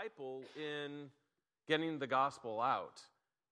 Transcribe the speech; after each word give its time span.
disciple 0.00 0.42
in 0.56 1.10
getting 1.68 1.98
the 1.98 2.06
gospel 2.06 2.60
out. 2.60 3.00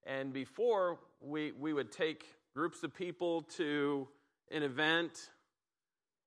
And 0.07 0.33
before, 0.33 0.99
we, 1.21 1.53
we 1.53 1.73
would 1.73 1.93
take 1.93 2.25
groups 2.55 2.83
of 2.83 2.95
people 2.95 3.43
to 3.57 4.09
an 4.51 4.63
event, 4.63 5.31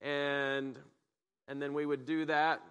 and, 0.01 0.77
and 1.47 1.61
then 1.61 1.73
we 1.73 1.85
would 1.85 2.05
do 2.05 2.25
that, 2.25 2.61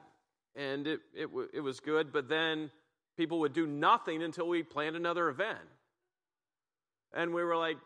and 0.55 0.87
it, 0.87 1.01
it, 1.15 1.29
it 1.53 1.61
was 1.61 1.81
good, 1.81 2.13
but 2.13 2.29
then 2.29 2.71
people 3.17 3.41
would 3.41 3.53
do 3.53 3.67
nothing 3.67 4.23
until 4.23 4.47
we 4.47 4.63
planned 4.63 4.95
another 4.95 5.29
event. 5.29 5.59
And 7.13 7.35
we 7.35 7.43
were 7.43 7.57
like, 7.57 7.79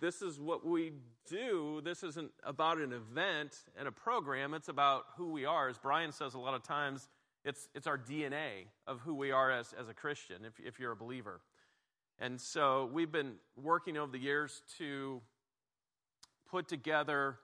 this 0.00 0.22
is 0.22 0.38
what 0.38 0.64
we 0.64 0.92
do. 1.28 1.80
This 1.84 2.04
isn't 2.04 2.30
about 2.44 2.78
an 2.78 2.92
event 2.92 3.56
and 3.76 3.88
a 3.88 3.92
program, 3.92 4.54
it's 4.54 4.68
about 4.68 5.04
who 5.16 5.32
we 5.32 5.44
are. 5.44 5.68
As 5.68 5.78
Brian 5.78 6.12
says 6.12 6.34
a 6.34 6.38
lot 6.38 6.54
of 6.54 6.62
times, 6.62 7.08
it's, 7.44 7.68
it's 7.74 7.86
our 7.86 7.98
DNA 7.98 8.66
of 8.86 9.00
who 9.00 9.14
we 9.14 9.32
are 9.32 9.50
as, 9.50 9.74
as 9.78 9.88
a 9.88 9.94
Christian, 9.94 10.44
if, 10.44 10.52
if 10.64 10.78
you're 10.78 10.92
a 10.92 10.96
believer. 10.96 11.40
And 12.18 12.40
so 12.40 12.88
we've 12.92 13.10
been 13.10 13.34
working 13.56 13.96
over 13.96 14.12
the 14.12 14.18
years 14.18 14.62
to 14.78 15.20
put 16.48 16.68
together 16.68 17.38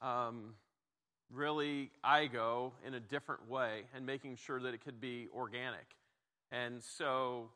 um, 0.00 0.54
really 1.30 1.90
IGO 2.04 2.72
in 2.86 2.94
a 2.94 3.00
different 3.00 3.48
way 3.50 3.82
and 3.94 4.06
making 4.06 4.36
sure 4.36 4.60
that 4.60 4.72
it 4.72 4.82
could 4.82 5.00
be 5.00 5.28
organic. 5.34 5.96
And 6.50 6.82
so 6.82 7.50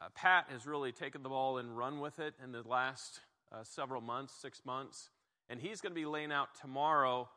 uh, 0.00 0.08
Pat 0.14 0.46
has 0.50 0.66
really 0.66 0.92
taken 0.92 1.22
the 1.22 1.28
ball 1.28 1.58
and 1.58 1.76
run 1.76 2.00
with 2.00 2.18
it 2.18 2.34
in 2.44 2.52
the 2.52 2.62
last 2.62 3.20
uh, 3.50 3.64
several 3.64 4.00
months, 4.00 4.34
six 4.40 4.62
months. 4.64 5.10
And 5.48 5.60
he's 5.60 5.80
going 5.80 5.92
to 5.92 6.00
be 6.00 6.06
laying 6.06 6.32
out 6.32 6.48
tomorrow 6.60 7.28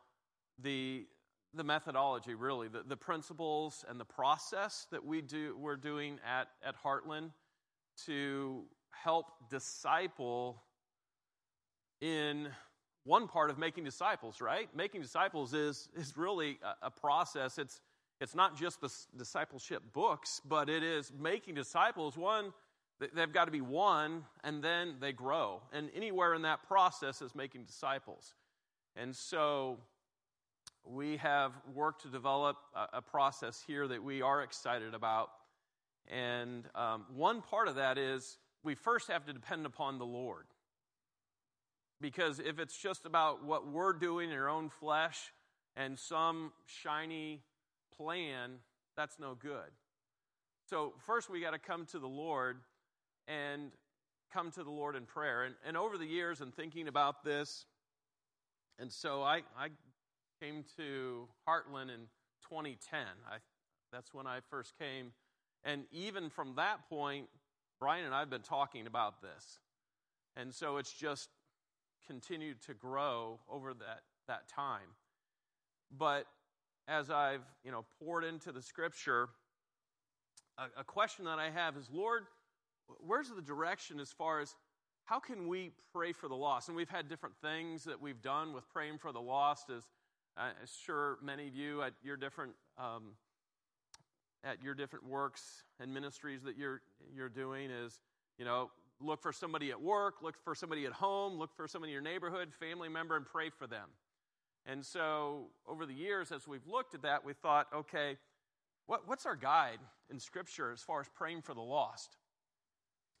the, 0.62 1.06
the 1.54 1.64
methodology, 1.64 2.34
really, 2.34 2.68
the, 2.68 2.82
the 2.86 2.96
principles 2.96 3.84
and 3.88 3.98
the 3.98 4.04
process 4.04 4.86
that 4.90 5.04
we 5.04 5.20
do, 5.20 5.56
we're 5.58 5.76
doing 5.76 6.18
at, 6.24 6.48
at 6.64 6.74
Heartland 6.82 7.30
to 8.06 8.64
help 8.90 9.26
disciple 9.50 10.62
in 12.00 12.48
one 13.04 13.26
part 13.26 13.50
of 13.50 13.58
making 13.58 13.84
disciples, 13.84 14.40
right? 14.40 14.68
Making 14.76 15.02
disciples 15.02 15.52
is, 15.54 15.88
is 15.96 16.16
really 16.16 16.58
a, 16.62 16.86
a 16.86 16.90
process. 16.90 17.58
It's, 17.58 17.80
it's 18.20 18.34
not 18.34 18.56
just 18.56 18.80
the 18.80 18.90
discipleship 19.16 19.82
books, 19.92 20.40
but 20.44 20.68
it 20.68 20.82
is 20.82 21.12
making 21.18 21.54
disciples. 21.54 22.16
One, 22.16 22.52
they've 23.14 23.32
got 23.32 23.46
to 23.46 23.50
be 23.50 23.62
one, 23.62 24.24
and 24.44 24.62
then 24.62 24.96
they 25.00 25.12
grow. 25.12 25.62
And 25.72 25.90
anywhere 25.94 26.34
in 26.34 26.42
that 26.42 26.62
process 26.68 27.22
is 27.22 27.34
making 27.34 27.64
disciples. 27.64 28.34
And 28.94 29.16
so 29.16 29.78
we 30.84 31.16
have 31.18 31.52
worked 31.74 32.02
to 32.02 32.08
develop 32.08 32.56
a, 32.74 32.98
a 32.98 33.02
process 33.02 33.62
here 33.66 33.86
that 33.88 34.02
we 34.02 34.22
are 34.22 34.42
excited 34.42 34.94
about. 34.94 35.30
And 36.08 36.64
um, 36.74 37.04
one 37.14 37.42
part 37.42 37.68
of 37.68 37.76
that 37.76 37.98
is 37.98 38.38
we 38.62 38.74
first 38.74 39.08
have 39.08 39.24
to 39.26 39.32
depend 39.32 39.66
upon 39.66 39.98
the 39.98 40.06
Lord. 40.06 40.46
Because 42.00 42.38
if 42.38 42.58
it's 42.58 42.76
just 42.76 43.04
about 43.04 43.44
what 43.44 43.68
we're 43.68 43.92
doing 43.92 44.30
in 44.30 44.36
our 44.36 44.48
own 44.48 44.70
flesh 44.70 45.32
and 45.76 45.98
some 45.98 46.52
shiny 46.66 47.42
plan, 47.96 48.52
that's 48.96 49.18
no 49.18 49.34
good. 49.34 49.70
So, 50.68 50.94
first 51.04 51.28
we 51.28 51.40
got 51.40 51.50
to 51.50 51.58
come 51.58 51.84
to 51.86 51.98
the 51.98 52.08
Lord 52.08 52.58
and 53.28 53.70
come 54.32 54.50
to 54.52 54.64
the 54.64 54.70
Lord 54.70 54.96
in 54.96 55.04
prayer. 55.04 55.44
And, 55.44 55.54
and 55.66 55.76
over 55.76 55.98
the 55.98 56.06
years, 56.06 56.40
and 56.40 56.54
thinking 56.54 56.88
about 56.88 57.24
this, 57.24 57.66
and 58.78 58.90
so 58.90 59.22
I, 59.22 59.42
I 59.58 59.68
came 60.40 60.64
to 60.76 61.28
Heartland 61.48 61.90
in 61.90 62.08
2010. 62.48 63.00
I, 63.30 63.36
that's 63.92 64.14
when 64.14 64.26
I 64.26 64.38
first 64.48 64.72
came. 64.78 65.12
And 65.64 65.84
even 65.92 66.30
from 66.30 66.54
that 66.56 66.88
point, 66.88 67.26
Brian 67.78 68.04
and 68.04 68.14
I 68.14 68.20
have 68.20 68.30
been 68.30 68.40
talking 68.42 68.86
about 68.86 69.20
this. 69.20 69.58
And 70.36 70.54
so 70.54 70.78
it's 70.78 70.92
just 70.92 71.28
continued 72.06 72.62
to 72.62 72.74
grow 72.74 73.40
over 73.48 73.74
that, 73.74 74.00
that 74.28 74.48
time. 74.48 74.96
But 75.96 76.26
as 76.88 77.10
I've 77.10 77.44
you 77.64 77.70
know 77.70 77.84
poured 77.98 78.24
into 78.24 78.52
the 78.52 78.62
scripture, 78.62 79.28
a, 80.58 80.80
a 80.80 80.84
question 80.84 81.24
that 81.26 81.38
I 81.38 81.50
have 81.50 81.76
is, 81.76 81.88
Lord, 81.92 82.24
where's 83.06 83.28
the 83.28 83.42
direction 83.42 84.00
as 84.00 84.10
far 84.10 84.40
as 84.40 84.54
how 85.04 85.18
can 85.18 85.48
we 85.48 85.72
pray 85.92 86.12
for 86.12 86.28
the 86.28 86.36
lost? 86.36 86.68
And 86.68 86.76
we've 86.76 86.88
had 86.88 87.08
different 87.08 87.34
things 87.42 87.84
that 87.84 88.00
we've 88.00 88.22
done 88.22 88.52
with 88.52 88.68
praying 88.68 88.98
for 88.98 89.12
the 89.12 89.20
lost. 89.20 89.70
As 89.70 89.84
I'm 90.40 90.54
sure 90.84 91.18
many 91.22 91.48
of 91.48 91.54
you 91.54 91.82
at 91.82 91.92
your 92.02 92.16
different 92.16 92.52
um, 92.78 93.12
at 94.42 94.62
your 94.62 94.74
different 94.74 95.06
works 95.06 95.64
and 95.78 95.92
ministries 95.92 96.42
that 96.44 96.56
you're 96.56 96.80
you're 97.14 97.28
doing 97.28 97.70
is 97.70 98.00
you 98.38 98.46
know 98.46 98.70
look 99.02 99.22
for 99.22 99.32
somebody 99.32 99.70
at 99.70 99.80
work, 99.80 100.16
look 100.22 100.36
for 100.42 100.54
somebody 100.54 100.86
at 100.86 100.92
home, 100.92 101.38
look 101.38 101.54
for 101.56 101.66
somebody 101.66 101.92
in 101.92 101.94
your 101.94 102.02
neighborhood, 102.02 102.52
family 102.52 102.88
member, 102.88 103.16
and 103.16 103.26
pray 103.26 103.50
for 103.50 103.66
them. 103.66 103.88
And 104.66 104.84
so, 104.84 105.46
over 105.66 105.86
the 105.86 105.94
years, 105.94 106.32
as 106.32 106.46
we've 106.46 106.66
looked 106.66 106.94
at 106.94 107.02
that, 107.02 107.24
we 107.24 107.32
thought, 107.32 107.66
okay, 107.74 108.18
what, 108.86 109.08
what's 109.08 109.24
our 109.24 109.36
guide 109.36 109.78
in 110.10 110.18
Scripture 110.18 110.70
as 110.70 110.82
far 110.82 111.00
as 111.00 111.06
praying 111.14 111.42
for 111.42 111.54
the 111.54 111.60
lost? 111.60 112.16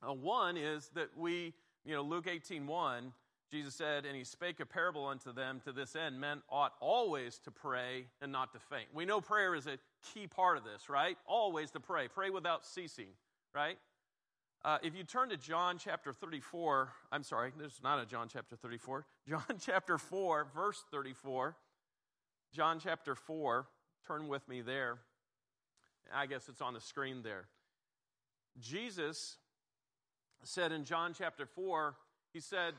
Uh, 0.06 0.12
one 0.12 0.56
is 0.56 0.90
that 0.94 1.08
we, 1.16 1.54
you 1.84 1.94
know, 1.94 2.02
Luke 2.02 2.26
18 2.30 2.66
1, 2.66 3.12
Jesus 3.50 3.74
said, 3.74 4.04
and 4.06 4.16
he 4.16 4.22
spake 4.22 4.60
a 4.60 4.66
parable 4.66 5.06
unto 5.06 5.32
them 5.32 5.60
to 5.64 5.72
this 5.72 5.96
end 5.96 6.20
men 6.20 6.40
ought 6.48 6.72
always 6.80 7.38
to 7.40 7.50
pray 7.50 8.06
and 8.22 8.30
not 8.30 8.52
to 8.52 8.60
faint. 8.60 8.86
We 8.94 9.04
know 9.04 9.20
prayer 9.20 9.56
is 9.56 9.66
a 9.66 9.78
key 10.14 10.28
part 10.28 10.56
of 10.56 10.62
this, 10.62 10.88
right? 10.88 11.18
Always 11.26 11.72
to 11.72 11.80
pray. 11.80 12.06
Pray 12.06 12.30
without 12.30 12.64
ceasing, 12.64 13.08
right? 13.52 13.76
Uh, 14.64 14.78
if 14.82 14.94
you 14.94 15.02
turn 15.02 15.30
to 15.30 15.36
John 15.36 15.78
chapter 15.78 16.12
34, 16.12 16.92
I'm 17.10 17.24
sorry, 17.24 17.50
there's 17.58 17.80
not 17.82 18.00
a 18.00 18.06
John 18.06 18.28
chapter 18.32 18.54
34. 18.54 19.04
John 19.28 19.42
chapter 19.58 19.98
4, 19.98 20.46
verse 20.54 20.84
34. 20.92 21.56
John 22.52 22.78
chapter 22.78 23.14
4, 23.14 23.66
turn 24.06 24.28
with 24.28 24.48
me 24.48 24.60
there. 24.60 24.98
I 26.14 26.26
guess 26.26 26.48
it's 26.48 26.60
on 26.60 26.74
the 26.74 26.80
screen 26.80 27.22
there. 27.22 27.46
Jesus 28.60 29.38
said 30.44 30.72
in 30.72 30.84
John 30.84 31.14
chapter 31.16 31.46
4, 31.46 31.94
he 32.32 32.40
said, 32.40 32.74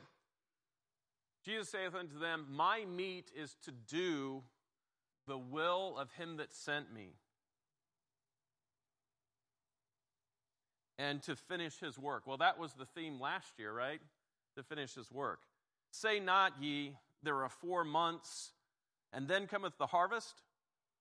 Jesus 1.44 1.68
saith 1.68 1.94
unto 1.94 2.18
them, 2.18 2.46
My 2.50 2.84
meat 2.84 3.30
is 3.36 3.56
to 3.64 3.72
do 3.72 4.42
the 5.26 5.38
will 5.38 5.96
of 5.98 6.10
him 6.12 6.36
that 6.36 6.52
sent 6.52 6.92
me 6.92 7.14
and 10.98 11.22
to 11.22 11.34
finish 11.34 11.78
his 11.80 11.98
work. 11.98 12.26
Well, 12.26 12.36
that 12.38 12.58
was 12.58 12.74
the 12.74 12.86
theme 12.86 13.20
last 13.20 13.58
year, 13.58 13.72
right? 13.72 14.00
To 14.56 14.62
finish 14.62 14.94
his 14.94 15.10
work. 15.10 15.40
Say 15.90 16.20
not 16.20 16.52
ye, 16.60 16.96
there 17.22 17.42
are 17.42 17.48
four 17.48 17.84
months, 17.84 18.52
and 19.12 19.26
then 19.26 19.46
cometh 19.46 19.76
the 19.78 19.86
harvest. 19.86 20.42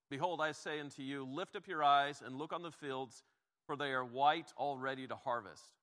Behold, 0.10 0.42
I 0.42 0.54
say 0.54 0.80
unto 0.80 1.02
you, 1.02 1.24
lift 1.26 1.56
up 1.56 1.68
your 1.68 1.84
eyes 1.84 2.22
and 2.26 2.38
look 2.38 2.52
on 2.52 2.64
the 2.64 2.72
fields, 2.72 3.24
for 3.66 3.76
they 3.76 3.92
are 3.92 4.04
white 4.04 4.52
already 4.58 5.08
to 5.08 5.16
harvest. 5.16 5.81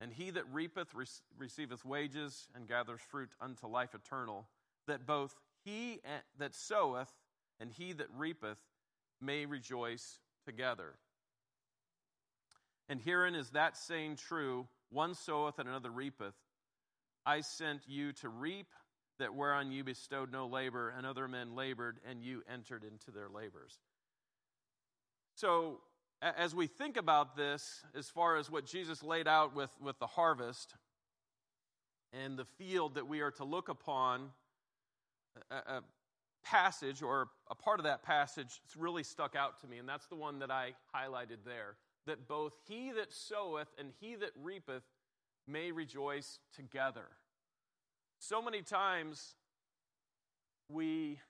And 0.00 0.12
he 0.12 0.30
that 0.30 0.44
reapeth 0.52 0.94
receiveth 1.36 1.84
wages 1.84 2.48
and 2.54 2.68
gathers 2.68 3.00
fruit 3.10 3.30
unto 3.40 3.66
life 3.66 3.94
eternal, 3.94 4.46
that 4.86 5.06
both 5.06 5.34
he 5.64 6.00
that 6.38 6.54
soweth 6.54 7.12
and 7.58 7.72
he 7.72 7.92
that 7.94 8.06
reapeth 8.16 8.60
may 9.20 9.44
rejoice 9.44 10.20
together. 10.44 10.94
And 12.88 13.00
herein 13.00 13.34
is 13.34 13.50
that 13.50 13.76
saying 13.76 14.16
true 14.16 14.68
one 14.90 15.14
soweth 15.14 15.58
and 15.58 15.68
another 15.68 15.90
reapeth. 15.90 16.36
I 17.26 17.40
sent 17.40 17.82
you 17.86 18.12
to 18.14 18.28
reap 18.28 18.68
that 19.18 19.34
whereon 19.34 19.72
you 19.72 19.84
bestowed 19.84 20.30
no 20.32 20.46
labor, 20.46 20.94
and 20.96 21.04
other 21.04 21.26
men 21.26 21.56
labored, 21.56 21.98
and 22.08 22.22
you 22.22 22.42
entered 22.50 22.84
into 22.84 23.10
their 23.10 23.28
labors. 23.28 23.76
So, 25.34 25.80
as 26.20 26.54
we 26.54 26.66
think 26.66 26.96
about 26.96 27.36
this, 27.36 27.82
as 27.96 28.08
far 28.08 28.36
as 28.36 28.50
what 28.50 28.64
Jesus 28.64 29.02
laid 29.02 29.28
out 29.28 29.54
with, 29.54 29.70
with 29.80 29.98
the 29.98 30.06
harvest 30.06 30.74
and 32.12 32.38
the 32.38 32.44
field 32.44 32.94
that 32.94 33.06
we 33.06 33.20
are 33.20 33.30
to 33.32 33.44
look 33.44 33.68
upon, 33.68 34.30
a, 35.50 35.54
a 35.54 35.82
passage 36.44 37.02
or 37.02 37.28
a 37.50 37.54
part 37.54 37.78
of 37.78 37.84
that 37.84 38.02
passage 38.02 38.60
really 38.76 39.02
stuck 39.02 39.36
out 39.36 39.60
to 39.60 39.66
me, 39.66 39.78
and 39.78 39.88
that's 39.88 40.06
the 40.06 40.16
one 40.16 40.38
that 40.38 40.50
I 40.50 40.74
highlighted 40.94 41.44
there 41.44 41.76
that 42.06 42.26
both 42.26 42.54
he 42.66 42.90
that 42.92 43.12
soweth 43.12 43.68
and 43.78 43.90
he 44.00 44.14
that 44.16 44.30
reapeth 44.42 44.82
may 45.46 45.70
rejoice 45.72 46.38
together. 46.56 47.06
So 48.18 48.40
many 48.40 48.62
times 48.62 49.34
we, 50.70 51.20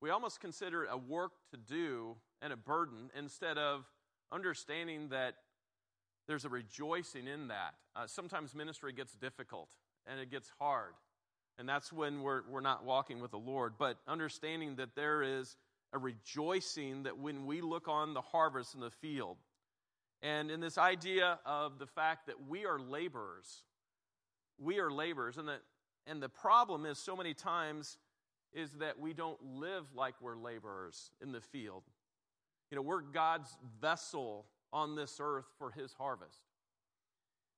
we 0.00 0.10
almost 0.10 0.40
consider 0.40 0.84
it 0.84 0.90
a 0.92 0.96
work 0.96 1.32
to 1.50 1.56
do 1.56 2.16
and 2.42 2.52
a 2.52 2.56
burden 2.56 3.10
instead 3.16 3.58
of 3.58 3.84
understanding 4.32 5.08
that 5.08 5.34
there's 6.26 6.44
a 6.44 6.48
rejoicing 6.48 7.26
in 7.26 7.48
that. 7.48 7.74
Uh, 7.96 8.06
sometimes 8.06 8.54
ministry 8.54 8.92
gets 8.92 9.14
difficult 9.14 9.70
and 10.06 10.20
it 10.20 10.30
gets 10.30 10.50
hard. 10.58 10.92
And 11.58 11.68
that's 11.68 11.92
when 11.92 12.22
we're, 12.22 12.42
we're 12.48 12.60
not 12.60 12.84
walking 12.84 13.20
with 13.20 13.32
the 13.32 13.38
Lord. 13.38 13.74
But 13.78 13.98
understanding 14.06 14.76
that 14.76 14.94
there 14.94 15.22
is 15.22 15.56
a 15.92 15.98
rejoicing 15.98 17.04
that 17.04 17.18
when 17.18 17.46
we 17.46 17.60
look 17.60 17.88
on 17.88 18.14
the 18.14 18.20
harvest 18.20 18.74
in 18.74 18.80
the 18.80 18.90
field, 18.90 19.38
and 20.22 20.50
in 20.50 20.60
this 20.60 20.78
idea 20.78 21.38
of 21.46 21.78
the 21.78 21.86
fact 21.86 22.26
that 22.26 22.36
we 22.48 22.66
are 22.66 22.78
laborers, 22.78 23.62
we 24.58 24.78
are 24.78 24.90
laborers, 24.90 25.38
and 25.38 25.48
that 25.48 25.60
and 26.06 26.22
the 26.22 26.28
problem 26.28 26.86
is 26.86 26.98
so 26.98 27.14
many 27.14 27.34
times 27.34 27.98
is 28.52 28.70
that 28.74 28.98
we 28.98 29.12
don't 29.12 29.38
live 29.44 29.84
like 29.94 30.14
we're 30.20 30.36
laborers 30.36 31.10
in 31.20 31.32
the 31.32 31.40
field. 31.40 31.82
You 32.70 32.76
know, 32.76 32.82
we're 32.82 33.00
God's 33.00 33.56
vessel 33.80 34.46
on 34.72 34.94
this 34.94 35.18
earth 35.20 35.46
for 35.58 35.70
his 35.70 35.92
harvest. 35.92 36.40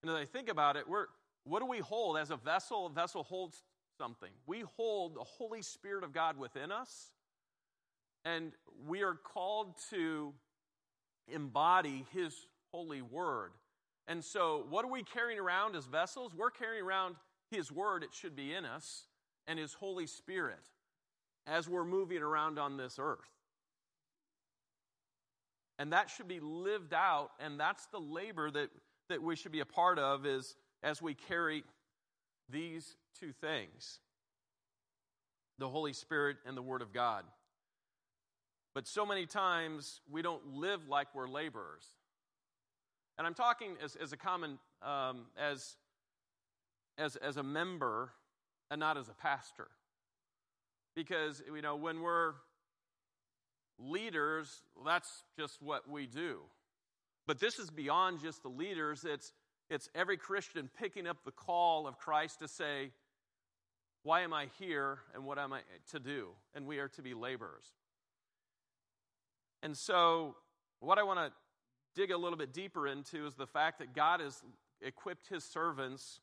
And 0.03 0.11
as 0.11 0.17
I 0.17 0.25
think 0.25 0.49
about 0.49 0.77
it, 0.77 0.89
we're 0.89 1.07
what 1.45 1.61
do 1.61 1.67
we 1.67 1.79
hold 1.79 2.19
as 2.19 2.31
a 2.31 2.37
vessel? 2.37 2.87
A 2.87 2.91
vessel 2.91 3.23
holds 3.23 3.63
something. 3.99 4.31
We 4.47 4.65
hold 4.77 5.17
the 5.17 5.25
Holy 5.25 5.63
Spirit 5.63 6.05
of 6.05 6.13
God 6.13 6.39
within 6.39 6.71
us, 6.71 7.13
and 8.25 8.53
we 8.87 9.03
are 9.03 9.15
called 9.15 9.75
to 9.91 10.33
embody 11.29 12.07
His 12.13 12.35
holy 12.73 13.03
word. 13.03 13.53
And 14.07 14.23
so, 14.23 14.67
what 14.69 14.85
are 14.85 14.91
we 14.91 15.03
carrying 15.03 15.39
around 15.39 15.77
as 15.77 15.87
vessels? 15.87 16.35
We're 16.35 16.51
carrying 16.51 16.85
around 16.85 17.17
His 17.51 17.73
word, 17.73 18.03
it 18.03 18.11
should 18.13 18.37
be 18.37 18.53
in 18.53 18.65
us, 18.65 19.05
and 19.47 19.59
His 19.59 19.73
Holy 19.75 20.07
Spirit 20.07 20.69
as 21.47 21.69
we're 21.69 21.85
moving 21.85 22.23
around 22.23 22.59
on 22.59 22.77
this 22.77 22.99
earth. 22.99 23.40
And 25.81 25.95
that 25.95 26.11
should 26.11 26.29
be 26.29 26.41
lived 26.41 26.93
out, 26.93 27.31
and 27.41 27.59
that's 27.59 27.87
the 27.87 27.99
labor 27.99 28.51
that, 28.51 28.69
that 29.09 29.23
we 29.23 29.35
should 29.35 29.51
be 29.51 29.61
a 29.61 29.65
part 29.65 29.99
of 29.99 30.27
is 30.27 30.55
as 30.83 31.01
we 31.01 31.15
carry 31.15 31.65
these 32.51 32.97
two 33.19 33.33
things 33.33 33.99
the 35.57 35.69
Holy 35.69 35.95
Spirit 35.95 36.37
and 36.47 36.55
the 36.55 36.63
Word 36.63 36.83
of 36.83 36.93
God. 36.93 37.25
But 38.75 38.87
so 38.87 39.07
many 39.07 39.25
times 39.25 40.03
we 40.11 40.21
don't 40.21 40.55
live 40.55 40.87
like 40.87 41.15
we're 41.15 41.29
laborers. 41.29 41.87
And 43.17 43.27
I'm 43.27 43.35
talking 43.35 43.77
as, 43.83 43.97
as 43.97 44.13
a 44.13 44.19
common, 44.19 44.59
um, 44.83 45.29
as, 45.39 45.77
as, 46.99 47.17
as 47.17 47.39
a 47.39 47.43
member 47.43 48.13
and 48.71 48.79
not 48.81 48.99
as 48.99 49.09
a 49.09 49.15
pastor. 49.15 49.69
Because, 50.95 51.43
you 51.55 51.63
know, 51.63 51.77
when 51.77 52.03
we're 52.03 52.35
leaders, 53.81 54.63
that's 54.85 55.25
just 55.39 55.61
what 55.63 55.89
we 55.89 56.07
do. 56.07 56.41
But 57.27 57.39
this 57.39 57.59
is 57.59 57.71
beyond 57.71 58.21
just 58.21 58.43
the 58.43 58.49
leaders, 58.49 59.05
it's, 59.05 59.33
it's 59.69 59.89
every 59.95 60.17
Christian 60.17 60.69
picking 60.79 61.07
up 61.07 61.19
the 61.25 61.31
call 61.31 61.87
of 61.87 61.99
Christ 61.99 62.41
to 62.41 62.49
say, 62.49 62.91
Why 64.03 64.23
am 64.23 64.33
I 64.33 64.49
here 64.59 64.99
and 65.15 65.25
what 65.25 65.39
am 65.39 65.53
I 65.53 65.61
to 65.93 66.01
do? 66.01 66.29
And 66.55 66.67
we 66.67 66.79
are 66.79 66.89
to 66.89 67.03
be 67.03 67.15
laborers. 67.15 67.67
And 69.63 69.77
so, 69.77 70.37
what 70.81 70.99
I 70.99 71.03
want 71.03 71.19
to 71.19 71.33
dig 71.95 72.11
a 72.11 72.17
little 72.17 72.39
bit 72.39 72.53
deeper 72.53 72.87
into 72.87 73.27
is 73.27 73.35
the 73.35 73.47
fact 73.47 73.79
that 73.79 73.95
God 73.95 74.21
has 74.21 74.43
equipped 74.81 75.29
his 75.29 75.45
servants 75.45 76.21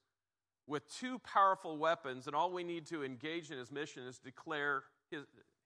with 0.66 0.84
two 1.00 1.20
powerful 1.20 1.78
weapons, 1.78 2.28
and 2.28 2.36
all 2.36 2.52
we 2.52 2.64
need 2.64 2.86
to 2.88 3.04
engage 3.04 3.52
in 3.52 3.58
his 3.58 3.72
mission 3.72 4.04
is 4.04 4.18
declare 4.20 4.84
his, 5.10 5.22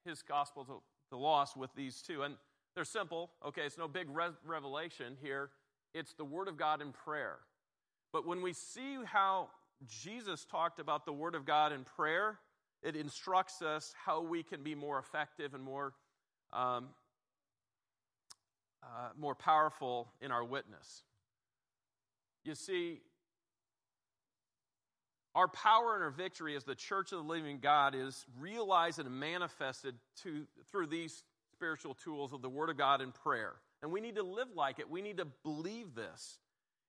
his 0.06 0.22
gospel 0.22 0.66
to 0.66 0.82
the 1.12 1.18
loss 1.18 1.56
with 1.56 1.70
these 1.76 2.02
two. 2.02 2.24
And 2.24 2.36
they're 2.74 2.86
simple, 2.86 3.30
okay? 3.46 3.62
It's 3.62 3.78
no 3.78 3.88
big 3.88 4.08
re- 4.10 4.30
revelation 4.46 5.18
here. 5.22 5.52
It's 5.94 6.14
the 6.14 6.26
Word 6.26 6.48
of 6.48 6.58
God 6.58 6.82
in 6.82 6.92
prayer. 6.92 7.38
But 8.12 8.26
when 8.26 8.42
we 8.42 8.54
see 8.54 8.98
how 9.06 9.50
Jesus 9.88 10.46
talked 10.46 10.80
about 10.80 11.06
the 11.06 11.14
Word 11.14 11.36
of 11.36 11.46
God 11.46 11.72
in 11.72 11.84
prayer, 11.84 12.40
it 12.82 12.96
instructs 12.96 13.62
us 13.62 13.94
how 14.06 14.22
we 14.22 14.42
can 14.42 14.64
be 14.64 14.74
more 14.74 14.98
effective 14.98 15.54
and 15.54 15.64
more, 15.64 15.94
um, 16.52 16.90
uh, 18.82 19.10
more 19.18 19.36
powerful 19.36 20.12
in 20.22 20.32
our 20.32 20.44
witness. 20.44 21.04
You 22.44 22.56
see, 22.56 23.02
our 25.34 25.48
power 25.48 25.96
and 25.96 26.04
our 26.04 26.12
victory 26.12 26.56
as 26.56 26.64
the 26.64 26.76
church 26.76 27.12
of 27.12 27.20
the 27.20 27.24
living 27.24 27.60
God 27.62 27.96
is 27.96 28.26
realized 28.40 29.00
and 29.00 29.10
manifested 29.10 29.96
to, 30.24 30.46
through 30.72 30.88
these 30.88 31.24
spiritual 31.54 31.94
tools 31.94 32.34
of 32.34 32.42
the 32.42 32.50
Word 32.50 32.70
of 32.70 32.78
God 32.78 33.02
and 33.02 33.14
prayer. 33.14 33.54
And 33.82 33.92
we 33.92 34.02
need 34.02 34.16
to 34.16 34.24
live 34.24 34.50
like 34.56 34.80
it. 34.80 34.90
We 34.90 35.02
need 35.02 35.18
to 35.18 35.28
believe 35.44 35.96
this. 35.96 36.40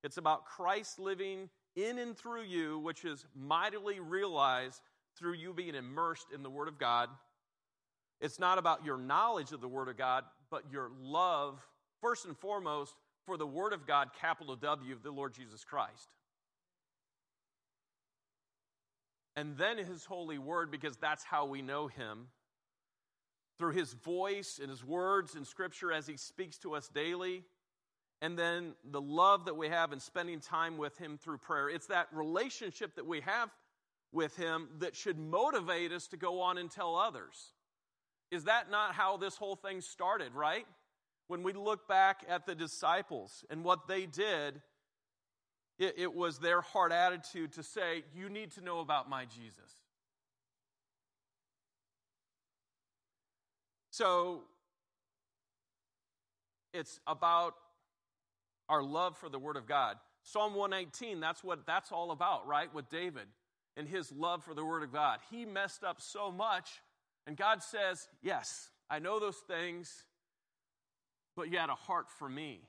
It's 0.03 0.17
about 0.17 0.44
Christ 0.44 0.99
living 0.99 1.49
in 1.77 1.99
and 1.99 2.17
through 2.17 2.43
you, 2.43 2.79
which 2.81 3.05
is 3.05 3.25
mightily 3.35 4.00
realized 4.00 4.81
through 5.17 5.35
you 5.35 5.53
being 5.53 5.75
immersed 5.75 6.27
in 6.35 6.43
the 6.43 6.50
Word 6.50 6.69
of 6.69 6.79
God. 6.79 7.09
It's 8.21 8.39
not 8.39 8.59
about 8.59 8.85
your 8.85 8.99
knowledge 8.99 9.53
of 9.53 9.61
the 9.61 9.69
Word 9.69 9.89
of 9.89 9.97
God, 9.97 10.25
but 10.50 10.65
your 10.71 10.91
love, 11.00 11.61
first 12.00 12.25
and 12.25 12.37
foremost, 12.37 12.94
for 13.25 13.37
the 13.37 13.47
Word 13.47 13.73
of 13.73 13.87
God, 13.87 14.11
capital 14.21 14.56
W, 14.56 14.94
of 14.94 15.03
the 15.03 15.11
Lord 15.11 15.33
Jesus 15.33 15.65
Christ. 15.65 16.09
And 19.37 19.56
then 19.56 19.79
His 19.79 20.05
holy 20.05 20.38
Word, 20.38 20.70
because 20.70 20.96
that's 20.96 21.25
how 21.25 21.46
we 21.46 21.62
know 21.62 21.87
Him. 21.87 22.29
Through 23.58 23.73
His 23.73 23.93
voice 23.93 24.58
and 24.61 24.70
His 24.70 24.84
words 24.84 25.34
in 25.34 25.44
Scripture 25.44 25.93
as 25.93 26.06
He 26.06 26.17
speaks 26.17 26.58
to 26.58 26.75
us 26.75 26.88
daily 26.88 27.44
and 28.23 28.38
then 28.38 28.75
the 28.84 29.00
love 29.00 29.46
that 29.46 29.56
we 29.56 29.69
have 29.69 29.93
in 29.93 29.99
spending 29.99 30.38
time 30.38 30.79
with 30.79 30.96
Him 30.96 31.19
through 31.19 31.38
prayer. 31.38 31.69
It's 31.69 31.88
that 31.88 32.06
relationship 32.12 32.94
that 32.94 33.05
we 33.05 33.20
have 33.23 33.50
with 34.12 34.37
Him 34.37 34.69
that 34.79 34.94
should 34.94 35.19
motivate 35.19 35.90
us 35.90 36.06
to 36.08 36.17
go 36.17 36.40
on 36.40 36.56
and 36.56 36.70
tell 36.70 36.94
others. 36.94 37.52
Is 38.31 38.44
that 38.44 38.70
not 38.70 38.94
how 38.94 39.17
this 39.17 39.37
whole 39.37 39.56
thing 39.56 39.81
started, 39.81 40.34
right? 40.34 40.67
When 41.26 41.43
we 41.43 41.52
look 41.52 41.88
back 41.88 42.25
at 42.29 42.46
the 42.46 42.55
disciples 42.55 43.44
and 43.50 43.64
what 43.64 43.88
they 43.88 44.06
did, 44.06 44.62
it, 45.82 45.94
it 45.99 46.14
was 46.14 46.38
their 46.38 46.61
heart 46.61 46.93
attitude 46.93 47.52
to 47.55 47.62
say, 47.62 48.05
You 48.14 48.29
need 48.29 48.52
to 48.52 48.61
know 48.61 48.81
about 48.81 49.11
my 49.11 49.25
Jesus. 49.25 49.76
So, 53.90 54.43
it's 56.73 57.00
about 57.06 57.55
our 58.69 58.82
love 58.82 59.19
for 59.19 59.29
the 59.29 59.38
Word 59.38 59.56
of 59.56 59.67
God. 59.67 59.96
Psalm 60.23 60.55
119, 60.55 61.20
that's 61.20 61.43
what 61.44 61.67
that's 61.67 61.93
all 61.93 62.12
about, 62.12 62.46
right? 62.46 62.73
With 62.73 62.88
David 62.88 63.26
and 63.76 63.88
his 63.88 64.12
love 64.12 64.44
for 64.44 64.55
the 64.55 64.64
Word 64.64 64.82
of 64.82 64.93
God. 64.93 65.19
He 65.31 65.44
messed 65.44 65.82
up 65.82 66.00
so 66.00 66.31
much, 66.31 66.70
and 67.26 67.37
God 67.37 67.62
says, 67.62 68.08
Yes, 68.23 68.70
I 68.88 69.00
know 69.00 69.19
those 69.19 69.38
things, 69.49 70.05
but 71.37 71.50
you 71.50 71.58
had 71.58 71.70
a 71.70 71.75
heart 71.75 72.06
for 72.19 72.29
me. 72.29 72.61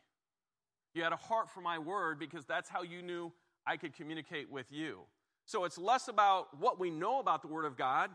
You 0.94 1.04
had 1.04 1.14
a 1.14 1.18
heart 1.18 1.50
for 1.50 1.62
my 1.62 1.80
Word 1.80 2.20
because 2.20 2.46
that's 2.46 2.70
how 2.70 2.84
you 2.84 3.02
knew 3.02 3.32
I 3.66 3.78
could 3.78 3.94
communicate 3.94 4.52
with 4.52 4.72
you. 4.72 5.00
So 5.46 5.66
it's 5.66 5.78
less 5.78 6.08
about 6.08 6.60
what 6.60 6.80
we 6.80 6.90
know 6.90 7.20
about 7.20 7.42
the 7.42 7.48
Word 7.48 7.66
of 7.66 7.78
God. 7.78 8.10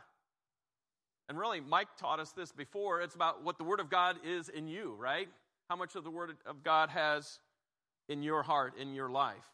And 1.28 1.38
really, 1.38 1.60
Mike 1.60 1.88
taught 1.98 2.20
us 2.20 2.32
this 2.32 2.52
before. 2.52 3.02
It's 3.02 3.14
about 3.14 3.44
what 3.44 3.58
the 3.58 3.64
Word 3.64 3.80
of 3.80 3.90
God 3.90 4.16
is 4.24 4.48
in 4.48 4.68
you, 4.68 4.94
right? 4.98 5.28
How 5.68 5.76
much 5.76 5.94
of 5.94 6.04
the 6.04 6.10
Word 6.10 6.36
of 6.46 6.62
God 6.62 6.88
has 6.90 7.40
in 8.08 8.22
your 8.22 8.42
heart, 8.42 8.74
in 8.78 8.94
your 8.94 9.10
life. 9.10 9.44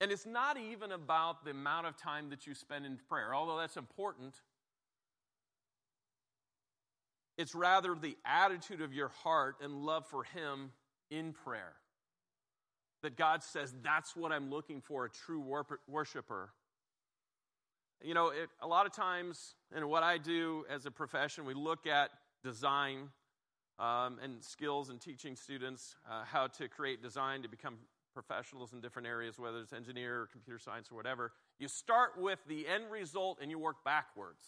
And 0.00 0.12
it's 0.12 0.26
not 0.26 0.58
even 0.58 0.92
about 0.92 1.44
the 1.44 1.52
amount 1.52 1.86
of 1.86 1.96
time 1.96 2.28
that 2.30 2.46
you 2.46 2.54
spend 2.54 2.84
in 2.84 2.98
prayer, 3.08 3.34
although 3.34 3.56
that's 3.56 3.76
important. 3.76 4.34
It's 7.36 7.54
rather 7.54 7.94
the 7.94 8.16
attitude 8.24 8.80
of 8.80 8.92
your 8.92 9.08
heart 9.08 9.56
and 9.62 9.84
love 9.84 10.06
for 10.06 10.24
Him 10.24 10.70
in 11.10 11.32
prayer. 11.32 11.72
That 13.02 13.16
God 13.16 13.42
says, 13.42 13.74
that's 13.82 14.16
what 14.16 14.32
I'm 14.32 14.50
looking 14.50 14.80
for 14.80 15.04
a 15.04 15.10
true 15.10 15.44
worshiper. 15.86 16.50
You 18.02 18.14
know, 18.14 18.28
it, 18.28 18.48
a 18.62 18.66
lot 18.66 18.86
of 18.86 18.92
times, 18.92 19.54
and 19.74 19.88
what 19.88 20.02
I 20.02 20.18
do 20.18 20.64
as 20.70 20.86
a 20.86 20.90
profession, 20.90 21.44
we 21.44 21.54
look 21.54 21.86
at 21.86 22.10
design 22.42 23.08
um, 23.78 24.18
and 24.22 24.42
skills 24.42 24.88
and 24.90 25.00
teaching 25.00 25.36
students 25.36 25.96
uh, 26.10 26.24
how 26.24 26.46
to 26.46 26.68
create 26.68 27.02
design 27.02 27.42
to 27.42 27.48
become 27.48 27.76
professionals 28.14 28.72
in 28.72 28.80
different 28.80 29.08
areas, 29.08 29.38
whether 29.38 29.58
it's 29.58 29.72
engineer 29.72 30.22
or 30.22 30.26
computer 30.26 30.58
science 30.58 30.88
or 30.90 30.94
whatever. 30.94 31.32
You 31.58 31.68
start 31.68 32.12
with 32.16 32.38
the 32.46 32.66
end 32.68 32.84
result 32.90 33.38
and 33.42 33.50
you 33.50 33.58
work 33.58 33.84
backwards 33.84 34.44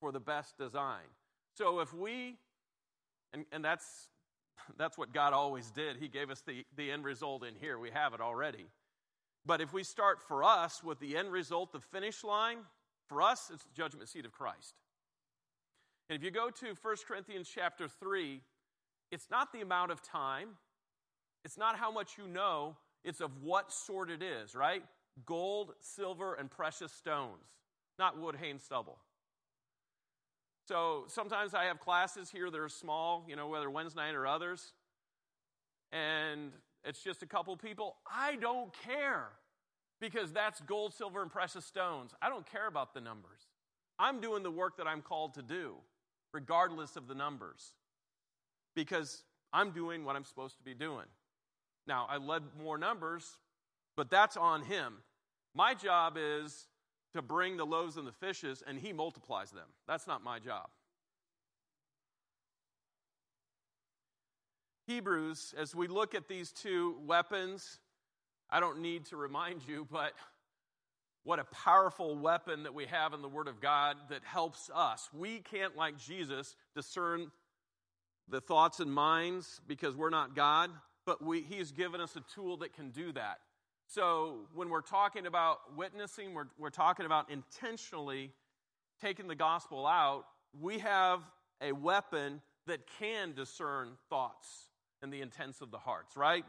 for 0.00 0.10
the 0.10 0.20
best 0.20 0.56
design. 0.58 1.06
So 1.56 1.80
if 1.80 1.92
we, 1.92 2.36
and, 3.32 3.44
and 3.52 3.64
that's, 3.64 4.08
that's 4.76 4.96
what 4.96 5.12
God 5.12 5.32
always 5.32 5.70
did, 5.70 5.96
He 5.96 6.08
gave 6.08 6.30
us 6.30 6.42
the, 6.46 6.64
the 6.76 6.90
end 6.90 7.04
result 7.04 7.44
in 7.44 7.54
here. 7.54 7.78
We 7.78 7.90
have 7.90 8.14
it 8.14 8.20
already. 8.20 8.66
But 9.46 9.60
if 9.60 9.72
we 9.72 9.84
start 9.84 10.20
for 10.20 10.44
us 10.44 10.82
with 10.82 11.00
the 11.00 11.16
end 11.16 11.32
result, 11.32 11.72
the 11.72 11.80
finish 11.80 12.22
line, 12.22 12.58
for 13.08 13.22
us, 13.22 13.50
it's 13.52 13.64
the 13.64 13.74
judgment 13.74 14.08
seat 14.08 14.24
of 14.24 14.32
Christ. 14.32 14.74
And 16.08 16.16
if 16.16 16.24
you 16.24 16.30
go 16.30 16.50
to 16.50 16.66
1 16.80 16.96
Corinthians 17.06 17.50
chapter 17.52 17.88
3, 17.88 18.40
it's 19.10 19.28
not 19.30 19.52
the 19.52 19.60
amount 19.60 19.90
of 19.90 20.02
time, 20.02 20.50
it's 21.44 21.56
not 21.56 21.76
how 21.76 21.90
much 21.90 22.18
you 22.18 22.28
know, 22.28 22.76
it's 23.04 23.20
of 23.20 23.42
what 23.42 23.72
sort 23.72 24.10
it 24.10 24.22
is, 24.22 24.54
right? 24.54 24.82
Gold, 25.24 25.72
silver, 25.80 26.34
and 26.34 26.50
precious 26.50 26.92
stones, 26.92 27.46
not 27.98 28.18
wood, 28.18 28.36
hay, 28.36 28.50
and 28.50 28.60
stubble. 28.60 28.98
So 30.70 31.02
sometimes 31.08 31.52
I 31.52 31.64
have 31.64 31.80
classes 31.80 32.30
here 32.30 32.48
that 32.48 32.60
are 32.60 32.68
small, 32.68 33.24
you 33.26 33.34
know, 33.34 33.48
whether 33.48 33.68
Wednesday 33.68 34.02
night 34.02 34.14
or 34.14 34.24
others, 34.24 34.72
and 35.90 36.52
it's 36.84 37.02
just 37.02 37.24
a 37.24 37.26
couple 37.26 37.56
people. 37.56 37.96
I 38.08 38.36
don't 38.36 38.72
care 38.84 39.30
because 40.00 40.30
that's 40.30 40.60
gold, 40.60 40.94
silver, 40.94 41.22
and 41.22 41.30
precious 41.32 41.64
stones. 41.64 42.14
I 42.22 42.28
don't 42.28 42.46
care 42.46 42.68
about 42.68 42.94
the 42.94 43.00
numbers. 43.00 43.40
I'm 43.98 44.20
doing 44.20 44.44
the 44.44 44.50
work 44.52 44.76
that 44.76 44.86
I'm 44.86 45.02
called 45.02 45.34
to 45.34 45.42
do, 45.42 45.74
regardless 46.32 46.94
of 46.94 47.08
the 47.08 47.16
numbers, 47.16 47.72
because 48.76 49.24
I'm 49.52 49.72
doing 49.72 50.04
what 50.04 50.14
I'm 50.14 50.24
supposed 50.24 50.56
to 50.58 50.62
be 50.62 50.74
doing. 50.74 51.06
Now, 51.88 52.06
I 52.08 52.18
led 52.18 52.44
more 52.62 52.78
numbers, 52.78 53.38
but 53.96 54.08
that's 54.08 54.36
on 54.36 54.62
him. 54.62 54.98
My 55.52 55.74
job 55.74 56.16
is 56.16 56.68
to 57.14 57.22
bring 57.22 57.56
the 57.56 57.66
loaves 57.66 57.96
and 57.96 58.06
the 58.06 58.12
fishes, 58.12 58.62
and 58.66 58.78
he 58.78 58.92
multiplies 58.92 59.50
them. 59.50 59.66
That's 59.86 60.06
not 60.06 60.22
my 60.22 60.38
job. 60.38 60.68
Hebrews, 64.86 65.54
as 65.56 65.74
we 65.74 65.86
look 65.86 66.14
at 66.14 66.28
these 66.28 66.50
two 66.50 66.96
weapons, 67.06 67.78
I 68.48 68.60
don't 68.60 68.80
need 68.80 69.06
to 69.06 69.16
remind 69.16 69.60
you, 69.66 69.86
but 69.90 70.12
what 71.22 71.38
a 71.38 71.44
powerful 71.44 72.16
weapon 72.16 72.64
that 72.64 72.74
we 72.74 72.86
have 72.86 73.12
in 73.12 73.22
the 73.22 73.28
Word 73.28 73.46
of 73.46 73.60
God 73.60 73.96
that 74.08 74.24
helps 74.24 74.70
us. 74.74 75.08
We 75.12 75.38
can't, 75.38 75.76
like 75.76 75.98
Jesus, 75.98 76.56
discern 76.74 77.30
the 78.28 78.40
thoughts 78.40 78.80
and 78.80 78.92
minds 78.92 79.60
because 79.66 79.94
we're 79.94 80.10
not 80.10 80.34
God, 80.34 80.70
but 81.04 81.24
we, 81.24 81.42
He's 81.42 81.72
given 81.72 82.00
us 82.00 82.16
a 82.16 82.22
tool 82.34 82.56
that 82.58 82.72
can 82.72 82.90
do 82.90 83.12
that. 83.12 83.38
So 83.90 84.42
when 84.54 84.68
we're 84.68 84.82
talking 84.82 85.26
about 85.26 85.76
witnessing, 85.76 86.32
we're, 86.32 86.46
we're 86.56 86.70
talking 86.70 87.06
about 87.06 87.28
intentionally 87.28 88.30
taking 89.02 89.26
the 89.26 89.34
gospel 89.34 89.84
out. 89.84 90.26
We 90.60 90.78
have 90.78 91.18
a 91.60 91.72
weapon 91.72 92.40
that 92.68 92.82
can 93.00 93.32
discern 93.32 93.88
thoughts 94.08 94.68
and 95.02 95.12
the 95.12 95.22
intents 95.22 95.60
of 95.60 95.72
the 95.72 95.78
hearts, 95.78 96.16
right? 96.16 96.44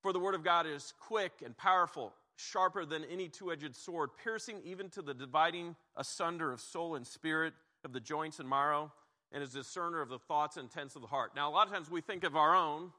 For 0.00 0.14
the 0.14 0.18
word 0.18 0.34
of 0.34 0.42
God 0.42 0.66
is 0.66 0.94
quick 0.98 1.32
and 1.44 1.54
powerful, 1.54 2.14
sharper 2.36 2.86
than 2.86 3.04
any 3.04 3.28
two 3.28 3.52
edged 3.52 3.76
sword, 3.76 4.08
piercing 4.24 4.62
even 4.64 4.88
to 4.88 5.02
the 5.02 5.12
dividing 5.12 5.76
asunder 5.98 6.50
of 6.50 6.62
soul 6.62 6.94
and 6.94 7.06
spirit, 7.06 7.52
of 7.84 7.92
the 7.92 8.00
joints 8.00 8.38
and 8.38 8.48
marrow, 8.48 8.90
and 9.32 9.42
is 9.42 9.52
discerner 9.52 10.00
of 10.00 10.08
the 10.08 10.18
thoughts 10.18 10.56
and 10.56 10.64
intents 10.64 10.96
of 10.96 11.02
the 11.02 11.08
heart. 11.08 11.32
Now, 11.36 11.50
a 11.50 11.52
lot 11.52 11.66
of 11.66 11.74
times 11.74 11.90
we 11.90 12.00
think 12.00 12.24
of 12.24 12.36
our 12.36 12.56
own 12.56 12.90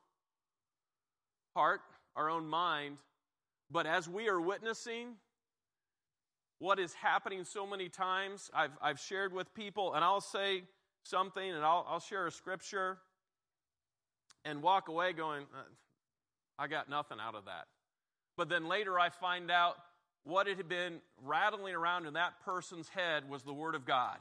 heart 1.55 1.81
our 2.15 2.29
own 2.29 2.47
mind. 2.47 2.97
But 3.71 3.85
as 3.85 4.07
we 4.07 4.29
are 4.29 4.39
witnessing 4.39 5.15
what 6.59 6.79
is 6.79 6.93
happening 6.93 7.43
so 7.43 7.65
many 7.67 7.89
times, 7.89 8.49
I've, 8.53 8.71
I've 8.81 8.99
shared 8.99 9.33
with 9.33 9.53
people, 9.53 9.93
and 9.93 10.03
I'll 10.03 10.21
say 10.21 10.63
something 11.03 11.49
and 11.49 11.63
I'll, 11.63 11.85
I'll 11.89 11.99
share 11.99 12.27
a 12.27 12.31
scripture 12.31 12.97
and 14.45 14.61
walk 14.61 14.87
away 14.87 15.13
going, 15.13 15.43
uh, 15.53 15.63
I 16.57 16.67
got 16.67 16.89
nothing 16.89 17.17
out 17.19 17.35
of 17.35 17.45
that. 17.45 17.65
But 18.37 18.49
then 18.49 18.67
later 18.67 18.99
I 18.99 19.09
find 19.09 19.51
out 19.51 19.75
what 20.23 20.47
it 20.47 20.57
had 20.57 20.69
been 20.69 20.99
rattling 21.21 21.75
around 21.75 22.05
in 22.05 22.13
that 22.13 22.41
person's 22.45 22.87
head 22.89 23.29
was 23.29 23.43
the 23.43 23.53
Word 23.53 23.75
of 23.75 23.85
God. 23.85 24.17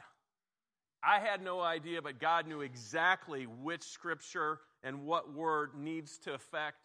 I 1.03 1.19
had 1.19 1.43
no 1.43 1.61
idea, 1.61 2.01
but 2.01 2.21
God 2.21 2.47
knew 2.47 2.61
exactly 2.61 3.47
which 3.47 3.83
scripture 3.83 4.61
and 4.85 5.05
what 5.05 5.35
word 5.35 5.71
needs 5.77 6.19
to 6.19 6.35
affect 6.35 6.79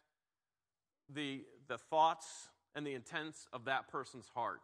the, 1.14 1.44
the 1.68 1.78
thoughts 1.78 2.50
and 2.76 2.86
the 2.86 2.94
intents 2.94 3.48
of 3.54 3.66
that 3.66 3.88
person's 3.88 4.28
heart. 4.34 4.60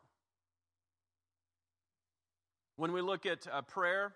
When 2.75 2.91
we 2.91 3.01
look 3.01 3.25
at 3.25 3.47
uh, 3.51 3.61
prayer, 3.61 4.13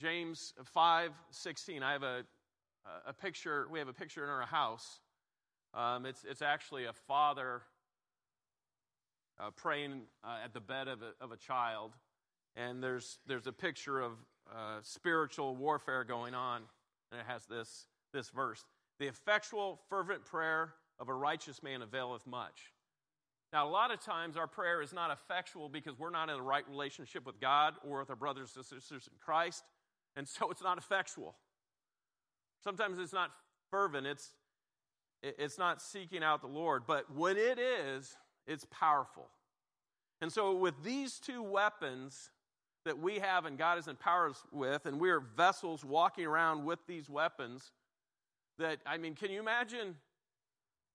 James 0.00 0.52
5 0.64 1.12
16, 1.30 1.82
I 1.82 1.92
have 1.92 2.02
a, 2.02 2.22
a 3.06 3.12
picture, 3.12 3.66
we 3.70 3.78
have 3.78 3.88
a 3.88 3.94
picture 3.94 4.24
in 4.24 4.30
our 4.30 4.42
house. 4.42 5.00
Um, 5.74 6.06
it's, 6.06 6.24
it's 6.28 6.42
actually 6.42 6.84
a 6.84 6.92
father 6.92 7.62
uh, 9.38 9.50
praying 9.50 10.02
uh, 10.24 10.38
at 10.44 10.54
the 10.54 10.60
bed 10.60 10.88
of 10.88 11.00
a, 11.02 11.12
of 11.22 11.32
a 11.32 11.36
child, 11.36 11.92
and 12.56 12.82
there's, 12.82 13.18
there's 13.26 13.46
a 13.46 13.52
picture 13.52 14.00
of 14.00 14.12
uh, 14.50 14.78
spiritual 14.82 15.56
warfare 15.56 16.04
going 16.04 16.34
on, 16.34 16.62
and 17.10 17.20
it 17.20 17.26
has 17.26 17.44
this, 17.46 17.86
this 18.12 18.30
verse 18.30 18.64
The 19.00 19.06
effectual, 19.06 19.80
fervent 19.88 20.24
prayer 20.24 20.74
of 20.98 21.08
a 21.08 21.14
righteous 21.14 21.62
man 21.62 21.82
availeth 21.82 22.26
much. 22.26 22.72
Now, 23.52 23.68
a 23.68 23.70
lot 23.70 23.92
of 23.92 24.00
times 24.00 24.36
our 24.36 24.46
prayer 24.46 24.82
is 24.82 24.92
not 24.92 25.10
effectual 25.10 25.68
because 25.68 25.98
we're 25.98 26.10
not 26.10 26.28
in 26.28 26.36
the 26.36 26.42
right 26.42 26.68
relationship 26.68 27.24
with 27.24 27.40
God 27.40 27.74
or 27.84 28.00
with 28.00 28.10
our 28.10 28.16
brothers 28.16 28.52
and 28.56 28.64
sisters 28.64 29.08
in 29.10 29.18
Christ, 29.18 29.64
and 30.16 30.26
so 30.26 30.50
it's 30.50 30.62
not 30.62 30.78
effectual. 30.78 31.36
Sometimes 32.62 32.98
it's 32.98 33.12
not 33.12 33.30
fervent, 33.70 34.06
it's, 34.06 34.30
it's 35.22 35.58
not 35.58 35.80
seeking 35.80 36.22
out 36.22 36.40
the 36.40 36.48
Lord, 36.48 36.82
but 36.86 37.14
when 37.14 37.36
it 37.36 37.58
is, 37.58 38.16
it's 38.46 38.66
powerful. 38.70 39.28
And 40.20 40.32
so, 40.32 40.56
with 40.56 40.82
these 40.82 41.18
two 41.18 41.42
weapons 41.42 42.30
that 42.84 42.98
we 42.98 43.18
have 43.18 43.44
and 43.44 43.58
God 43.58 43.76
has 43.76 43.88
empowered 43.88 44.30
us 44.30 44.44
with, 44.50 44.86
and 44.86 44.98
we 44.98 45.10
are 45.10 45.20
vessels 45.20 45.84
walking 45.84 46.24
around 46.24 46.64
with 46.64 46.78
these 46.86 47.10
weapons, 47.10 47.72
that, 48.58 48.78
I 48.86 48.96
mean, 48.96 49.14
can 49.14 49.30
you 49.30 49.40
imagine 49.40 49.96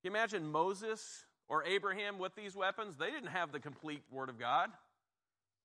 you 0.04 0.12
imagine 0.12 0.52
Moses 0.52 1.26
or 1.48 1.64
Abraham 1.64 2.18
with 2.18 2.36
these 2.36 2.56
weapons? 2.56 2.98
They 2.98 3.12
didn't 3.12 3.30
have 3.30 3.52
the 3.52 3.60
complete 3.60 4.02
Word 4.12 4.30
of 4.30 4.40
God, 4.40 4.70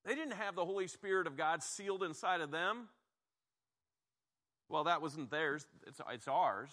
they 0.05 0.15
didn't 0.15 0.35
have 0.35 0.55
the 0.55 0.65
Holy 0.65 0.87
Spirit 0.87 1.27
of 1.27 1.37
God 1.37 1.63
sealed 1.63 2.03
inside 2.03 2.41
of 2.41 2.51
them. 2.51 2.89
Well, 4.69 4.85
that 4.85 5.01
wasn't 5.01 5.31
theirs, 5.31 5.67
it's, 5.87 6.01
it's 6.13 6.29
ours. 6.29 6.71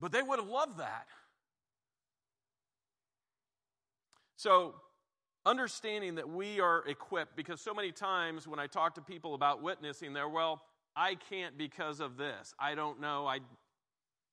But 0.00 0.12
they 0.12 0.22
would 0.22 0.38
have 0.38 0.48
loved 0.48 0.78
that. 0.78 1.06
So, 4.36 4.74
understanding 5.44 6.16
that 6.16 6.28
we 6.28 6.60
are 6.60 6.86
equipped, 6.86 7.34
because 7.34 7.60
so 7.60 7.74
many 7.74 7.90
times 7.90 8.46
when 8.46 8.60
I 8.60 8.68
talk 8.68 8.94
to 8.94 9.00
people 9.00 9.34
about 9.34 9.62
witnessing, 9.62 10.12
they're, 10.12 10.28
well, 10.28 10.62
I 10.94 11.16
can't 11.16 11.58
because 11.58 12.00
of 12.00 12.16
this. 12.16 12.54
I 12.58 12.74
don't 12.74 13.00
know. 13.00 13.26
I, 13.26 13.40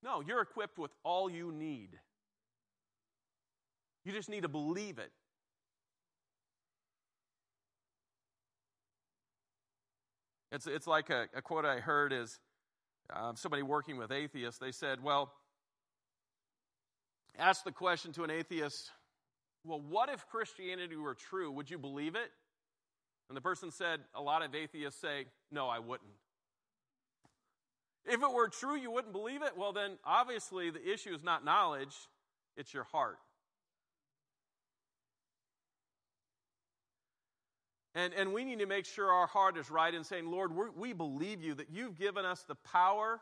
no, 0.05 0.21
you're 0.21 0.41
equipped 0.41 0.77
with 0.77 0.91
all 1.03 1.31
you 1.31 1.51
need. 1.51 1.89
You 4.05 4.11
just 4.11 4.29
need 4.29 4.43
to 4.43 4.47
believe 4.47 4.99
it. 4.99 5.11
It's, 10.51 10.67
it's 10.67 10.85
like 10.85 11.09
a, 11.09 11.25
a 11.35 11.41
quote 11.41 11.65
I 11.65 11.79
heard 11.79 12.13
is 12.13 12.39
um, 13.13 13.35
somebody 13.35 13.63
working 13.63 13.97
with 13.97 14.11
atheists. 14.11 14.59
They 14.59 14.71
said, 14.71 15.03
Well, 15.03 15.33
ask 17.39 17.63
the 17.63 17.71
question 17.71 18.13
to 18.13 18.23
an 18.23 18.29
atheist, 18.29 18.91
Well, 19.63 19.81
what 19.81 20.09
if 20.09 20.27
Christianity 20.27 20.95
were 20.95 21.15
true? 21.15 21.51
Would 21.51 21.71
you 21.71 21.79
believe 21.79 22.13
it? 22.15 22.29
And 23.27 23.35
the 23.35 23.41
person 23.41 23.71
said, 23.71 24.01
A 24.13 24.21
lot 24.21 24.45
of 24.45 24.53
atheists 24.53 25.01
say, 25.01 25.25
No, 25.51 25.67
I 25.67 25.79
wouldn't. 25.79 26.11
If 28.05 28.21
it 28.21 28.31
were 28.31 28.49
true, 28.49 28.75
you 28.75 28.91
wouldn't 28.91 29.13
believe 29.13 29.41
it? 29.41 29.57
Well, 29.57 29.73
then 29.73 29.97
obviously 30.05 30.69
the 30.69 30.93
issue 30.93 31.13
is 31.13 31.23
not 31.23 31.43
knowledge, 31.43 31.95
it's 32.55 32.73
your 32.73 32.83
heart. 32.83 33.17
And, 37.95 38.13
and 38.13 38.33
we 38.33 38.43
need 38.43 38.59
to 38.59 38.65
make 38.65 38.85
sure 38.85 39.09
our 39.09 39.25
heart 39.25 39.57
is 39.57 39.71
right 39.71 39.93
in 39.93 40.03
saying, 40.03 40.29
Lord, 40.29 40.51
we 40.75 40.91
believe 40.91 41.41
you 41.41 41.53
that 41.55 41.69
you've 41.71 41.97
given 41.97 42.25
us 42.25 42.43
the 42.43 42.55
power 42.55 43.21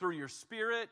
through 0.00 0.16
your 0.16 0.28
Spirit. 0.28 0.88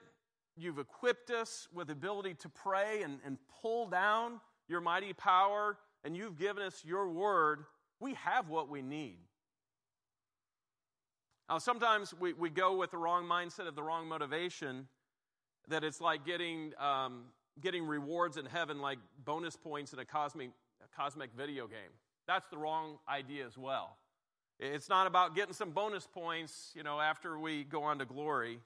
You've 0.56 0.78
equipped 0.78 1.30
us 1.30 1.66
with 1.74 1.90
ability 1.90 2.34
to 2.34 2.48
pray 2.48 3.02
and, 3.02 3.18
and 3.26 3.38
pull 3.60 3.88
down 3.88 4.40
your 4.68 4.80
mighty 4.80 5.12
power, 5.12 5.78
and 6.04 6.16
you've 6.16 6.38
given 6.38 6.62
us 6.62 6.84
your 6.84 7.08
word. 7.08 7.64
We 7.98 8.14
have 8.14 8.48
what 8.48 8.68
we 8.68 8.82
need. 8.82 9.18
Now, 11.50 11.58
sometimes 11.58 12.14
we, 12.14 12.32
we 12.32 12.48
go 12.48 12.76
with 12.76 12.92
the 12.92 12.96
wrong 12.96 13.24
mindset 13.24 13.66
of 13.66 13.74
the 13.74 13.82
wrong 13.82 14.06
motivation, 14.06 14.86
that 15.66 15.82
it's 15.82 16.00
like 16.00 16.24
getting, 16.24 16.70
um, 16.78 17.24
getting 17.60 17.84
rewards 17.84 18.36
in 18.36 18.46
heaven, 18.46 18.80
like 18.80 18.98
bonus 19.24 19.56
points 19.56 19.92
in 19.92 19.98
a 19.98 20.04
cosmic, 20.04 20.50
a 20.80 20.96
cosmic 20.96 21.30
video 21.36 21.66
game. 21.66 21.90
That's 22.28 22.46
the 22.50 22.56
wrong 22.56 22.98
idea 23.08 23.44
as 23.44 23.58
well. 23.58 23.96
It's 24.60 24.88
not 24.88 25.08
about 25.08 25.34
getting 25.34 25.52
some 25.52 25.70
bonus 25.70 26.06
points, 26.06 26.70
you 26.76 26.84
know, 26.84 27.00
after 27.00 27.36
we 27.36 27.64
go 27.64 27.82
on 27.82 27.98
to 27.98 28.04
glory. 28.04 28.60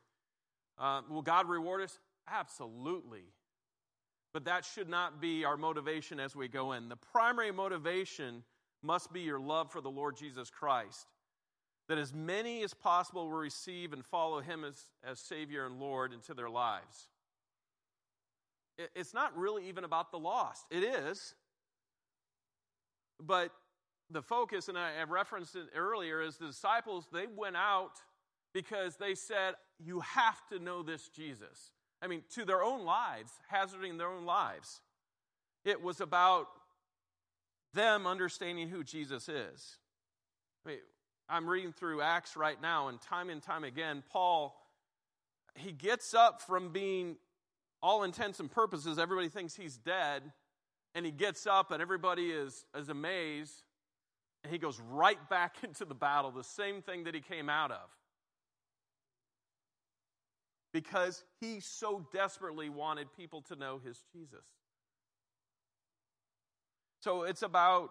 Uh, 0.78 1.00
will 1.08 1.22
God 1.22 1.48
reward 1.48 1.80
us? 1.80 1.98
Absolutely. 2.30 3.24
But 4.34 4.44
that 4.44 4.66
should 4.66 4.90
not 4.90 5.22
be 5.22 5.46
our 5.46 5.56
motivation 5.56 6.20
as 6.20 6.36
we 6.36 6.48
go 6.48 6.72
in. 6.72 6.90
The 6.90 6.96
primary 6.96 7.50
motivation 7.50 8.42
must 8.82 9.10
be 9.10 9.22
your 9.22 9.40
love 9.40 9.72
for 9.72 9.80
the 9.80 9.90
Lord 9.90 10.18
Jesus 10.18 10.50
Christ 10.50 11.06
that 11.88 11.98
as 11.98 12.14
many 12.14 12.62
as 12.62 12.72
possible 12.72 13.28
will 13.28 13.38
receive 13.38 13.92
and 13.92 14.04
follow 14.04 14.40
him 14.40 14.64
as, 14.64 14.82
as 15.08 15.18
Savior 15.18 15.66
and 15.66 15.78
Lord 15.78 16.12
into 16.12 16.32
their 16.34 16.48
lives. 16.48 17.08
It, 18.78 18.90
it's 18.94 19.12
not 19.12 19.36
really 19.36 19.68
even 19.68 19.84
about 19.84 20.10
the 20.10 20.18
lost. 20.18 20.66
It 20.70 20.82
is. 20.82 21.34
But 23.20 23.52
the 24.10 24.22
focus, 24.22 24.68
and 24.68 24.78
I 24.78 24.92
have 24.98 25.10
referenced 25.10 25.56
it 25.56 25.66
earlier, 25.74 26.20
is 26.22 26.36
the 26.36 26.46
disciples, 26.46 27.06
they 27.12 27.26
went 27.26 27.56
out 27.56 27.92
because 28.52 28.96
they 28.96 29.14
said, 29.14 29.54
You 29.78 30.00
have 30.00 30.46
to 30.48 30.58
know 30.58 30.82
this 30.82 31.08
Jesus. 31.08 31.72
I 32.02 32.06
mean, 32.06 32.22
to 32.34 32.44
their 32.44 32.62
own 32.62 32.84
lives, 32.84 33.32
hazarding 33.48 33.98
their 33.98 34.08
own 34.08 34.24
lives. 34.24 34.80
It 35.64 35.82
was 35.82 36.00
about 36.00 36.48
them 37.72 38.06
understanding 38.06 38.68
who 38.68 38.84
Jesus 38.84 39.28
is. 39.28 39.78
I 40.64 40.70
mean, 40.70 40.78
I'm 41.28 41.48
reading 41.48 41.72
through 41.72 42.02
Acts 42.02 42.36
right 42.36 42.60
now, 42.60 42.88
and 42.88 43.00
time 43.00 43.30
and 43.30 43.42
time 43.42 43.64
again, 43.64 44.02
Paul, 44.10 44.54
he 45.54 45.72
gets 45.72 46.14
up 46.14 46.42
from 46.42 46.70
being, 46.70 47.16
all 47.82 48.02
intents 48.02 48.40
and 48.40 48.50
purposes, 48.50 48.98
everybody 48.98 49.28
thinks 49.28 49.54
he's 49.54 49.76
dead, 49.76 50.22
and 50.94 51.06
he 51.06 51.12
gets 51.12 51.46
up, 51.46 51.70
and 51.70 51.80
everybody 51.80 52.30
is, 52.30 52.66
is 52.76 52.88
amazed, 52.88 53.62
and 54.42 54.52
he 54.52 54.58
goes 54.58 54.78
right 54.90 55.28
back 55.30 55.56
into 55.62 55.84
the 55.84 55.94
battle, 55.94 56.30
the 56.30 56.44
same 56.44 56.82
thing 56.82 57.04
that 57.04 57.14
he 57.14 57.20
came 57.20 57.48
out 57.48 57.70
of. 57.70 57.88
Because 60.72 61.22
he 61.40 61.60
so 61.60 62.06
desperately 62.12 62.68
wanted 62.68 63.06
people 63.16 63.42
to 63.42 63.56
know 63.56 63.80
his 63.84 64.02
Jesus. 64.12 64.44
So 67.00 67.22
it's 67.22 67.42
about 67.42 67.90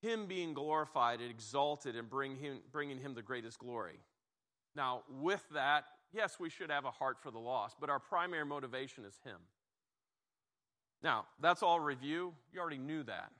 him 0.00 0.26
being 0.26 0.54
glorified 0.54 1.20
and 1.20 1.30
exalted 1.30 1.96
and 1.96 2.08
bring 2.08 2.36
him, 2.36 2.60
bringing 2.72 2.98
him 2.98 3.14
the 3.14 3.22
greatest 3.22 3.58
glory. 3.58 4.00
Now, 4.74 5.02
with 5.20 5.44
that, 5.52 5.84
yes, 6.12 6.38
we 6.40 6.48
should 6.48 6.70
have 6.70 6.84
a 6.84 6.90
heart 6.90 7.18
for 7.22 7.30
the 7.30 7.38
lost, 7.38 7.76
but 7.80 7.90
our 7.90 7.98
primary 7.98 8.46
motivation 8.46 9.04
is 9.04 9.18
him. 9.24 9.38
Now, 11.02 11.26
that's 11.40 11.62
all 11.62 11.80
review. 11.80 12.34
You 12.52 12.60
already 12.60 12.78
knew 12.78 13.02
that. 13.04 13.30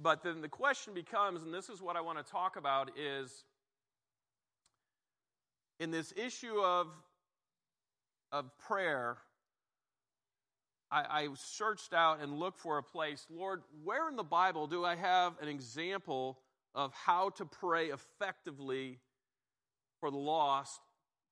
But 0.00 0.22
then 0.22 0.40
the 0.40 0.48
question 0.48 0.94
becomes, 0.94 1.42
and 1.42 1.54
this 1.54 1.68
is 1.68 1.80
what 1.80 1.96
I 1.96 2.00
want 2.00 2.24
to 2.24 2.30
talk 2.30 2.56
about, 2.56 2.90
is 2.98 3.44
in 5.78 5.90
this 5.90 6.12
issue 6.16 6.60
of, 6.60 6.88
of 8.32 8.46
prayer, 8.58 9.18
I, 10.92 11.22
I 11.22 11.28
searched 11.34 11.94
out 11.94 12.20
and 12.20 12.38
looked 12.38 12.58
for 12.58 12.76
a 12.76 12.82
place. 12.82 13.26
Lord, 13.30 13.62
where 13.82 14.10
in 14.10 14.16
the 14.16 14.22
Bible 14.22 14.66
do 14.66 14.84
I 14.84 14.94
have 14.94 15.32
an 15.40 15.48
example 15.48 16.38
of 16.74 16.92
how 16.92 17.30
to 17.30 17.46
pray 17.46 17.86
effectively 17.86 18.98
for 20.00 20.10
the 20.10 20.18
lost, 20.18 20.80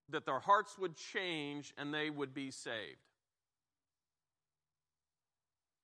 that 0.08 0.24
their 0.24 0.38
hearts 0.38 0.78
would 0.78 0.96
change 0.96 1.74
and 1.76 1.92
they 1.92 2.08
would 2.08 2.32
be 2.32 2.50
saved? 2.50 2.96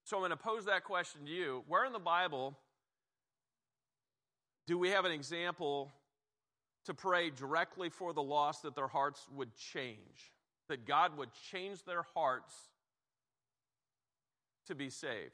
So 0.04 0.16
I'm 0.16 0.20
going 0.20 0.30
to 0.30 0.36
pose 0.36 0.64
that 0.64 0.84
question 0.84 1.26
to 1.26 1.30
you. 1.30 1.62
Where 1.68 1.84
in 1.84 1.92
the 1.92 1.98
Bible 1.98 2.56
do 4.66 4.78
we 4.78 4.90
have 4.90 5.04
an 5.04 5.12
example 5.12 5.92
to 6.86 6.94
pray 6.94 7.28
directly 7.28 7.90
for 7.90 8.14
the 8.14 8.22
lost 8.22 8.62
that 8.62 8.74
their 8.74 8.86
hearts 8.86 9.26
would 9.34 9.54
change? 9.54 10.32
That 10.68 10.86
God 10.86 11.18
would 11.18 11.30
change 11.50 11.84
their 11.84 12.04
hearts 12.14 12.54
to 14.66 14.74
be 14.74 14.90
saved. 14.90 15.32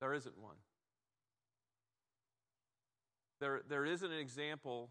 There 0.00 0.14
isn't 0.14 0.38
one. 0.38 0.56
There, 3.40 3.60
there 3.68 3.84
isn't 3.84 4.10
an 4.10 4.18
example 4.18 4.90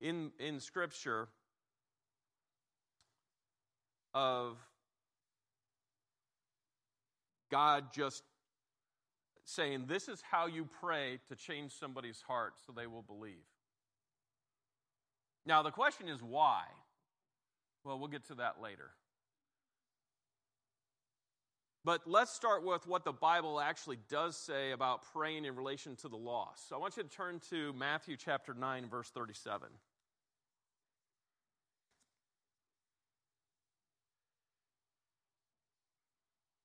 in, 0.00 0.32
in 0.38 0.60
Scripture 0.60 1.28
of 4.14 4.56
God 7.50 7.92
just 7.92 8.22
saying, 9.48 9.84
This 9.86 10.08
is 10.08 10.22
how 10.30 10.46
you 10.46 10.68
pray 10.80 11.18
to 11.28 11.34
change 11.34 11.72
somebody's 11.72 12.22
heart 12.26 12.54
so 12.66 12.72
they 12.72 12.86
will 12.86 13.02
believe. 13.02 13.46
Now, 15.46 15.62
the 15.62 15.70
question 15.70 16.08
is 16.08 16.22
why? 16.22 16.64
Well, 17.84 17.98
we'll 17.98 18.08
get 18.08 18.26
to 18.26 18.34
that 18.34 18.56
later. 18.62 18.90
But 21.84 22.02
let's 22.06 22.32
start 22.32 22.64
with 22.64 22.86
what 22.86 23.04
the 23.04 23.12
Bible 23.12 23.58
actually 23.58 23.98
does 24.10 24.36
say 24.36 24.72
about 24.72 25.04
praying 25.14 25.46
in 25.46 25.56
relation 25.56 25.96
to 25.96 26.08
the 26.08 26.16
lost. 26.16 26.68
So 26.68 26.76
I 26.76 26.78
want 26.78 26.98
you 26.98 27.02
to 27.02 27.08
turn 27.08 27.40
to 27.48 27.72
Matthew 27.72 28.16
chapter 28.18 28.52
9, 28.52 28.88
verse 28.90 29.08
37. 29.08 29.68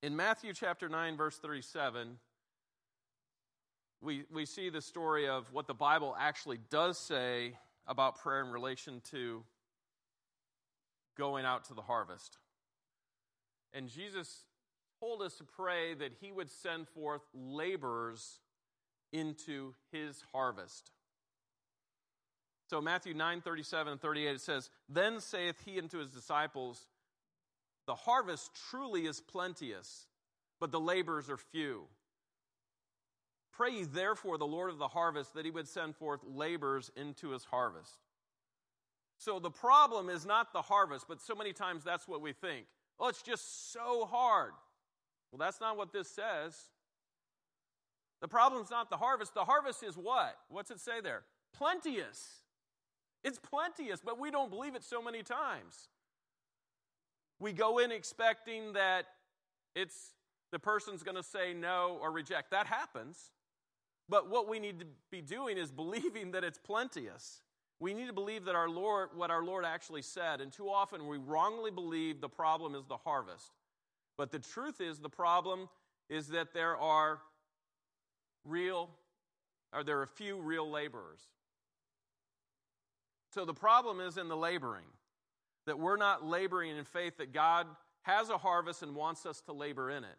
In 0.02 0.18
Matthew 0.18 0.52
chapter 0.54 0.90
9, 0.90 1.16
verse 1.16 1.38
37, 1.38 2.18
we, 4.04 4.24
we 4.32 4.46
see 4.46 4.70
the 4.70 4.82
story 4.82 5.28
of 5.28 5.52
what 5.54 5.68
the 5.68 5.74
Bible 5.74 6.16
actually 6.20 6.60
does 6.70 6.98
say 6.98 7.58
about 7.88 8.20
prayer 8.20 8.44
in 8.44 8.52
relation 8.52 9.02
to 9.12 9.44
going 11.18 11.46
out 11.46 11.66
to 11.66 11.74
the 11.74 11.82
harvest. 11.82 12.38
And 13.74 13.88
Jesus 13.88 14.44
told 15.00 15.22
us 15.22 15.36
to 15.36 15.44
pray 15.44 15.94
that 15.94 16.12
he 16.22 16.32
would 16.32 16.52
send 16.52 16.88
forth 16.90 17.22
laborers 17.34 18.40
into 19.12 19.74
his 19.92 20.24
harvest. 20.32 20.92
So 22.70 22.82
Matthew 22.82 23.14
9, 23.14 23.42
37 23.42 23.94
and 23.94 24.02
38, 24.02 24.36
it 24.36 24.42
says, 24.42 24.70
Then 24.90 25.20
saith 25.20 25.56
he 25.66 25.80
unto 25.80 26.00
his 26.00 26.10
disciples, 26.10 26.88
The 27.86 27.96
harvest 27.96 28.52
truly 28.70 29.06
is 29.06 29.22
plenteous, 29.22 30.08
but 30.60 30.72
the 30.72 30.80
laborers 30.80 31.30
are 31.30 31.38
few. 31.38 31.84
Pray 33.54 33.72
ye 33.72 33.84
therefore 33.84 34.38
the 34.38 34.48
Lord 34.48 34.72
of 34.72 34.80
the 34.80 34.88
harvest 34.88 35.36
that 35.36 35.46
he 35.46 35.52
would 35.52 35.68
send 35.68 35.96
forth 35.96 36.22
laborers 36.28 36.92
into 36.96 37.30
his 37.30 37.46
harvest. 37.46 38.00
So 39.18 39.40
the 39.40 39.52
problem 39.52 40.10
is 40.10 40.26
not 40.26 40.52
the 40.54 40.62
harvest, 40.62 41.06
but 41.08 41.22
so 41.22 41.36
many 41.36 41.54
times 41.54 41.84
that's 41.84 42.08
what 42.08 42.20
we 42.20 42.34
think. 42.34 42.66
Oh, 43.00 43.08
it's 43.08 43.22
just 43.22 43.72
so 43.72 44.06
hard. 44.06 44.54
Well, 45.32 45.38
that's 45.38 45.62
not 45.62 45.78
what 45.78 45.94
this 45.94 46.10
says. 46.10 46.56
The 48.22 48.28
problem's 48.28 48.72
not 48.72 48.90
the 48.90 48.98
harvest. 48.98 49.34
The 49.34 49.46
harvest 49.46 49.84
is 49.84 49.96
what? 49.98 50.36
What's 50.50 50.72
it 50.72 50.80
say 50.80 51.02
there? 51.02 51.24
Plenteous. 51.56 52.42
It's 53.24 53.40
plenteous, 53.40 54.02
but 54.04 54.20
we 54.20 54.32
don't 54.32 54.50
believe 54.50 54.76
it 54.76 54.84
so 54.84 55.02
many 55.02 55.24
times. 55.24 55.90
We 57.40 57.54
go 57.54 57.78
in 57.78 57.92
expecting 57.92 58.74
that 58.74 59.06
it's 59.76 60.14
the 60.52 60.60
person's 60.60 61.04
going 61.04 61.18
to 61.18 61.24
say 61.24 61.54
no 61.54 62.00
or 62.02 62.12
reject. 62.12 62.52
That 62.52 62.68
happens. 62.68 63.32
But 64.10 64.30
what 64.30 64.48
we 64.48 64.60
need 64.60 64.80
to 64.80 64.86
be 65.12 65.22
doing 65.22 65.58
is 65.58 65.72
believing 65.72 66.32
that 66.32 66.44
it's 66.44 66.60
plenteous. 66.60 67.42
We 67.80 67.94
need 67.94 68.08
to 68.08 68.14
believe 68.14 68.46
that 68.46 68.56
our 68.56 68.70
Lord, 68.70 69.10
what 69.16 69.32
our 69.32 69.44
Lord 69.44 69.66
actually 69.66 70.02
said. 70.02 70.42
And 70.42 70.52
too 70.52 70.70
often 70.70 71.08
we 71.08 71.18
wrongly 71.18 71.72
believe 71.72 72.22
the 72.22 72.30
problem 72.30 72.76
is 72.76 72.86
the 72.86 72.98
harvest. 72.98 73.52
But 74.18 74.32
the 74.32 74.40
truth 74.40 74.80
is, 74.80 75.00
the 75.00 75.10
problem 75.10 75.70
is 76.10 76.28
that 76.30 76.54
there 76.54 76.78
are 76.78 77.20
real, 78.46 78.90
or 79.74 79.84
there 79.84 80.02
are 80.02 80.06
few 80.06 80.38
real 80.38 80.70
laborers. 80.70 81.22
So 83.34 83.46
the 83.46 83.54
problem 83.54 84.00
is 84.00 84.18
in 84.18 84.28
the 84.28 84.38
laboring, 84.38 84.86
that 85.66 85.80
we're 85.80 85.98
not 85.98 86.26
laboring 86.26 86.78
in 86.78 86.86
faith 86.86 87.18
that 87.18 87.34
God 87.34 87.66
has 88.04 88.30
a 88.30 88.38
harvest 88.38 88.84
and 88.84 88.94
wants 88.94 89.26
us 89.26 89.42
to 89.42 89.54
labor 89.54 89.90
in 89.90 90.04
it 90.04 90.18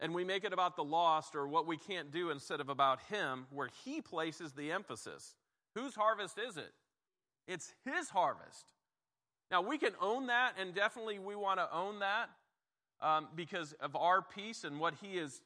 and 0.00 0.14
we 0.14 0.24
make 0.24 0.44
it 0.44 0.52
about 0.52 0.76
the 0.76 0.84
lost 0.84 1.34
or 1.34 1.46
what 1.46 1.66
we 1.66 1.76
can't 1.76 2.10
do 2.10 2.30
instead 2.30 2.60
of 2.60 2.68
about 2.68 3.00
Him, 3.08 3.46
where 3.50 3.70
He 3.84 4.00
places 4.00 4.52
the 4.52 4.72
emphasis. 4.72 5.34
Whose 5.74 5.94
harvest 5.94 6.38
is 6.38 6.56
it? 6.56 6.72
It's 7.46 7.72
His 7.84 8.08
harvest. 8.08 8.72
Now, 9.50 9.62
we 9.62 9.78
can 9.78 9.92
own 10.00 10.26
that, 10.26 10.54
and 10.60 10.74
definitely 10.74 11.18
we 11.18 11.36
want 11.36 11.60
to 11.60 11.68
own 11.72 12.00
that 12.00 12.30
um, 13.00 13.28
because 13.34 13.72
of 13.74 13.94
our 13.94 14.22
peace 14.22 14.64
and 14.64 14.80
what 14.80 14.94
he, 15.00 15.18
is, 15.18 15.42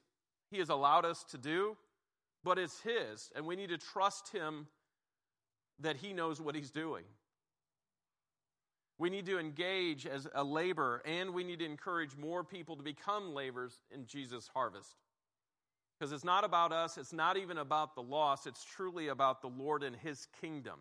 he 0.50 0.58
has 0.58 0.68
allowed 0.68 1.04
us 1.04 1.24
to 1.30 1.38
do, 1.38 1.76
but 2.44 2.58
it's 2.58 2.80
His, 2.80 3.30
and 3.34 3.44
we 3.46 3.56
need 3.56 3.70
to 3.70 3.78
trust 3.78 4.28
Him 4.32 4.66
that 5.80 5.96
He 5.96 6.12
knows 6.12 6.40
what 6.40 6.54
He's 6.54 6.70
doing. 6.70 7.04
We 8.98 9.10
need 9.10 9.26
to 9.26 9.38
engage 9.38 10.06
as 10.06 10.26
a 10.34 10.42
laborer, 10.42 11.02
and 11.04 11.32
we 11.32 11.44
need 11.44 11.60
to 11.60 11.64
encourage 11.64 12.16
more 12.16 12.42
people 12.42 12.76
to 12.76 12.82
become 12.82 13.32
laborers 13.32 13.80
in 13.94 14.06
Jesus' 14.06 14.50
harvest. 14.52 14.96
Because 15.98 16.12
it's 16.12 16.24
not 16.24 16.44
about 16.44 16.72
us, 16.72 16.98
it's 16.98 17.12
not 17.12 17.36
even 17.36 17.58
about 17.58 17.94
the 17.94 18.02
loss, 18.02 18.46
it's 18.46 18.64
truly 18.64 19.08
about 19.08 19.40
the 19.40 19.48
Lord 19.48 19.82
and 19.82 19.94
His 19.94 20.26
kingdom, 20.40 20.80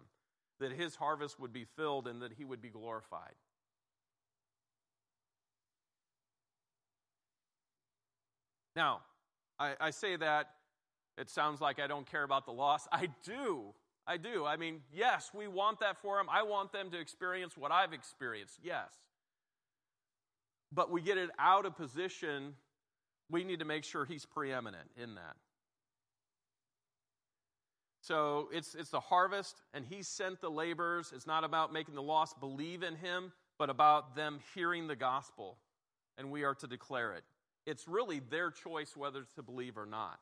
that 0.59 0.71
His 0.71 0.95
harvest 0.95 1.39
would 1.39 1.53
be 1.53 1.65
filled 1.75 2.07
and 2.07 2.21
that 2.21 2.33
He 2.33 2.43
would 2.43 2.61
be 2.61 2.69
glorified. 2.69 3.33
Now, 8.75 9.01
I, 9.59 9.73
I 9.79 9.89
say 9.89 10.15
that 10.17 10.51
it 11.17 11.29
sounds 11.29 11.61
like 11.61 11.79
I 11.79 11.87
don't 11.87 12.05
care 12.05 12.23
about 12.23 12.45
the 12.45 12.51
lost. 12.51 12.87
I 12.91 13.09
do. 13.23 13.73
I 14.07 14.17
do. 14.17 14.45
I 14.45 14.55
mean, 14.55 14.79
yes, 14.93 15.31
we 15.33 15.47
want 15.47 15.81
that 15.81 15.97
for 16.01 16.15
them. 16.17 16.27
I 16.31 16.43
want 16.43 16.71
them 16.71 16.89
to 16.91 16.99
experience 16.99 17.57
what 17.57 17.71
I've 17.71 17.91
experienced. 17.91 18.59
Yes. 18.63 18.89
But 20.71 20.89
we 20.89 21.01
get 21.01 21.17
it 21.17 21.29
out 21.37 21.65
of 21.65 21.75
position. 21.75 22.53
We 23.29 23.43
need 23.43 23.59
to 23.59 23.65
make 23.65 23.83
sure 23.83 24.05
he's 24.05 24.25
preeminent 24.25 24.89
in 24.95 25.15
that. 25.15 25.35
So 28.01 28.47
it's, 28.53 28.73
it's 28.73 28.89
the 28.89 29.01
harvest, 29.01 29.61
and 29.73 29.85
he 29.85 30.01
sent 30.01 30.39
the 30.39 30.49
laborers. 30.49 31.11
It's 31.13 31.27
not 31.27 31.43
about 31.43 31.73
making 31.73 31.95
the 31.95 32.01
lost 32.01 32.39
believe 32.39 32.81
in 32.81 32.95
him, 32.95 33.33
but 33.59 33.69
about 33.69 34.15
them 34.15 34.39
hearing 34.55 34.87
the 34.87 34.95
gospel, 34.95 35.57
and 36.17 36.31
we 36.31 36.45
are 36.45 36.55
to 36.55 36.67
declare 36.67 37.13
it. 37.15 37.23
It's 37.65 37.85
really 37.85 38.21
their 38.29 38.49
choice 38.49 38.95
whether 38.95 39.25
to 39.35 39.43
believe 39.43 39.77
or 39.77 39.85
not. 39.85 40.19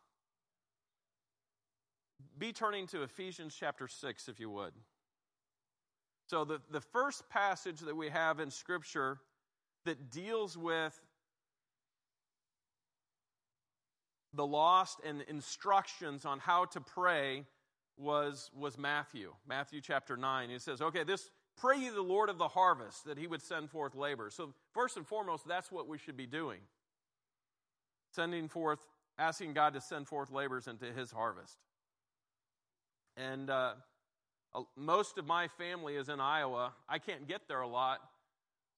Be 2.38 2.51
turning 2.51 2.88
to 2.88 3.04
Ephesians 3.04 3.56
chapter 3.58 3.88
6, 3.88 4.28
if 4.28 4.39
you 4.39 4.49
would. 4.49 4.73
So, 6.28 6.43
the, 6.43 6.60
the 6.71 6.82
first 6.82 7.30
passage 7.30 7.80
that 7.82 7.95
we 7.95 8.10
have 8.10 8.39
in 8.39 8.49
Scripture 8.49 9.19
that 9.86 10.10
deals 10.10 10.58
with 10.58 10.99
the 14.34 14.45
lost 14.45 14.99
and 15.06 15.21
instructions 15.30 16.25
on 16.25 16.39
how 16.39 16.65
to 16.65 16.82
pray 16.82 17.45
was, 17.97 18.49
was 18.56 18.78
Matthew, 18.78 19.34
Matthew 19.47 19.82
chapter 19.82 20.17
9. 20.17 20.49
He 20.49 20.60
says, 20.60 20.82
okay, 20.82 21.04
this 21.04 21.30
pray 21.58 21.80
ye 21.80 21.89
the 21.89 22.01
Lord 22.01 22.30
of 22.30 22.38
the 22.38 22.47
harvest 22.47 23.06
that 23.06 23.17
he 23.17 23.28
would 23.28 23.41
send 23.41 23.69
forth 23.69 23.95
labor. 23.95 24.30
So, 24.30 24.54
first 24.73 24.97
and 24.97 25.08
foremost, 25.08 25.47
that's 25.47 25.71
what 25.71 25.88
we 25.88 25.97
should 25.97 26.17
be 26.17 26.25
doing. 26.25 26.60
Sending 28.12 28.47
forth, 28.47 28.80
asking 29.17 29.54
God 29.54 29.73
to 29.73 29.82
send 29.82 30.08
forth 30.08 30.32
laborers 30.32 30.67
into 30.67 30.91
his 30.91 31.12
harvest. 31.12 31.58
And 33.17 33.49
uh, 33.49 33.73
most 34.75 35.17
of 35.17 35.25
my 35.25 35.47
family 35.47 35.95
is 35.95 36.10
in 36.10 36.19
Iowa. 36.19 36.73
I 36.88 36.99
can't 36.99 37.28
get 37.28 37.47
there 37.47 37.62
a 37.62 37.67
lot. 37.67 37.99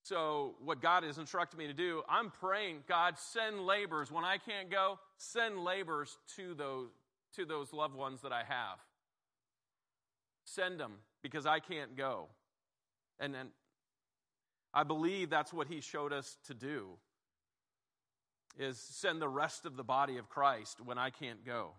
So, 0.04 0.56
what 0.64 0.82
God 0.82 1.04
has 1.04 1.18
instructed 1.18 1.58
me 1.58 1.68
to 1.68 1.74
do, 1.74 2.02
I'm 2.08 2.32
praying, 2.32 2.84
God, 2.88 3.16
send 3.18 3.66
laborers. 3.66 4.10
When 4.10 4.24
I 4.24 4.38
can't 4.38 4.72
go, 4.72 5.00
send 5.18 5.60
laborers 5.60 6.18
to 6.38 6.54
those, 6.54 6.90
to 7.36 7.46
those 7.46 7.74
loved 7.74 7.96
ones 7.96 8.22
that 8.22 8.32
I 8.32 8.44
have. 8.48 8.80
Send 10.46 10.80
them 10.80 10.94
because 11.22 11.46
I 11.46 11.60
can't 11.60 11.98
go. 11.98 12.28
And 13.20 13.34
then 13.34 13.48
I 14.74 14.84
believe 14.84 15.30
that's 15.30 15.52
what 15.52 15.68
he 15.68 15.82
showed 15.82 16.14
us 16.14 16.38
to 16.48 16.54
do 16.54 16.88
is 18.58 18.80
send 18.80 19.22
the 19.22 19.28
rest 19.28 19.66
of 19.66 19.76
the 19.76 19.84
body 19.84 20.18
of 20.18 20.30
Christ 20.30 20.80
when 20.84 20.98
I 20.98 21.10
can't 21.10 21.46
go. 21.46 21.72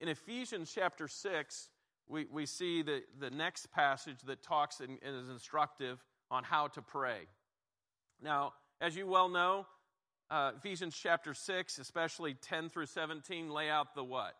In 0.00 0.08
Ephesians 0.08 0.72
chapter 0.74 1.06
6, 1.06 1.68
we, 2.08 2.26
we 2.30 2.46
see 2.46 2.82
the, 2.82 3.02
the 3.18 3.30
next 3.30 3.70
passage 3.72 4.18
that 4.26 4.42
talks 4.42 4.80
and, 4.80 4.98
is 5.02 5.28
instructive 5.28 6.02
on 6.30 6.44
how 6.44 6.68
to 6.68 6.82
pray. 6.82 7.18
Now, 8.22 8.52
as 8.80 8.96
you 8.96 9.06
well 9.06 9.28
know, 9.28 9.66
uh, 10.30 10.52
Ephesians 10.56 10.96
chapter 11.00 11.34
6, 11.34 11.78
especially 11.78 12.34
10 12.34 12.70
through 12.70 12.86
17, 12.86 13.50
lay 13.50 13.68
out 13.68 13.94
the 13.94 14.04
what? 14.04 14.34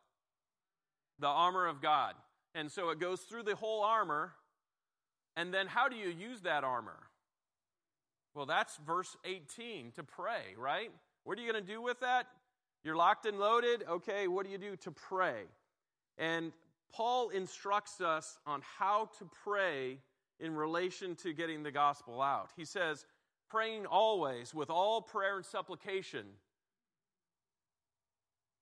The 1.18 1.26
armor 1.26 1.66
of 1.66 1.82
God. 1.82 2.14
And 2.54 2.70
so 2.70 2.90
it 2.90 2.98
goes 2.98 3.20
through 3.20 3.44
the 3.44 3.54
whole 3.54 3.82
armor. 3.82 4.32
And 5.36 5.52
then 5.52 5.66
how 5.66 5.88
do 5.88 5.96
you 5.96 6.08
use 6.08 6.42
that 6.42 6.64
armor? 6.64 6.98
Well, 8.34 8.46
that's 8.46 8.76
verse 8.86 9.16
18 9.24 9.92
to 9.96 10.02
pray, 10.02 10.54
right? 10.56 10.90
What 11.24 11.38
are 11.38 11.42
you 11.42 11.52
going 11.52 11.62
to 11.62 11.72
do 11.72 11.82
with 11.82 12.00
that? 12.00 12.26
You're 12.84 12.96
locked 12.96 13.26
and 13.26 13.38
loaded. 13.38 13.84
Okay, 13.88 14.26
what 14.26 14.44
do 14.44 14.50
you 14.50 14.58
do 14.58 14.76
to 14.76 14.90
pray? 14.90 15.42
And 16.18 16.52
Paul 16.92 17.30
instructs 17.30 18.00
us 18.00 18.38
on 18.46 18.62
how 18.78 19.10
to 19.18 19.28
pray 19.44 19.98
in 20.38 20.54
relation 20.54 21.14
to 21.16 21.32
getting 21.32 21.62
the 21.62 21.70
gospel 21.70 22.20
out. 22.20 22.50
He 22.56 22.64
says, 22.64 23.06
praying 23.48 23.86
always 23.86 24.54
with 24.54 24.70
all 24.70 25.00
prayer 25.00 25.36
and 25.36 25.46
supplication 25.46 26.26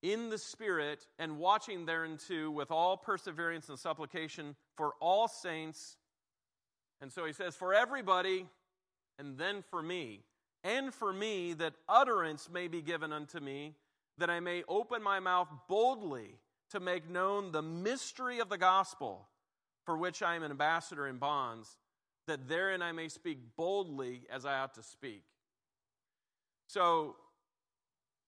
in 0.03 0.31
the 0.31 0.39
Spirit 0.39 1.07
and 1.19 1.39
watching 1.39 1.87
thereunto 1.87 2.51
with 2.51 2.71
all 2.71 2.97
perseverance 2.97 3.69
and 3.69 3.79
supplication 3.79 4.55
for 4.77 4.93
all 5.01 5.29
saints. 5.29 5.97
And 7.01 7.13
so 7.13 7.25
he 7.25 7.33
says, 7.33 7.57
for 7.57 7.75
everybody, 7.75 8.47
and 9.19 9.37
then 9.39 9.63
for 9.71 9.83
me, 9.83 10.21
and 10.63 10.93
for 10.93 11.13
me 11.13 11.55
that 11.55 11.75
utterance 11.89 12.49
may 12.53 12.69
be 12.69 12.83
given 12.83 13.13
unto 13.13 13.41
me, 13.41 13.75
that 14.19 14.31
I 14.31 14.41
may 14.41 14.63
open 14.69 15.03
my 15.03 15.21
mouth 15.21 15.49
boldly 15.69 16.37
to 16.71 16.81
make 16.81 17.09
known 17.09 17.53
the 17.53 17.63
mystery 17.63 18.39
of 18.39 18.49
the 18.49 18.59
gospel, 18.59 19.29
for 19.85 19.97
which 19.97 20.23
I 20.23 20.37
am 20.37 20.43
an 20.43 20.51
ambassador 20.51 21.07
in 21.07 21.19
bonds, 21.19 21.77
that 22.27 22.49
therein 22.49 22.83
I 22.83 22.93
may 22.93 23.09
speak 23.09 23.39
boldly 23.57 24.23
as 24.31 24.45
I 24.45 24.59
ought 24.61 24.75
to 24.75 24.83
speak. 24.83 25.25
So, 26.69 27.17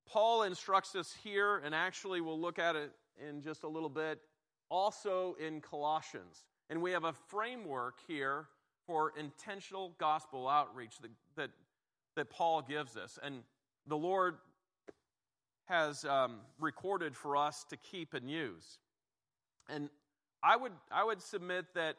Paul 0.06 0.42
instructs 0.42 0.96
us 0.96 1.14
here, 1.22 1.58
and 1.58 1.74
actually 1.74 2.20
we'll 2.20 2.40
look 2.40 2.58
at 2.58 2.74
it 2.74 2.92
in 3.28 3.40
just 3.40 3.62
a 3.62 3.68
little 3.68 3.88
bit, 3.88 4.20
also 4.68 5.36
in 5.38 5.60
Colossians. 5.60 6.44
And 6.68 6.82
we 6.82 6.90
have 6.90 7.04
a 7.04 7.12
framework 7.28 7.98
here 8.06 8.46
for 8.86 9.12
intentional 9.16 9.94
gospel 9.98 10.48
outreach 10.48 10.98
that, 10.98 11.10
that, 11.36 11.50
that 12.16 12.30
Paul 12.30 12.62
gives 12.62 12.96
us. 12.96 13.18
And 13.22 13.42
the 13.86 13.96
Lord 13.96 14.36
has 15.66 16.04
um, 16.04 16.40
recorded 16.58 17.16
for 17.16 17.36
us 17.36 17.64
to 17.70 17.76
keep 17.76 18.14
and 18.14 18.30
use. 18.30 18.78
And 19.68 19.88
I 20.42 20.56
would, 20.56 20.72
I 20.90 21.04
would 21.04 21.22
submit 21.22 21.66
that 21.74 21.96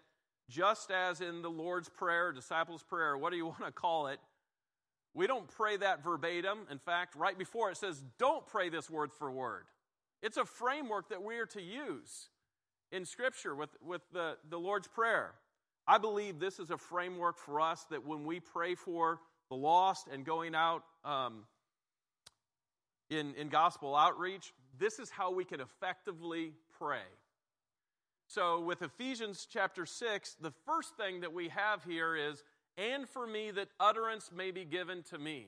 just 0.49 0.91
as 0.91 1.21
in 1.21 1.41
the 1.41 1.49
Lord's 1.49 1.89
Prayer, 1.89 2.32
disciples' 2.32 2.84
prayer, 2.84 3.17
what 3.17 3.32
do 3.32 3.38
you 3.38 3.45
want 3.47 3.65
to 3.65 3.71
call 3.71 4.08
it, 4.08 4.19
we 5.13 5.28
don't 5.28 5.47
pray 5.47 5.78
that 5.78 6.04
verbatim. 6.04 6.60
In 6.71 6.80
fact, 6.80 7.15
right 7.15 7.38
before 7.38 7.69
it 7.69 7.78
says, 7.78 8.04
don't 8.17 8.45
pray 8.47 8.69
this 8.69 8.89
word 8.89 9.12
for 9.13 9.32
word. 9.32 9.65
It's 10.21 10.38
a 10.38 10.45
framework 10.45 11.10
that 11.10 11.21
we 11.21 11.38
are 11.38 11.45
to 11.47 11.62
use 11.62 12.30
in 12.91 13.06
Scripture 13.06 13.56
with, 13.56 13.69
with 13.86 14.02
the, 14.12 14.38
the 14.49 14.58
Lord's 14.58 14.88
Prayer. 14.88 15.34
I 15.86 15.97
believe 15.97 16.39
this 16.39 16.60
is 16.60 16.71
a 16.71 16.78
framework 16.78 17.38
for 17.38 17.60
us 17.60 17.86
that 17.91 18.06
when 18.06 18.26
we 18.26 18.39
pray 18.39 18.73
for 18.76 19.19
the 19.49 19.56
lost 19.56 20.08
and 20.12 20.26
going 20.26 20.56
out 20.56 20.84
um, 21.04 21.43
in, 23.10 23.36
in 23.36 23.50
gospel 23.50 23.96
outreach, 23.96 24.54
this 24.80 25.00
is 25.00 25.10
how 25.10 25.32
we 25.32 25.46
can 25.46 25.60
effectively 25.60 26.54
pray. 26.78 27.06
So, 28.28 28.62
with 28.62 28.82
Ephesians 28.82 29.48
chapter 29.52 29.86
6, 29.86 30.38
the 30.42 30.54
first 30.66 30.96
thing 30.98 31.22
that 31.22 31.34
we 31.34 31.50
have 31.50 31.84
here 31.84 32.16
is, 32.16 32.44
and 32.78 33.08
for 33.08 33.28
me 33.28 33.52
that 33.52 33.68
utterance 33.80 34.32
may 34.36 34.52
be 34.52 34.66
given 34.66 35.04
to 35.12 35.20
me. 35.20 35.48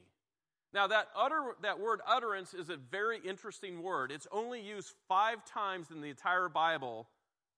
Now, 0.73 0.87
that, 0.87 1.07
utter, 1.15 1.55
that 1.61 1.79
word 1.79 2.01
utterance 2.05 2.53
is 2.53 2.69
a 2.69 2.75
very 2.75 3.19
interesting 3.25 3.81
word. 3.81 4.11
It's 4.11 4.27
only 4.31 4.61
used 4.61 4.93
five 5.07 5.45
times 5.45 5.89
in 5.89 6.01
the 6.01 6.09
entire 6.09 6.49
Bible. 6.49 7.07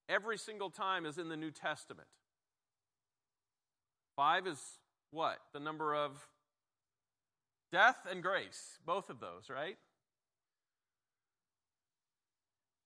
Every 0.07 0.37
single 0.37 0.69
time 0.69 1.05
is 1.05 1.17
in 1.17 1.27
the 1.27 1.35
New 1.35 1.51
Testament. 1.51 2.07
Five 4.15 4.47
is 4.47 4.59
what? 5.11 5.39
The 5.51 5.59
number 5.59 5.95
of 5.95 6.11
death 7.71 7.97
and 8.09 8.21
grace, 8.21 8.77
both 8.85 9.09
of 9.09 9.19
those, 9.19 9.49
right? 9.49 9.77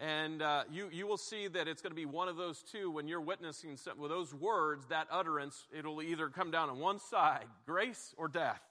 And 0.02 0.42
uh, 0.42 0.64
you, 0.72 0.90
you 0.92 1.06
will 1.06 1.18
see 1.18 1.48
that 1.48 1.68
it's 1.68 1.84
going 1.84 1.92
to 1.92 1.96
be 1.96 2.08
one 2.08 2.28
of 2.28 2.36
those 2.36 2.64
two 2.64 2.90
when 2.90 3.08
you're 3.08 3.22
witnessing 3.22 3.78
some, 3.78 4.00
with 4.00 4.10
those 4.10 4.34
words, 4.34 4.88
that 4.88 5.06
utterance, 5.12 5.68
it'll 5.72 6.02
either 6.02 6.28
come 6.28 6.50
down 6.50 6.72
on 6.72 6.80
one 6.80 6.98
side, 6.98 7.46
grace 7.68 8.16
or 8.18 8.28
death. 8.28 8.62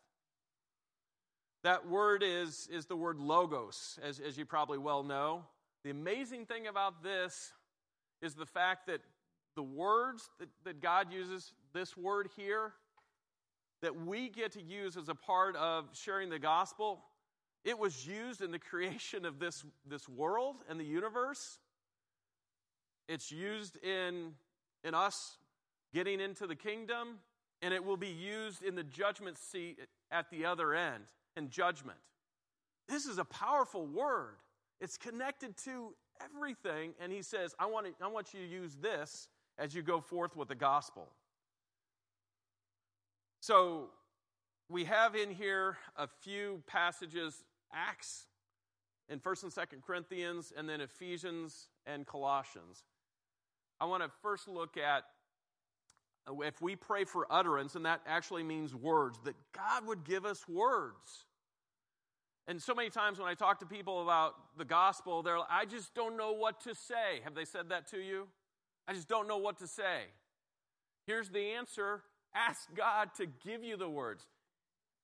That 1.63 1.89
word 1.89 2.25
is, 2.27 2.69
is 2.73 2.87
the 2.87 2.97
word 2.97 3.21
logos, 3.21 3.97
as, 4.03 4.19
as 4.19 4.37
you 4.37 4.45
probably 4.45 4.79
well 4.79 5.05
know. 5.05 5.45
The 5.85 5.91
amazing 5.91 6.47
thing 6.47 6.67
about 6.67 7.05
this 7.05 7.53
is 8.21 8.35
the 8.35 8.47
fact 8.47 8.89
that 8.89 9.01
the 9.55 9.63
words 9.63 10.29
that, 10.41 10.49
that 10.65 10.83
God 10.83 11.13
uses, 11.13 11.53
this 11.73 11.97
word 11.97 12.29
here, 12.37 12.73
that 13.83 14.05
we 14.05 14.31
get 14.31 14.51
to 14.53 14.63
use 14.63 14.97
as 14.97 15.09
a 15.09 15.15
part 15.15 15.55
of 15.55 15.85
sharing 15.93 16.29
the 16.29 16.41
gospel, 16.41 17.05
it 17.65 17.79
was 17.79 18.07
used 18.07 18.41
in 18.41 18.51
the 18.51 18.59
creation 18.71 19.25
of 19.25 19.39
this, 19.39 19.65
this 19.87 20.09
world 20.09 20.57
and 20.69 20.79
the 20.79 20.85
universe. 20.85 21.59
It's 23.09 23.31
used 23.31 23.77
in, 23.85 24.33
in 24.85 24.95
us 24.95 25.37
getting 25.93 26.21
into 26.21 26.47
the 26.47 26.55
kingdom, 26.55 27.19
and 27.63 27.75
it 27.75 27.85
will 27.85 27.97
be 27.97 28.09
used 28.09 28.63
in 28.63 28.75
the 28.75 28.85
judgment 28.85 29.37
seat 29.37 29.79
at 30.11 30.31
the 30.31 30.45
other 30.45 30.75
end 30.75 31.05
in 31.37 31.51
judgment. 31.51 31.99
This 32.89 33.07
is 33.07 33.19
a 33.19 33.25
powerful 33.25 33.87
word. 33.87 34.37
It's 34.81 34.97
connected 34.97 35.57
to 35.65 35.95
everything, 36.23 36.93
and 37.01 37.13
he 37.13 37.23
says, 37.23 37.55
I 37.59 37.67
want, 37.67 37.87
to, 37.87 37.93
I 38.05 38.09
want 38.09 38.33
you 38.33 38.41
to 38.41 38.47
use 38.47 38.77
this 38.81 39.29
as 39.59 39.75
you 39.75 39.83
go 39.83 40.01
forth 40.01 40.37
with 40.37 40.49
the 40.49 40.55
gospel. 40.55 41.09
So, 43.41 43.91
we 44.69 44.85
have 44.85 45.17
in 45.17 45.31
here 45.31 45.79
a 45.97 46.07
few 46.07 46.63
passages 46.67 47.43
Acts 47.73 48.27
in 49.09 49.19
1st 49.21 49.43
and 49.45 49.53
2nd 49.53 49.83
Corinthians, 49.83 50.53
and 50.57 50.69
then 50.69 50.81
Ephesians 50.81 51.69
and 51.87 52.07
Colossians. 52.07 52.85
I 53.81 53.87
want 53.87 54.03
to 54.03 54.11
first 54.23 54.47
look 54.49 54.77
at 54.77 55.05
if 56.45 56.61
we 56.61 56.77
pray 56.77 57.05
for 57.05 57.27
utterance, 57.31 57.75
and 57.75 57.85
that 57.87 58.03
actually 58.07 58.43
means 58.43 58.75
words, 58.75 59.19
that 59.25 59.35
God 59.53 59.87
would 59.87 60.05
give 60.05 60.25
us 60.25 60.47
words. 60.49 61.25
And 62.47 62.61
so 62.61 62.75
many 62.75 62.91
times 62.91 63.19
when 63.19 63.29
I 63.29 63.35
talk 63.35 63.61
to 63.61 63.67
people 63.67 64.03
about 64.03 64.35
the 64.57 64.65
gospel, 64.65 65.23
they're 65.23 65.39
like, 65.39 65.49
I 65.51 65.65
just 65.65 65.95
don't 65.95 66.17
know 66.17 66.33
what 66.33 66.61
to 66.63 66.75
say. 66.75 67.21
Have 67.25 67.35
they 67.35 67.45
said 67.45 67.69
that 67.71 67.89
to 67.89 67.99
you? 67.99 68.29
I 68.87 68.93
just 68.93 69.09
don't 69.09 69.29
know 69.29 69.39
what 69.39 69.59
to 69.59 69.67
say. 69.67 70.03
Here's 71.07 71.29
the 71.29 71.53
answer 71.53 72.03
ask 72.35 72.73
God 72.77 73.11
to 73.17 73.27
give 73.27 73.65
you 73.65 73.77
the 73.77 73.89
words. 73.89 74.25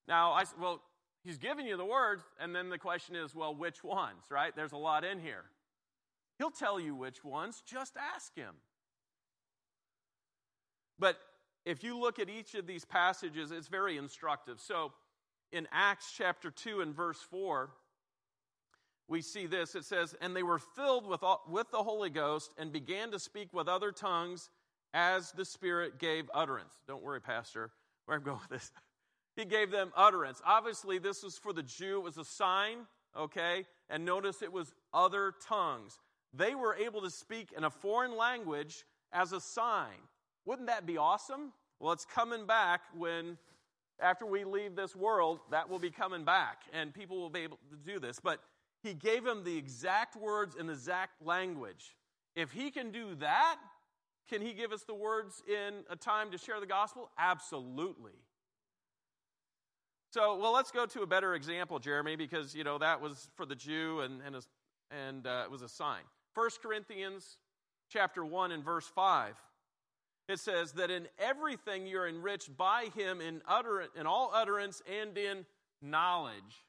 Now, 0.06 0.32
I 0.32 0.44
well, 0.60 0.82
He's 1.26 1.38
giving 1.38 1.66
you 1.66 1.76
the 1.76 1.84
words, 1.84 2.22
and 2.38 2.54
then 2.54 2.68
the 2.68 2.78
question 2.78 3.16
is, 3.16 3.34
well, 3.34 3.52
which 3.52 3.82
ones, 3.82 4.22
right? 4.30 4.54
There's 4.54 4.70
a 4.70 4.76
lot 4.76 5.04
in 5.04 5.18
here. 5.18 5.42
He'll 6.38 6.52
tell 6.52 6.78
you 6.78 6.94
which 6.94 7.24
ones, 7.24 7.64
just 7.66 7.94
ask 8.14 8.32
Him. 8.36 8.54
But 11.00 11.16
if 11.64 11.82
you 11.82 11.98
look 11.98 12.20
at 12.20 12.30
each 12.30 12.54
of 12.54 12.68
these 12.68 12.84
passages, 12.84 13.50
it's 13.50 13.66
very 13.66 13.96
instructive. 13.96 14.60
So 14.60 14.92
in 15.50 15.66
Acts 15.72 16.14
chapter 16.16 16.48
2 16.48 16.80
and 16.80 16.94
verse 16.94 17.20
4, 17.28 17.70
we 19.08 19.20
see 19.20 19.46
this. 19.46 19.74
It 19.74 19.84
says, 19.84 20.14
And 20.20 20.34
they 20.34 20.44
were 20.44 20.60
filled 20.60 21.08
with, 21.08 21.24
all, 21.24 21.42
with 21.48 21.72
the 21.72 21.82
Holy 21.82 22.10
Ghost 22.10 22.52
and 22.56 22.72
began 22.72 23.10
to 23.10 23.18
speak 23.18 23.52
with 23.52 23.66
other 23.66 23.90
tongues 23.90 24.48
as 24.94 25.32
the 25.32 25.44
Spirit 25.44 25.98
gave 25.98 26.30
utterance. 26.32 26.74
Don't 26.86 27.02
worry, 27.02 27.20
Pastor, 27.20 27.72
where 28.04 28.16
I'm 28.16 28.22
going 28.22 28.38
with 28.48 28.60
this. 28.60 28.70
He 29.36 29.44
gave 29.44 29.70
them 29.70 29.92
utterance. 29.94 30.40
Obviously, 30.44 30.98
this 30.98 31.22
was 31.22 31.36
for 31.36 31.52
the 31.52 31.62
Jew, 31.62 31.98
it 31.98 32.04
was 32.04 32.16
a 32.16 32.24
sign, 32.24 32.78
okay? 33.16 33.66
And 33.90 34.04
notice 34.04 34.40
it 34.42 34.52
was 34.52 34.72
other 34.94 35.34
tongues. 35.46 35.98
They 36.32 36.54
were 36.54 36.74
able 36.74 37.02
to 37.02 37.10
speak 37.10 37.52
in 37.56 37.64
a 37.64 37.70
foreign 37.70 38.16
language 38.16 38.84
as 39.12 39.32
a 39.32 39.40
sign. 39.40 39.96
Wouldn't 40.46 40.68
that 40.68 40.86
be 40.86 40.96
awesome? 40.96 41.52
Well, 41.78 41.92
it's 41.92 42.06
coming 42.06 42.46
back 42.46 42.80
when, 42.96 43.36
after 44.00 44.24
we 44.24 44.44
leave 44.44 44.74
this 44.74 44.96
world, 44.96 45.40
that 45.50 45.68
will 45.68 45.78
be 45.78 45.90
coming 45.90 46.24
back, 46.24 46.62
and 46.72 46.94
people 46.94 47.18
will 47.18 47.30
be 47.30 47.40
able 47.40 47.58
to 47.70 47.76
do 47.76 48.00
this. 48.00 48.18
But 48.18 48.40
he 48.82 48.94
gave 48.94 49.24
them 49.24 49.44
the 49.44 49.56
exact 49.56 50.16
words 50.16 50.56
in 50.58 50.66
the 50.66 50.72
exact 50.72 51.24
language. 51.24 51.94
If 52.34 52.52
he 52.52 52.70
can 52.70 52.90
do 52.90 53.14
that, 53.16 53.56
can 54.28 54.40
he 54.40 54.54
give 54.54 54.72
us 54.72 54.82
the 54.84 54.94
words 54.94 55.42
in 55.46 55.84
a 55.90 55.96
time 55.96 56.30
to 56.30 56.38
share 56.38 56.58
the 56.58 56.66
gospel? 56.66 57.10
Absolutely. 57.18 58.12
So, 60.12 60.38
well, 60.38 60.52
let's 60.52 60.70
go 60.70 60.86
to 60.86 61.02
a 61.02 61.06
better 61.06 61.34
example, 61.34 61.78
Jeremy, 61.78 62.16
because 62.16 62.54
you 62.54 62.64
know 62.64 62.78
that 62.78 63.00
was 63.00 63.28
for 63.36 63.44
the 63.44 63.56
Jew 63.56 64.00
and 64.00 64.20
and, 64.24 64.36
and 64.90 65.26
uh, 65.26 65.42
it 65.44 65.50
was 65.50 65.62
a 65.62 65.68
sign. 65.68 66.02
First 66.34 66.62
Corinthians 66.62 67.38
chapter 67.88 68.24
one 68.24 68.52
and 68.52 68.64
verse 68.64 68.86
five 68.86 69.34
it 70.28 70.40
says 70.40 70.72
that 70.72 70.90
in 70.90 71.06
everything 71.18 71.86
you're 71.86 72.08
enriched 72.08 72.56
by 72.56 72.86
him 72.96 73.20
in, 73.20 73.42
utter, 73.46 73.84
in 73.98 74.06
all 74.06 74.32
utterance 74.34 74.82
and 75.00 75.16
in 75.16 75.46
knowledge. 75.80 76.64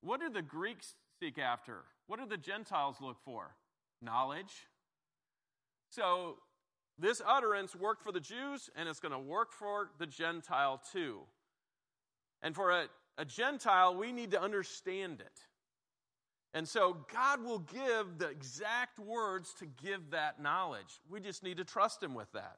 What 0.00 0.20
do 0.20 0.30
the 0.30 0.42
Greeks 0.42 0.94
seek 1.20 1.38
after? 1.38 1.82
What 2.06 2.18
do 2.20 2.26
the 2.26 2.38
Gentiles 2.38 2.96
look 3.00 3.18
for? 3.24 3.54
Knowledge. 4.00 4.52
So 5.90 6.38
this 6.98 7.20
utterance 7.26 7.76
worked 7.76 8.02
for 8.02 8.12
the 8.12 8.20
Jews 8.20 8.70
and 8.76 8.88
it's 8.88 9.00
going 9.00 9.12
to 9.12 9.18
work 9.18 9.52
for 9.52 9.90
the 9.98 10.06
Gentile 10.06 10.80
too. 10.90 11.20
And 12.42 12.54
for 12.54 12.70
a, 12.70 12.84
a 13.18 13.24
Gentile, 13.24 13.94
we 13.94 14.12
need 14.12 14.32
to 14.32 14.40
understand 14.40 15.20
it. 15.20 15.40
And 16.54 16.68
so 16.68 16.98
God 17.12 17.42
will 17.42 17.60
give 17.60 18.18
the 18.18 18.28
exact 18.28 18.98
words 18.98 19.54
to 19.60 19.66
give 19.66 20.10
that 20.10 20.40
knowledge. 20.42 21.00
We 21.10 21.20
just 21.20 21.42
need 21.42 21.56
to 21.56 21.64
trust 21.64 22.02
Him 22.02 22.14
with 22.14 22.30
that. 22.32 22.56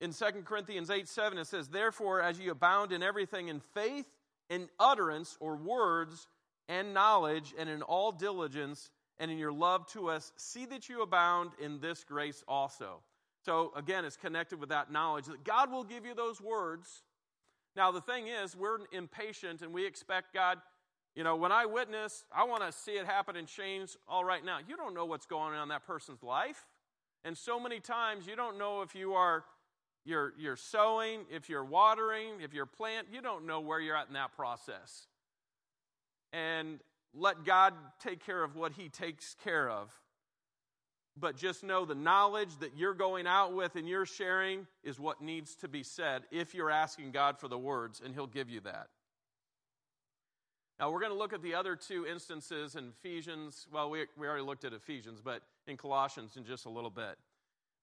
In 0.00 0.12
2 0.12 0.24
Corinthians 0.44 0.88
8 0.88 1.06
7, 1.06 1.38
it 1.38 1.46
says, 1.46 1.68
Therefore, 1.68 2.22
as 2.22 2.38
you 2.38 2.50
abound 2.52 2.92
in 2.92 3.02
everything 3.02 3.48
in 3.48 3.60
faith, 3.60 4.06
in 4.48 4.68
utterance 4.78 5.36
or 5.40 5.56
words, 5.56 6.26
and 6.68 6.94
knowledge, 6.94 7.52
and 7.58 7.68
in 7.68 7.82
all 7.82 8.12
diligence, 8.12 8.90
and 9.18 9.30
in 9.30 9.36
your 9.36 9.52
love 9.52 9.86
to 9.88 10.08
us, 10.08 10.32
see 10.36 10.64
that 10.66 10.88
you 10.88 11.02
abound 11.02 11.50
in 11.60 11.80
this 11.80 12.04
grace 12.04 12.42
also. 12.48 13.00
So, 13.44 13.72
again, 13.76 14.04
it's 14.04 14.16
connected 14.16 14.58
with 14.58 14.70
that 14.70 14.90
knowledge 14.90 15.26
that 15.26 15.44
God 15.44 15.70
will 15.70 15.84
give 15.84 16.06
you 16.06 16.14
those 16.14 16.40
words. 16.40 17.02
Now, 17.76 17.92
the 17.92 18.00
thing 18.00 18.26
is, 18.26 18.56
we're 18.56 18.78
impatient 18.92 19.62
and 19.62 19.72
we 19.72 19.86
expect 19.86 20.34
God 20.34 20.58
you 21.14 21.24
know, 21.24 21.36
when 21.36 21.50
I 21.50 21.66
witness, 21.66 22.24
I 22.32 22.44
want 22.44 22.62
to 22.62 22.72
see 22.72 22.92
it 22.92 23.04
happen 23.04 23.36
and 23.36 23.48
change 23.48 23.96
all 24.08 24.24
right 24.24 24.44
now. 24.44 24.58
You 24.66 24.76
don't 24.76 24.94
know 24.94 25.04
what's 25.04 25.26
going 25.26 25.54
on 25.54 25.62
in 25.64 25.68
that 25.70 25.86
person's 25.86 26.22
life. 26.22 26.66
And 27.24 27.36
so 27.36 27.58
many 27.58 27.80
times 27.80 28.26
you 28.26 28.36
don't 28.36 28.58
know 28.58 28.82
if 28.82 28.94
you 28.94 29.14
are 29.14 29.44
you're 30.04 30.32
you're 30.38 30.56
sowing, 30.56 31.26
if 31.30 31.50
you're 31.50 31.64
watering, 31.64 32.40
if 32.40 32.54
you're 32.54 32.64
plant, 32.64 33.08
you 33.12 33.20
don't 33.20 33.46
know 33.46 33.60
where 33.60 33.80
you're 33.80 33.96
at 33.96 34.08
in 34.08 34.14
that 34.14 34.34
process. 34.34 35.08
And 36.32 36.78
let 37.12 37.44
God 37.44 37.74
take 38.02 38.24
care 38.24 38.42
of 38.42 38.54
what 38.56 38.72
he 38.72 38.88
takes 38.88 39.34
care 39.42 39.68
of. 39.68 39.92
But 41.16 41.36
just 41.36 41.64
know 41.64 41.84
the 41.84 41.94
knowledge 41.94 42.56
that 42.60 42.76
you're 42.76 42.94
going 42.94 43.26
out 43.26 43.52
with 43.54 43.76
and 43.76 43.88
you're 43.88 44.06
sharing 44.06 44.66
is 44.84 44.98
what 44.98 45.20
needs 45.20 45.54
to 45.56 45.68
be 45.68 45.82
said 45.82 46.22
if 46.30 46.54
you're 46.54 46.70
asking 46.70 47.10
God 47.10 47.38
for 47.38 47.48
the 47.48 47.58
words, 47.58 48.00
and 48.04 48.14
he'll 48.14 48.26
give 48.26 48.48
you 48.48 48.60
that. 48.60 48.88
Now, 50.78 50.90
we're 50.90 51.00
going 51.00 51.12
to 51.12 51.18
look 51.18 51.34
at 51.34 51.42
the 51.42 51.54
other 51.54 51.76
two 51.76 52.06
instances 52.06 52.74
in 52.74 52.92
Ephesians. 52.98 53.66
Well, 53.70 53.90
we, 53.90 54.06
we 54.16 54.26
already 54.26 54.44
looked 54.44 54.64
at 54.64 54.72
Ephesians, 54.72 55.20
but 55.22 55.42
in 55.66 55.76
Colossians 55.76 56.38
in 56.38 56.44
just 56.44 56.64
a 56.64 56.70
little 56.70 56.88
bit. 56.90 57.18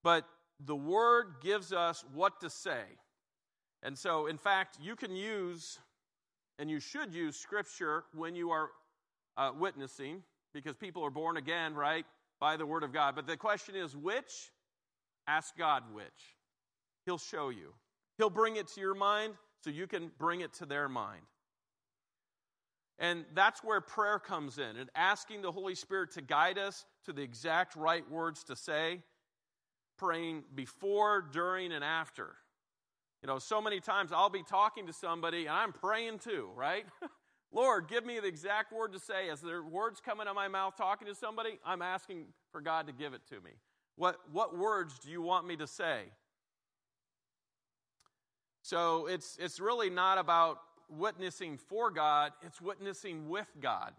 But 0.04 0.26
the 0.66 0.76
Word 0.76 1.36
gives 1.44 1.72
us 1.72 2.04
what 2.16 2.40
to 2.42 2.50
say. 2.50 2.82
And 3.84 3.96
so, 3.96 4.26
in 4.26 4.40
fact, 4.40 4.80
you 4.82 4.96
can 4.96 5.16
use, 5.16 5.78
and 6.58 6.72
you 6.72 6.80
should 6.80 7.14
use 7.14 7.36
Scripture 7.36 8.06
when 8.16 8.36
you 8.36 8.50
are 8.50 8.72
uh, 9.38 9.52
witnessing, 9.56 10.24
because 10.52 10.76
people 10.76 11.04
are 11.06 11.12
born 11.12 11.38
again, 11.38 11.76
right, 11.76 12.06
by 12.40 12.58
the 12.58 12.66
Word 12.66 12.84
of 12.84 12.94
God. 12.94 13.16
But 13.16 13.28
the 13.28 13.38
question 13.38 13.76
is 13.76 13.96
which? 13.96 14.52
Ask 15.28 15.58
God 15.58 15.84
which. 15.94 16.06
He'll 17.06 17.18
show 17.18 17.50
you. 17.50 17.74
He'll 18.18 18.30
bring 18.30 18.56
it 18.56 18.68
to 18.70 18.82
your 18.82 18.96
mind 18.96 19.34
so 19.64 19.70
you 19.70 19.88
can 19.88 20.12
bring 20.18 20.42
it 20.42 20.54
to 20.54 20.66
their 20.66 20.90
mind. 20.90 21.24
And 23.00 23.26
that's 23.36 23.64
where 23.64 23.80
prayer 23.80 24.18
comes 24.18 24.58
in 24.58 24.76
and 24.76 24.90
asking 24.96 25.44
the 25.44 25.52
Holy 25.52 25.76
Spirit 25.76 26.12
to 26.14 26.22
guide 26.22 26.58
us 26.58 26.86
to 27.06 27.14
the 27.14 27.22
exact 27.22 27.76
right 27.76 28.10
words 28.10 28.44
to 28.46 28.56
say, 28.56 29.02
praying 29.98 30.44
before, 30.56 31.22
during, 31.32 31.72
and 31.72 31.84
after. 31.84 32.36
You 33.22 33.28
know, 33.28 33.40
so 33.40 33.62
many 33.62 33.80
times 33.80 34.12
I'll 34.12 34.30
be 34.30 34.44
talking 34.44 34.88
to 34.88 34.94
somebody 34.94 35.46
and 35.46 35.56
I'm 35.56 35.74
praying 35.74 36.20
too, 36.20 36.50
right? 36.56 36.86
Lord, 37.52 37.88
give 37.88 38.06
me 38.06 38.20
the 38.20 38.28
exact 38.28 38.74
word 38.74 38.94
to 38.94 39.00
say. 39.00 39.30
As 39.30 39.42
there 39.42 39.64
words 39.64 40.00
coming 40.00 40.28
out 40.28 40.32
of 40.32 40.36
my 40.36 40.48
mouth 40.48 40.76
talking 40.78 41.08
to 41.08 41.16
somebody, 41.16 41.60
I'm 41.66 41.82
asking 41.82 42.26
for 42.52 42.62
God 42.62 42.88
to 42.88 42.94
give 42.94 43.14
it 43.14 43.22
to 43.30 43.36
me. 43.36 43.52
What, 43.96 44.18
what 44.32 44.58
words 44.58 45.00
do 45.00 45.10
you 45.10 45.22
want 45.22 45.48
me 45.48 45.56
to 45.58 45.68
say? 45.68 46.04
So 48.62 49.08
it's, 49.08 49.38
it's 49.40 49.60
really 49.60 49.90
not 49.90 50.18
about 50.18 50.60
witnessing 50.90 51.58
for 51.58 51.90
God, 51.90 52.32
it's 52.42 52.62
witnessing 52.62 53.30
with 53.30 53.48
God. 53.62 53.94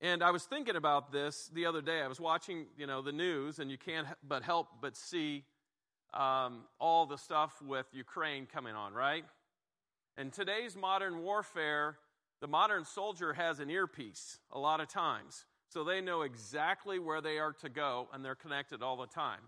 And 0.00 0.22
I 0.22 0.30
was 0.30 0.44
thinking 0.44 0.76
about 0.76 1.12
this 1.12 1.50
the 1.54 1.64
other 1.66 1.80
day. 1.80 2.02
I 2.02 2.08
was 2.08 2.20
watching, 2.20 2.66
you 2.76 2.86
know, 2.86 3.00
the 3.00 3.12
news, 3.12 3.58
and 3.58 3.70
you 3.70 3.78
can't 3.78 4.06
but 4.26 4.42
help 4.42 4.68
but 4.82 4.96
see 4.96 5.44
um, 6.12 6.64
all 6.78 7.06
the 7.06 7.16
stuff 7.16 7.62
with 7.62 7.86
Ukraine 7.92 8.46
coming 8.46 8.74
on, 8.74 8.92
right? 8.92 9.24
And 10.16 10.32
today's 10.32 10.76
modern 10.76 11.22
warfare, 11.22 11.96
the 12.44 12.48
modern 12.48 12.84
soldier 12.84 13.32
has 13.32 13.58
an 13.58 13.70
earpiece 13.70 14.38
a 14.52 14.58
lot 14.58 14.78
of 14.78 14.86
times, 14.86 15.46
so 15.70 15.82
they 15.82 16.02
know 16.02 16.20
exactly 16.20 16.98
where 16.98 17.22
they 17.22 17.38
are 17.38 17.54
to 17.54 17.70
go, 17.70 18.06
and 18.12 18.22
they're 18.22 18.34
connected 18.34 18.82
all 18.82 18.98
the 18.98 19.06
time. 19.06 19.40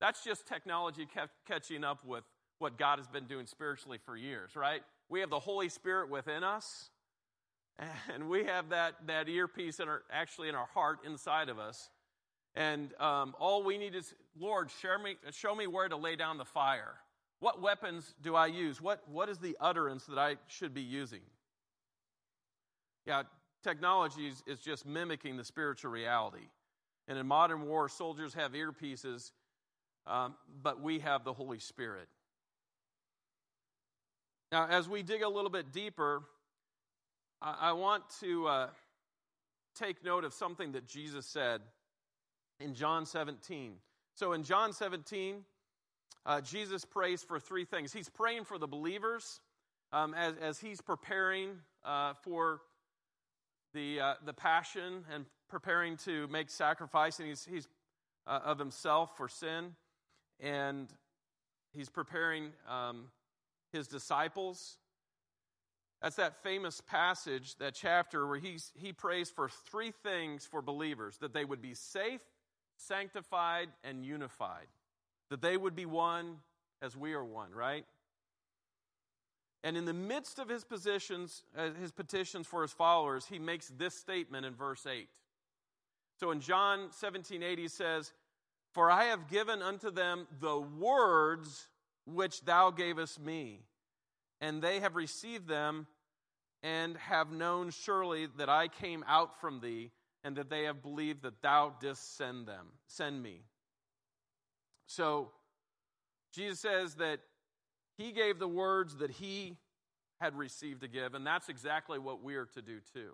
That's 0.00 0.24
just 0.24 0.46
technology 0.46 1.06
catching 1.46 1.84
up 1.84 2.02
with 2.02 2.24
what 2.60 2.78
God 2.78 2.98
has 2.98 3.08
been 3.08 3.26
doing 3.26 3.44
spiritually 3.44 3.98
for 4.02 4.16
years, 4.16 4.56
right? 4.56 4.80
we 5.10 5.20
have 5.20 5.28
the 5.28 5.38
Holy 5.38 5.68
Spirit 5.68 6.08
within 6.08 6.42
us, 6.42 6.88
and 8.14 8.30
we 8.30 8.44
have 8.44 8.70
that, 8.70 8.94
that 9.06 9.28
earpiece 9.28 9.78
in 9.78 9.86
our, 9.86 10.00
actually 10.10 10.48
in 10.48 10.54
our 10.54 10.68
heart 10.72 11.00
inside 11.04 11.50
of 11.50 11.58
us. 11.58 11.90
And 12.54 12.98
um, 12.98 13.34
all 13.38 13.62
we 13.62 13.76
need 13.76 13.94
is, 13.94 14.14
Lord, 14.40 14.70
show 14.80 14.96
me, 14.96 15.16
show 15.30 15.54
me 15.54 15.66
where 15.66 15.90
to 15.90 15.96
lay 15.96 16.16
down 16.16 16.38
the 16.38 16.46
fire. 16.46 16.94
What 17.40 17.60
weapons 17.60 18.14
do 18.22 18.34
I 18.34 18.46
use? 18.46 18.80
What, 18.80 19.06
what 19.10 19.28
is 19.28 19.36
the 19.36 19.58
utterance 19.60 20.06
that 20.06 20.18
I 20.18 20.36
should 20.46 20.72
be 20.72 20.80
using? 20.80 21.20
Yeah, 23.06 23.22
technology 23.62 24.28
is, 24.28 24.42
is 24.46 24.60
just 24.60 24.86
mimicking 24.86 25.36
the 25.36 25.44
spiritual 25.44 25.90
reality. 25.90 26.48
And 27.08 27.18
in 27.18 27.26
modern 27.26 27.66
war, 27.66 27.88
soldiers 27.88 28.34
have 28.34 28.52
earpieces, 28.52 29.30
um, 30.06 30.34
but 30.62 30.80
we 30.80 31.00
have 31.00 31.24
the 31.24 31.32
Holy 31.32 31.58
Spirit. 31.58 32.08
Now, 34.52 34.68
as 34.68 34.88
we 34.88 35.02
dig 35.02 35.22
a 35.22 35.28
little 35.28 35.50
bit 35.50 35.72
deeper, 35.72 36.22
I, 37.42 37.56
I 37.60 37.72
want 37.72 38.04
to 38.20 38.46
uh, 38.46 38.66
take 39.74 40.04
note 40.04 40.24
of 40.24 40.32
something 40.32 40.72
that 40.72 40.86
Jesus 40.86 41.26
said 41.26 41.60
in 42.60 42.74
John 42.74 43.04
17. 43.04 43.74
So 44.14 44.32
in 44.32 44.44
John 44.44 44.72
17, 44.72 45.44
uh, 46.24 46.40
Jesus 46.40 46.84
prays 46.84 47.22
for 47.22 47.38
three 47.38 47.64
things. 47.64 47.92
He's 47.92 48.08
praying 48.08 48.44
for 48.44 48.58
the 48.58 48.66
believers 48.66 49.40
um, 49.92 50.14
as, 50.14 50.34
as 50.40 50.58
he's 50.58 50.80
preparing 50.80 51.50
uh, 51.84 52.14
for 52.22 52.60
the, 53.74 54.00
uh, 54.00 54.14
the 54.24 54.32
passion 54.32 55.04
and 55.12 55.26
preparing 55.48 55.96
to 55.98 56.26
make 56.28 56.48
sacrifice, 56.48 57.18
and 57.18 57.28
he's, 57.28 57.44
he's 57.44 57.68
uh, 58.26 58.40
of 58.44 58.58
himself 58.58 59.16
for 59.16 59.28
sin, 59.28 59.72
and 60.40 60.88
he's 61.74 61.90
preparing 61.90 62.52
um, 62.68 63.08
his 63.72 63.86
disciples. 63.86 64.78
That's 66.00 66.16
that 66.16 66.42
famous 66.42 66.80
passage, 66.80 67.56
that 67.56 67.74
chapter 67.74 68.26
where 68.26 68.38
he's, 68.38 68.72
he 68.74 68.92
prays 68.92 69.30
for 69.30 69.48
three 69.70 69.92
things 70.02 70.46
for 70.46 70.62
believers 70.62 71.18
that 71.18 71.32
they 71.32 71.44
would 71.44 71.62
be 71.62 71.74
safe, 71.74 72.20
sanctified, 72.76 73.68
and 73.82 74.04
unified. 74.04 74.66
That 75.30 75.40
they 75.40 75.56
would 75.56 75.74
be 75.74 75.86
one 75.86 76.36
as 76.82 76.96
we 76.96 77.14
are 77.14 77.24
one, 77.24 77.52
right? 77.52 77.84
And 79.64 79.78
in 79.78 79.86
the 79.86 79.94
midst 79.94 80.38
of 80.38 80.50
his 80.50 80.62
positions, 80.62 81.42
uh, 81.56 81.70
his 81.80 81.90
petitions 81.90 82.46
for 82.46 82.60
his 82.60 82.72
followers, 82.72 83.24
he 83.24 83.38
makes 83.38 83.72
this 83.78 83.94
statement 83.94 84.44
in 84.44 84.54
verse 84.54 84.86
8. 84.86 85.08
So 86.20 86.30
in 86.32 86.40
John 86.40 86.88
17, 86.90 87.42
8, 87.42 87.58
he 87.58 87.68
says, 87.68 88.12
For 88.72 88.90
I 88.90 89.04
have 89.04 89.26
given 89.26 89.62
unto 89.62 89.90
them 89.90 90.28
the 90.38 90.60
words 90.60 91.66
which 92.04 92.44
thou 92.44 92.70
gavest 92.70 93.18
me, 93.18 93.62
and 94.42 94.60
they 94.60 94.80
have 94.80 94.96
received 94.96 95.48
them 95.48 95.86
and 96.62 96.98
have 96.98 97.32
known 97.32 97.70
surely 97.70 98.26
that 98.36 98.50
I 98.50 98.68
came 98.68 99.02
out 99.08 99.40
from 99.40 99.60
thee, 99.60 99.90
and 100.22 100.36
that 100.36 100.50
they 100.50 100.64
have 100.64 100.82
believed 100.82 101.22
that 101.22 101.40
thou 101.40 101.74
didst 101.80 102.18
send 102.18 102.46
them, 102.46 102.66
send 102.86 103.22
me. 103.22 103.40
So 104.86 105.30
Jesus 106.32 106.60
says 106.60 106.96
that 106.96 107.20
he 107.96 108.12
gave 108.12 108.38
the 108.38 108.48
words 108.48 108.96
that 108.96 109.10
he 109.10 109.56
had 110.20 110.36
received 110.36 110.80
to 110.82 110.88
give, 110.88 111.14
and 111.14 111.26
that's 111.26 111.48
exactly 111.48 111.98
what 111.98 112.22
we 112.22 112.36
are 112.36 112.46
to 112.46 112.62
do 112.62 112.80
too. 112.92 113.12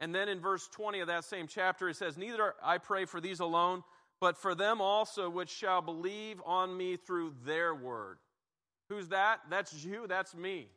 And 0.00 0.14
then 0.14 0.28
in 0.28 0.40
verse 0.40 0.68
20 0.68 1.00
of 1.00 1.08
that 1.08 1.24
same 1.24 1.46
chapter, 1.46 1.88
it 1.88 1.96
says, 1.96 2.16
Neither 2.16 2.54
I 2.62 2.78
pray 2.78 3.04
for 3.04 3.20
these 3.20 3.40
alone, 3.40 3.82
but 4.20 4.36
for 4.36 4.54
them 4.54 4.80
also 4.80 5.28
which 5.28 5.50
shall 5.50 5.82
believe 5.82 6.40
on 6.46 6.76
me 6.76 6.96
through 6.96 7.34
their 7.44 7.74
word. 7.74 8.18
Who's 8.88 9.08
that? 9.08 9.40
That's 9.50 9.84
you, 9.84 10.06
that's 10.06 10.34
me. 10.34 10.68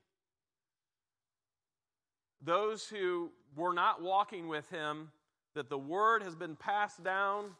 Those 2.41 2.87
who 2.87 3.31
were 3.55 3.73
not 3.73 4.01
walking 4.01 4.47
with 4.47 4.69
him, 4.69 5.11
that 5.53 5.69
the 5.69 5.77
word 5.77 6.23
has 6.23 6.35
been 6.35 6.55
passed 6.55 7.03
down 7.03 7.51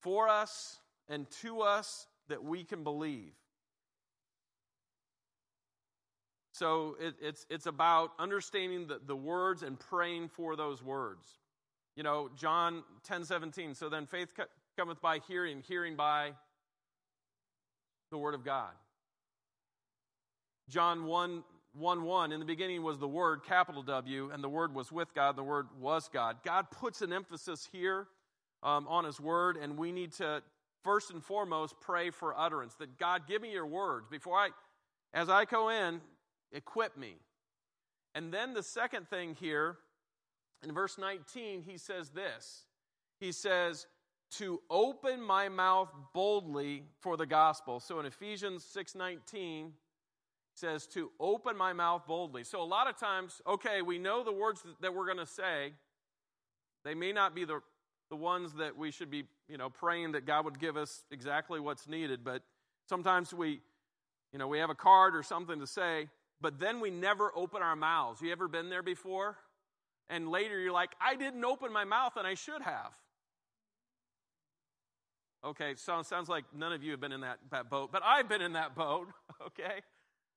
for 0.00 0.28
us 0.28 0.78
and 1.08 1.28
to 1.42 1.62
us 1.62 2.06
that 2.28 2.44
we 2.44 2.64
can 2.64 2.84
believe. 2.84 3.32
So 6.58 6.96
it, 7.00 7.14
it's, 7.22 7.46
it's 7.48 7.66
about 7.66 8.10
understanding 8.18 8.88
the, 8.88 9.00
the 9.06 9.14
words 9.14 9.62
and 9.62 9.78
praying 9.78 10.28
for 10.28 10.56
those 10.56 10.82
words. 10.82 11.38
You 11.94 12.02
know, 12.02 12.30
John 12.36 12.82
10 13.04 13.24
17. 13.24 13.74
So 13.74 13.88
then 13.88 14.06
faith 14.06 14.32
cometh 14.76 15.00
by 15.00 15.20
hearing, 15.28 15.62
hearing 15.66 15.94
by 15.94 16.32
the 18.10 18.18
word 18.18 18.34
of 18.34 18.44
God. 18.44 18.72
John 20.68 21.04
1 21.04 21.44
1 21.74 22.02
1. 22.02 22.32
In 22.32 22.40
the 22.40 22.46
beginning 22.46 22.82
was 22.82 22.98
the 22.98 23.08
Word, 23.08 23.44
capital 23.44 23.82
W, 23.82 24.30
and 24.32 24.42
the 24.42 24.48
Word 24.48 24.74
was 24.74 24.90
with 24.90 25.14
God, 25.14 25.36
the 25.36 25.44
Word 25.44 25.68
was 25.80 26.08
God. 26.12 26.38
God 26.44 26.70
puts 26.70 27.02
an 27.02 27.12
emphasis 27.12 27.68
here 27.70 28.08
um, 28.62 28.86
on 28.88 29.04
His 29.04 29.20
Word, 29.20 29.56
and 29.56 29.78
we 29.78 29.92
need 29.92 30.12
to 30.14 30.42
first 30.82 31.10
and 31.10 31.22
foremost 31.22 31.74
pray 31.80 32.10
for 32.10 32.38
utterance 32.38 32.74
that 32.76 32.98
God, 32.98 33.22
give 33.28 33.42
me 33.42 33.52
your 33.52 33.66
words. 33.66 34.08
Before 34.10 34.36
I, 34.36 34.48
as 35.14 35.28
I 35.28 35.44
go 35.44 35.68
in, 35.68 36.00
equip 36.52 36.96
me. 36.96 37.16
And 38.14 38.32
then 38.32 38.54
the 38.54 38.62
second 38.62 39.08
thing 39.08 39.36
here, 39.38 39.76
in 40.62 40.72
verse 40.72 40.98
19, 40.98 41.62
he 41.62 41.78
says 41.78 42.10
this 42.10 42.64
He 43.20 43.32
says, 43.32 43.86
to 44.30 44.60
open 44.68 45.22
my 45.22 45.48
mouth 45.48 45.88
boldly 46.12 46.84
for 47.00 47.16
the 47.16 47.26
gospel. 47.26 47.80
So 47.80 47.98
in 48.00 48.06
Ephesians 48.06 48.64
6:19 48.64 49.72
says 50.54 50.86
to 50.88 51.10
open 51.20 51.56
my 51.56 51.72
mouth 51.72 52.06
boldly. 52.06 52.44
So 52.44 52.60
a 52.60 52.64
lot 52.64 52.88
of 52.88 52.98
times, 52.98 53.40
okay, 53.46 53.80
we 53.80 53.98
know 53.98 54.24
the 54.24 54.32
words 54.32 54.64
that 54.80 54.92
we're 54.92 55.06
going 55.06 55.18
to 55.18 55.26
say. 55.26 55.72
They 56.84 56.94
may 56.94 57.12
not 57.12 57.34
be 57.34 57.44
the 57.44 57.62
the 58.10 58.16
ones 58.16 58.54
that 58.54 58.76
we 58.76 58.90
should 58.90 59.10
be, 59.10 59.24
you 59.48 59.58
know, 59.58 59.68
praying 59.68 60.12
that 60.12 60.24
God 60.24 60.46
would 60.46 60.58
give 60.58 60.78
us 60.78 61.04
exactly 61.10 61.60
what's 61.60 61.86
needed, 61.86 62.24
but 62.24 62.42
sometimes 62.86 63.34
we 63.34 63.60
you 64.32 64.38
know, 64.38 64.48
we 64.48 64.58
have 64.58 64.70
a 64.70 64.74
card 64.74 65.16
or 65.16 65.22
something 65.22 65.58
to 65.58 65.66
say, 65.66 66.08
but 66.40 66.58
then 66.58 66.80
we 66.80 66.90
never 66.90 67.32
open 67.34 67.62
our 67.62 67.76
mouths. 67.76 68.20
You 68.20 68.32
ever 68.32 68.48
been 68.48 68.70
there 68.70 68.82
before? 68.82 69.36
And 70.10 70.28
later 70.28 70.58
you're 70.58 70.72
like, 70.72 70.94
I 71.00 71.16
didn't 71.16 71.44
open 71.44 71.72
my 71.72 71.84
mouth 71.84 72.16
and 72.16 72.26
I 72.26 72.34
should 72.34 72.62
have. 72.62 72.92
Okay, 75.44 75.74
so 75.76 76.02
sounds 76.02 76.28
like 76.28 76.44
none 76.54 76.72
of 76.72 76.82
you 76.82 76.90
have 76.92 77.00
been 77.00 77.12
in 77.12 77.20
that, 77.20 77.38
that 77.50 77.70
boat, 77.70 77.92
but 77.92 78.02
I've 78.04 78.28
been 78.28 78.42
in 78.42 78.54
that 78.54 78.74
boat, 78.74 79.06
okay, 79.46 79.82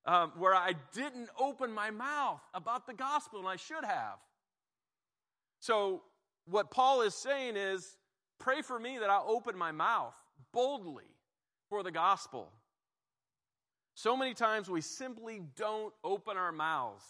um, 0.06 0.32
where 0.38 0.54
I 0.54 0.74
didn't 0.94 1.30
open 1.40 1.72
my 1.72 1.90
mouth 1.90 2.42
about 2.54 2.86
the 2.86 2.94
gospel 2.94 3.40
and 3.40 3.48
I 3.48 3.56
should 3.56 3.84
have. 3.84 4.18
So, 5.60 6.04
what 6.46 6.72
Paul 6.72 7.02
is 7.02 7.14
saying 7.14 7.56
is, 7.56 7.98
pray 8.40 8.62
for 8.62 8.80
me 8.80 8.98
that 9.00 9.10
I'll 9.10 9.26
open 9.28 9.58
my 9.58 9.72
mouth 9.72 10.14
boldly 10.52 11.16
for 11.70 11.84
the 11.84 11.92
gospel. 11.92 12.52
So 14.02 14.18
many 14.18 14.34
times 14.34 14.68
we 14.68 14.82
simply 14.82 15.44
don't 15.56 15.94
open 16.04 16.36
our 16.36 16.52
mouths. 16.52 17.06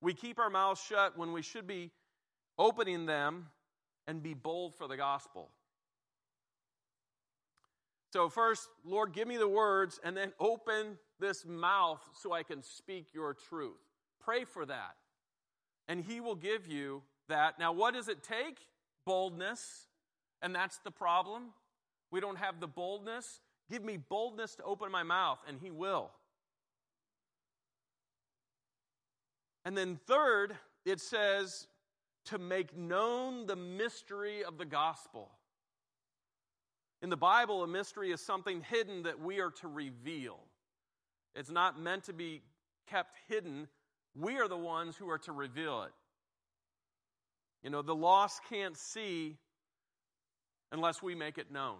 We 0.00 0.14
keep 0.14 0.40
our 0.40 0.50
mouths 0.50 0.82
shut 0.82 1.16
when 1.16 1.32
we 1.32 1.42
should 1.42 1.64
be 1.64 1.92
opening 2.58 3.06
them 3.06 3.46
and 4.08 4.20
be 4.20 4.34
bold 4.34 4.74
for 4.74 4.88
the 4.88 4.96
gospel. 4.96 5.48
So, 8.12 8.28
first, 8.28 8.68
Lord, 8.84 9.12
give 9.12 9.28
me 9.28 9.36
the 9.36 9.46
words 9.46 10.00
and 10.02 10.16
then 10.16 10.32
open 10.40 10.98
this 11.20 11.46
mouth 11.46 12.00
so 12.14 12.32
I 12.32 12.42
can 12.42 12.64
speak 12.64 13.14
your 13.14 13.32
truth. 13.32 13.78
Pray 14.18 14.44
for 14.44 14.66
that. 14.66 14.96
And 15.86 16.02
He 16.02 16.18
will 16.18 16.34
give 16.34 16.66
you 16.66 17.02
that. 17.28 17.60
Now, 17.60 17.70
what 17.70 17.94
does 17.94 18.08
it 18.08 18.24
take? 18.24 18.58
Boldness. 19.06 19.86
And 20.42 20.52
that's 20.52 20.78
the 20.78 20.90
problem. 20.90 21.50
We 22.10 22.18
don't 22.18 22.38
have 22.38 22.58
the 22.58 22.66
boldness. 22.66 23.40
Give 23.70 23.84
me 23.84 23.96
boldness 23.96 24.54
to 24.56 24.62
open 24.62 24.90
my 24.90 25.02
mouth, 25.02 25.38
and 25.46 25.58
He 25.60 25.70
will. 25.70 26.10
And 29.64 29.76
then, 29.76 29.98
third, 30.06 30.56
it 30.84 31.00
says 31.00 31.66
to 32.26 32.38
make 32.38 32.76
known 32.76 33.46
the 33.46 33.56
mystery 33.56 34.44
of 34.44 34.58
the 34.58 34.64
gospel. 34.64 35.30
In 37.02 37.10
the 37.10 37.16
Bible, 37.16 37.62
a 37.62 37.66
mystery 37.66 38.10
is 38.10 38.20
something 38.20 38.62
hidden 38.62 39.02
that 39.04 39.20
we 39.20 39.40
are 39.40 39.50
to 39.60 39.68
reveal. 39.68 40.38
It's 41.34 41.50
not 41.50 41.80
meant 41.80 42.04
to 42.04 42.12
be 42.12 42.42
kept 42.88 43.16
hidden. 43.28 43.68
We 44.18 44.38
are 44.38 44.48
the 44.48 44.56
ones 44.56 44.96
who 44.96 45.08
are 45.10 45.18
to 45.18 45.32
reveal 45.32 45.82
it. 45.82 45.92
You 47.62 47.70
know, 47.70 47.82
the 47.82 47.94
lost 47.94 48.40
can't 48.48 48.76
see 48.76 49.36
unless 50.72 51.02
we 51.02 51.14
make 51.14 51.38
it 51.38 51.52
known. 51.52 51.78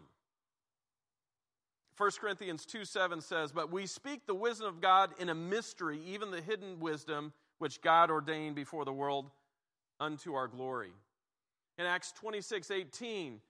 1 1.98 2.10
Corinthians 2.20 2.64
2 2.64 2.84
7 2.84 3.20
says, 3.20 3.50
But 3.50 3.72
we 3.72 3.86
speak 3.86 4.26
the 4.26 4.34
wisdom 4.34 4.68
of 4.68 4.80
God 4.80 5.10
in 5.18 5.28
a 5.28 5.34
mystery, 5.34 6.00
even 6.06 6.30
the 6.30 6.40
hidden 6.40 6.78
wisdom 6.78 7.32
which 7.58 7.82
God 7.82 8.08
ordained 8.08 8.54
before 8.54 8.84
the 8.84 8.92
world 8.92 9.30
unto 9.98 10.34
our 10.34 10.46
glory. 10.46 10.92
In 11.76 11.86
Acts 11.86 12.12
26 12.12 12.70
18, 12.70 13.40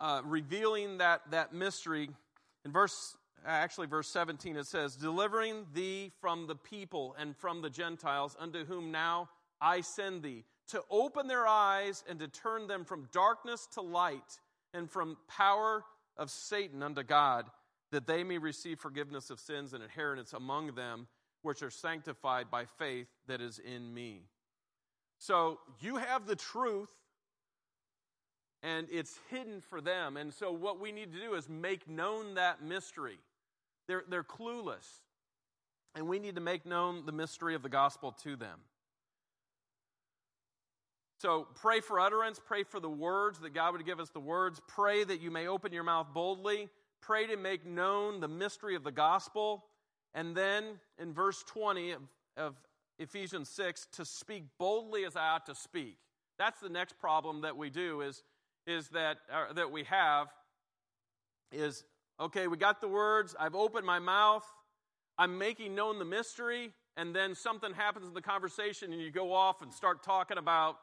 uh, 0.00 0.22
revealing 0.24 0.98
that, 0.98 1.22
that 1.32 1.52
mystery, 1.52 2.10
in 2.64 2.70
verse 2.70 3.16
actually 3.46 3.86
verse 3.86 4.08
17 4.08 4.56
it 4.56 4.66
says 4.66 4.96
delivering 4.96 5.66
thee 5.74 6.10
from 6.18 6.46
the 6.46 6.54
people 6.54 7.14
and 7.18 7.36
from 7.36 7.60
the 7.60 7.68
gentiles 7.68 8.34
unto 8.40 8.64
whom 8.64 8.90
now 8.90 9.28
i 9.60 9.82
send 9.82 10.22
thee 10.22 10.44
to 10.66 10.80
open 10.90 11.26
their 11.26 11.46
eyes 11.46 12.02
and 12.08 12.18
to 12.18 12.26
turn 12.26 12.66
them 12.66 12.86
from 12.86 13.06
darkness 13.12 13.68
to 13.70 13.82
light 13.82 14.40
and 14.72 14.90
from 14.90 15.18
power 15.28 15.84
of 16.16 16.30
Satan 16.30 16.82
unto 16.82 17.02
God, 17.02 17.46
that 17.90 18.06
they 18.06 18.24
may 18.24 18.38
receive 18.38 18.78
forgiveness 18.78 19.30
of 19.30 19.38
sins 19.40 19.72
and 19.72 19.82
inheritance 19.82 20.32
among 20.32 20.74
them 20.74 21.06
which 21.42 21.62
are 21.62 21.70
sanctified 21.70 22.50
by 22.50 22.64
faith 22.64 23.06
that 23.26 23.40
is 23.40 23.58
in 23.58 23.92
me. 23.92 24.22
So 25.18 25.60
you 25.80 25.96
have 25.96 26.26
the 26.26 26.36
truth, 26.36 26.90
and 28.62 28.86
it's 28.90 29.18
hidden 29.30 29.60
for 29.60 29.80
them. 29.80 30.16
And 30.16 30.32
so 30.32 30.50
what 30.52 30.80
we 30.80 30.90
need 30.90 31.12
to 31.12 31.20
do 31.20 31.34
is 31.34 31.48
make 31.48 31.88
known 31.88 32.34
that 32.34 32.62
mystery. 32.62 33.18
They're, 33.86 34.04
they're 34.08 34.24
clueless, 34.24 34.86
and 35.94 36.08
we 36.08 36.18
need 36.18 36.36
to 36.36 36.40
make 36.40 36.64
known 36.64 37.04
the 37.04 37.12
mystery 37.12 37.54
of 37.54 37.62
the 37.62 37.68
gospel 37.68 38.12
to 38.22 38.36
them. 38.36 38.58
So 41.24 41.46
pray 41.54 41.80
for 41.80 41.98
utterance, 42.00 42.38
pray 42.38 42.64
for 42.64 42.78
the 42.78 42.90
words, 42.90 43.38
that 43.38 43.54
God 43.54 43.72
would 43.72 43.86
give 43.86 43.98
us 43.98 44.10
the 44.10 44.20
words. 44.20 44.60
Pray 44.68 45.04
that 45.04 45.22
you 45.22 45.30
may 45.30 45.46
open 45.46 45.72
your 45.72 45.82
mouth 45.82 46.08
boldly. 46.12 46.68
Pray 47.00 47.26
to 47.28 47.38
make 47.38 47.64
known 47.64 48.20
the 48.20 48.28
mystery 48.28 48.74
of 48.74 48.84
the 48.84 48.92
gospel. 48.92 49.64
And 50.14 50.36
then 50.36 50.64
in 50.98 51.14
verse 51.14 51.42
20 51.44 51.92
of, 51.92 52.02
of 52.36 52.56
Ephesians 52.98 53.48
6, 53.48 53.86
to 53.92 54.04
speak 54.04 54.42
boldly 54.58 55.06
as 55.06 55.16
I 55.16 55.30
ought 55.30 55.46
to 55.46 55.54
speak. 55.54 55.96
That's 56.38 56.60
the 56.60 56.68
next 56.68 56.98
problem 56.98 57.40
that 57.40 57.56
we 57.56 57.70
do 57.70 58.02
is, 58.02 58.22
is 58.66 58.88
that, 58.88 59.16
uh, 59.32 59.54
that 59.54 59.72
we 59.72 59.84
have 59.84 60.26
is, 61.50 61.84
okay, 62.20 62.48
we 62.48 62.58
got 62.58 62.82
the 62.82 62.88
words, 62.88 63.34
I've 63.40 63.54
opened 63.54 63.86
my 63.86 63.98
mouth, 63.98 64.44
I'm 65.16 65.38
making 65.38 65.74
known 65.74 65.98
the 65.98 66.04
mystery, 66.04 66.72
and 66.98 67.16
then 67.16 67.34
something 67.34 67.72
happens 67.72 68.08
in 68.08 68.12
the 68.12 68.20
conversation 68.20 68.92
and 68.92 69.00
you 69.00 69.10
go 69.10 69.32
off 69.32 69.62
and 69.62 69.72
start 69.72 70.02
talking 70.02 70.36
about 70.36 70.76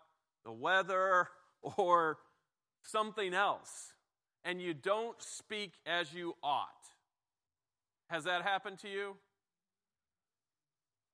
the 0.44 0.52
weather 0.52 1.28
or 1.78 2.18
something 2.84 3.34
else, 3.34 3.94
and 4.44 4.62
you 4.62 4.74
don't 4.74 5.22
speak 5.22 5.74
as 5.86 6.14
you 6.14 6.36
ought. 6.44 6.68
Has 8.10 8.26
that 8.26 8.42
happened 8.42 8.80
to 8.80 8.90
you? 8.90 9.16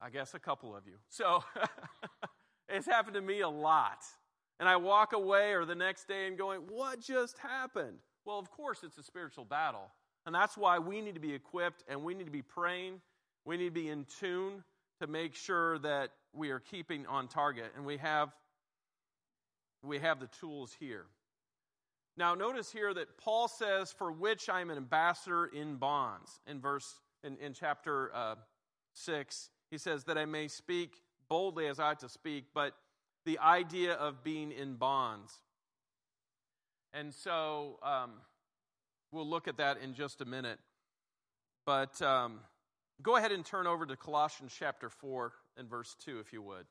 I 0.01 0.09
guess 0.09 0.33
a 0.33 0.39
couple 0.39 0.75
of 0.75 0.87
you. 0.87 0.95
So 1.09 1.43
it's 2.69 2.85
happened 2.85 3.15
to 3.15 3.21
me 3.21 3.41
a 3.41 3.49
lot. 3.49 4.03
And 4.59 4.67
I 4.67 4.77
walk 4.77 5.13
away 5.13 5.53
or 5.53 5.65
the 5.65 5.75
next 5.75 6.07
day 6.07 6.27
and 6.27 6.37
going, 6.37 6.61
What 6.69 7.01
just 7.01 7.37
happened? 7.37 7.97
Well, 8.25 8.39
of 8.39 8.49
course, 8.51 8.79
it's 8.83 8.97
a 8.97 9.03
spiritual 9.03 9.45
battle. 9.45 9.91
And 10.25 10.35
that's 10.35 10.57
why 10.57 10.79
we 10.79 11.01
need 11.01 11.13
to 11.13 11.21
be 11.21 11.33
equipped 11.33 11.83
and 11.87 12.03
we 12.03 12.13
need 12.13 12.25
to 12.25 12.31
be 12.31 12.41
praying. 12.41 12.99
We 13.45 13.55
need 13.55 13.65
to 13.65 13.71
be 13.71 13.89
in 13.89 14.05
tune 14.19 14.63
to 14.99 15.07
make 15.07 15.35
sure 15.35 15.79
that 15.79 16.09
we 16.33 16.49
are 16.49 16.59
keeping 16.59 17.05
on 17.05 17.27
target. 17.27 17.71
And 17.75 17.85
we 17.85 17.97
have, 17.97 18.35
we 19.83 19.99
have 19.99 20.19
the 20.19 20.27
tools 20.27 20.75
here. 20.79 21.05
Now, 22.17 22.33
notice 22.33 22.71
here 22.71 22.93
that 22.93 23.17
Paul 23.17 23.47
says, 23.47 23.91
For 23.91 24.11
which 24.11 24.49
I 24.49 24.61
am 24.61 24.71
an 24.71 24.77
ambassador 24.77 25.45
in 25.45 25.75
bonds. 25.75 26.39
In 26.47 26.59
verse, 26.59 26.99
in, 27.23 27.37
in 27.37 27.53
chapter 27.53 28.13
uh, 28.13 28.35
6, 28.93 29.49
he 29.69 29.77
says, 29.77 30.03
That 30.05 30.17
I 30.17 30.25
may 30.25 30.47
speak 30.47 30.95
boldly 31.29 31.67
as 31.67 31.79
I 31.79 31.91
ought 31.91 31.99
to 31.99 32.09
speak, 32.09 32.45
but 32.53 32.73
the 33.25 33.37
idea 33.39 33.93
of 33.93 34.23
being 34.23 34.51
in 34.51 34.75
bonds. 34.75 35.33
And 36.93 37.13
so 37.13 37.77
um, 37.83 38.13
we'll 39.11 39.27
look 39.27 39.47
at 39.47 39.57
that 39.57 39.77
in 39.83 39.93
just 39.93 40.21
a 40.21 40.25
minute. 40.25 40.59
But 41.65 42.01
um, 42.01 42.39
go 43.03 43.17
ahead 43.17 43.31
and 43.31 43.45
turn 43.45 43.67
over 43.67 43.85
to 43.85 43.95
Colossians 43.95 44.55
chapter 44.57 44.89
4 44.89 45.33
and 45.57 45.69
verse 45.69 45.95
2, 46.03 46.19
if 46.19 46.33
you 46.33 46.41
would. 46.41 46.65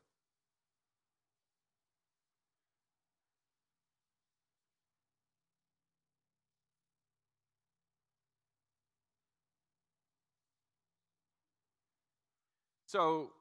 So, 12.87 13.31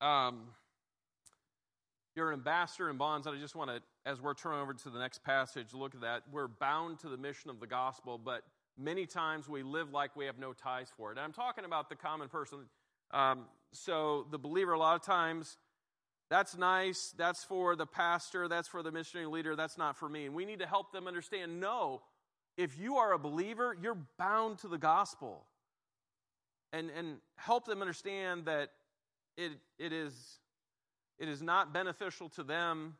um, 0.00 0.48
you're 2.16 2.32
an 2.32 2.34
ambassador 2.34 2.90
in 2.90 2.96
bonds, 2.96 3.28
and 3.28 3.36
I 3.36 3.40
just 3.40 3.54
want 3.54 3.70
to, 3.70 3.80
as 4.04 4.20
we're 4.20 4.34
turning 4.34 4.58
over 4.58 4.74
to 4.74 4.90
the 4.90 4.98
next 4.98 5.22
passage, 5.22 5.72
look 5.72 5.94
at 5.94 6.00
that. 6.00 6.24
We're 6.32 6.48
bound 6.48 6.98
to 7.00 7.08
the 7.08 7.16
mission 7.16 7.48
of 7.48 7.60
the 7.60 7.68
gospel, 7.68 8.18
but 8.18 8.42
many 8.76 9.06
times 9.06 9.48
we 9.48 9.62
live 9.62 9.92
like 9.92 10.16
we 10.16 10.26
have 10.26 10.36
no 10.36 10.52
ties 10.52 10.88
for 10.96 11.12
it. 11.12 11.16
And 11.16 11.20
I'm 11.20 11.32
talking 11.32 11.64
about 11.64 11.88
the 11.88 11.94
common 11.94 12.28
person. 12.28 12.58
Um, 13.12 13.44
so 13.70 14.26
the 14.32 14.38
believer, 14.38 14.72
a 14.72 14.78
lot 14.80 14.96
of 14.96 15.02
times, 15.02 15.56
that's 16.28 16.56
nice, 16.56 17.14
that's 17.16 17.44
for 17.44 17.76
the 17.76 17.86
pastor, 17.86 18.48
that's 18.48 18.66
for 18.66 18.82
the 18.82 18.90
missionary 18.90 19.28
leader, 19.28 19.54
that's 19.54 19.78
not 19.78 19.96
for 19.96 20.08
me. 20.08 20.26
And 20.26 20.34
we 20.34 20.44
need 20.44 20.58
to 20.58 20.66
help 20.66 20.90
them 20.90 21.06
understand 21.06 21.60
no, 21.60 22.02
if 22.56 22.76
you 22.76 22.96
are 22.96 23.12
a 23.12 23.18
believer, 23.18 23.76
you're 23.80 23.98
bound 24.18 24.58
to 24.58 24.68
the 24.68 24.78
gospel. 24.78 25.44
And, 26.72 26.90
and 26.96 27.16
help 27.36 27.66
them 27.66 27.80
understand 27.80 28.44
that 28.44 28.70
it, 29.36 29.52
it 29.78 29.92
is 29.92 30.38
it 31.20 31.28
is 31.28 31.42
not 31.42 31.72
beneficial 31.72 32.30
to 32.30 32.42
them 32.42 32.94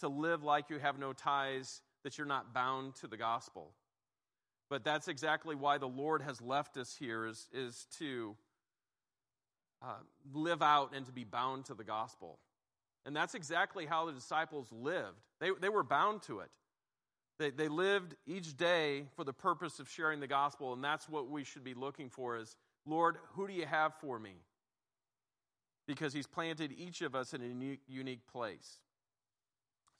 to 0.00 0.08
live 0.08 0.42
like 0.42 0.70
you 0.70 0.78
have 0.78 0.98
no 0.98 1.12
ties, 1.12 1.82
that 2.04 2.16
you're 2.16 2.26
not 2.26 2.54
bound 2.54 2.94
to 2.96 3.06
the 3.06 3.18
gospel. 3.18 3.72
But 4.70 4.82
that's 4.82 5.08
exactly 5.08 5.54
why 5.54 5.78
the 5.78 5.86
Lord 5.86 6.22
has 6.22 6.40
left 6.40 6.76
us 6.78 6.96
here 6.98 7.26
is, 7.26 7.48
is 7.52 7.86
to 7.98 8.34
uh, 9.82 10.00
live 10.32 10.62
out 10.62 10.92
and 10.96 11.04
to 11.06 11.12
be 11.12 11.24
bound 11.24 11.66
to 11.66 11.74
the 11.74 11.84
gospel. 11.84 12.38
And 13.04 13.14
that's 13.14 13.34
exactly 13.34 13.86
how 13.86 14.06
the 14.06 14.12
disciples 14.12 14.66
lived. 14.72 15.20
They, 15.38 15.50
they 15.60 15.68
were 15.68 15.84
bound 15.84 16.22
to 16.22 16.40
it. 16.40 16.50
They, 17.38 17.50
they 17.50 17.68
lived 17.68 18.16
each 18.26 18.56
day 18.56 19.04
for 19.14 19.22
the 19.22 19.34
purpose 19.34 19.78
of 19.78 19.88
sharing 19.88 20.20
the 20.20 20.26
gospel, 20.26 20.72
and 20.72 20.82
that's 20.82 21.08
what 21.08 21.28
we 21.28 21.44
should 21.44 21.62
be 21.62 21.74
looking 21.74 22.08
for 22.08 22.38
is, 22.38 22.56
Lord, 22.86 23.16
who 23.32 23.46
do 23.46 23.52
you 23.52 23.66
have 23.66 23.94
for 24.00 24.18
me? 24.18 24.36
because 25.86 26.12
he's 26.12 26.26
planted 26.26 26.72
each 26.76 27.00
of 27.02 27.14
us 27.14 27.32
in 27.32 27.42
a 27.42 27.46
unique, 27.88 28.26
place. 28.26 28.78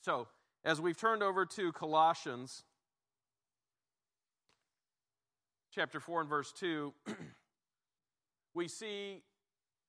So, 0.00 0.28
as 0.64 0.80
we've 0.80 0.96
turned 0.96 1.22
over 1.22 1.46
to 1.46 1.72
Colossians 1.72 2.64
chapter 5.72 6.00
4 6.00 6.22
and 6.22 6.30
verse 6.30 6.52
2, 6.52 6.92
we 8.54 8.68
see 8.68 9.22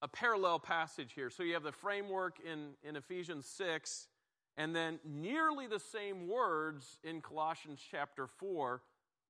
a 0.02 0.08
parallel 0.08 0.60
passage 0.60 1.12
here. 1.14 1.30
So, 1.30 1.42
you 1.42 1.54
have 1.54 1.64
the 1.64 1.72
framework 1.72 2.38
in, 2.40 2.70
in 2.88 2.96
Ephesians 2.96 3.46
6, 3.46 4.06
and 4.56 4.74
then 4.74 5.00
nearly 5.04 5.66
the 5.66 5.80
same 5.80 6.28
words 6.28 6.98
in 7.02 7.20
Colossians 7.20 7.80
chapter 7.90 8.26
4, 8.26 8.82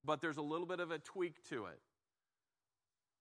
but 0.05 0.21
there's 0.21 0.37
a 0.37 0.43
little 0.43 0.67
bit 0.67 0.81
of 0.81 0.91
a 0.91 0.99
tweak 0.99 1.43
to 1.49 1.67
it. 1.67 1.81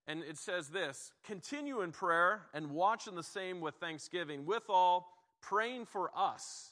And 0.07 0.23
it 0.23 0.37
says 0.37 0.69
this 0.69 1.11
continue 1.25 1.81
in 1.81 1.91
prayer 1.91 2.43
and 2.53 2.71
watch 2.71 3.07
in 3.07 3.15
the 3.15 3.23
same 3.23 3.59
with 3.59 3.75
thanksgiving, 3.75 4.45
withal 4.45 5.07
praying 5.41 5.85
for 5.85 6.11
us. 6.15 6.71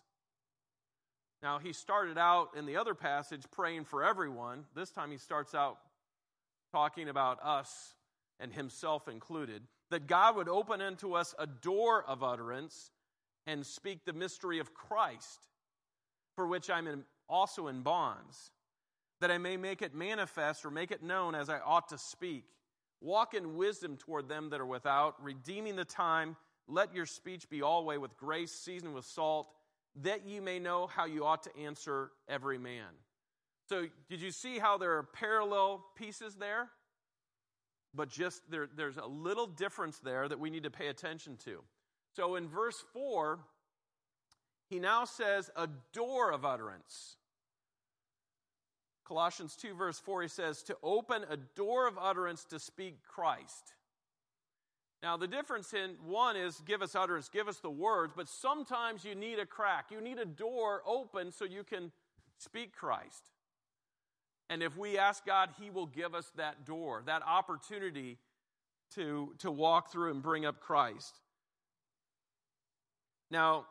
Now, 1.44 1.60
he 1.60 1.74
started 1.74 2.18
out 2.18 2.52
in 2.58 2.66
the 2.66 2.78
other 2.78 2.96
passage 2.96 3.44
praying 3.52 3.86
for 3.86 4.04
everyone. 4.04 4.66
This 4.74 4.90
time 4.90 5.12
he 5.12 5.18
starts 5.18 5.54
out 5.54 5.78
talking 6.72 7.08
about 7.08 7.40
us 7.44 7.94
and 8.40 8.52
himself 8.52 9.08
included. 9.08 9.62
That 9.92 10.08
God 10.08 10.36
would 10.38 10.50
open 10.50 10.82
unto 10.82 11.14
us 11.14 11.36
a 11.38 11.46
door 11.46 12.04
of 12.04 12.24
utterance 12.24 12.90
and 13.46 13.66
speak 13.66 14.06
the 14.06 14.14
mystery 14.14 14.60
of 14.60 14.74
Christ, 14.74 15.40
for 16.36 16.48
which 16.48 16.70
I'm 16.70 16.88
in, 16.88 17.04
also 17.30 17.68
in 17.68 17.82
bonds, 17.82 18.52
that 19.22 19.30
I 19.30 19.38
may 19.38 19.56
make 19.58 19.82
it 19.82 19.94
manifest 19.94 20.66
or 20.66 20.72
make 20.72 20.90
it 20.90 21.04
known 21.04 21.36
as 21.36 21.50
I 21.50 21.60
ought 21.60 21.90
to 21.90 21.98
speak. 21.98 22.46
Walk 23.02 23.34
in 23.34 23.56
wisdom 23.56 23.98
toward 23.98 24.28
them 24.28 24.50
that 24.50 24.60
are 24.60 24.66
without, 24.66 25.22
redeeming 25.24 25.76
the 25.76 25.86
time. 25.86 26.36
Let 26.68 26.94
your 26.94 27.06
speech 27.06 27.50
be 27.50 27.62
always 27.62 28.00
with 28.00 28.18
grace, 28.18 28.52
seasoned 28.52 28.94
with 28.94 29.06
salt, 29.06 29.48
that 30.02 30.26
you 30.26 30.42
may 30.42 30.60
know 30.60 30.88
how 30.88 31.06
you 31.06 31.26
ought 31.26 31.44
to 31.44 31.58
answer 31.58 32.12
every 32.28 32.58
man. 32.58 32.90
So, 33.68 33.88
did 34.10 34.22
you 34.22 34.32
see 34.32 34.60
how 34.60 34.78
there 34.78 34.98
are 34.98 35.04
parallel 35.04 35.86
pieces 35.96 36.36
there? 36.36 36.70
But 37.94 38.10
just 38.10 38.42
there, 38.50 38.68
there's 38.76 38.98
a 38.98 39.06
little 39.06 39.48
difference 39.48 40.00
there 40.00 40.28
that 40.28 40.40
we 40.40 40.50
need 40.50 40.64
to 40.64 40.72
pay 40.72 40.88
attention 40.88 41.38
to. 41.46 41.64
So, 42.16 42.36
in 42.36 42.48
verse 42.48 42.84
4, 42.94 43.40
he 44.70 44.80
now 44.80 45.06
says, 45.06 45.50
a 45.56 45.68
door 45.94 46.32
of 46.32 46.46
utterance. 46.46 47.18
Colossians 49.08 49.56
2, 49.56 49.76
verse 49.76 50.00
4, 50.00 50.24
he 50.24 50.28
says, 50.28 50.64
to 50.64 50.76
open 50.82 51.26
a 51.30 51.38
door 51.38 51.88
of 51.88 51.98
utterance 52.02 52.44
to 52.46 52.60
speak 52.60 52.98
Christ. 53.08 53.74
Now, 55.04 55.18
the 55.18 55.28
difference 55.28 55.74
in 55.74 55.92
one 56.04 56.36
is 56.36 56.60
give 56.66 56.82
us 56.82 56.96
utterance, 56.96 57.30
give 57.30 57.48
us 57.48 57.60
the 57.60 57.70
words, 57.70 58.14
but 58.16 58.28
sometimes 58.28 59.06
you 59.06 59.14
need 59.14 59.38
a 59.38 59.46
crack. 59.46 59.92
You 59.92 60.02
need 60.02 60.18
a 60.18 60.26
door 60.26 60.82
open 60.88 61.32
so 61.32 61.46
you 61.46 61.64
can 61.64 61.92
speak 62.40 62.74
Christ. 62.74 63.30
And 64.50 64.64
if 64.64 64.76
we 64.78 64.98
ask 64.98 65.24
God, 65.24 65.50
He 65.62 65.70
will 65.70 65.86
give 65.86 66.16
us 66.16 66.32
that 66.38 66.66
door, 66.66 67.04
that 67.06 67.22
opportunity 67.22 68.18
to, 68.96 69.34
to 69.40 69.52
walk 69.52 69.92
through 69.92 70.12
and 70.12 70.24
bring 70.24 70.46
up 70.46 70.60
Christ. 70.60 71.20
Now, 73.30 73.66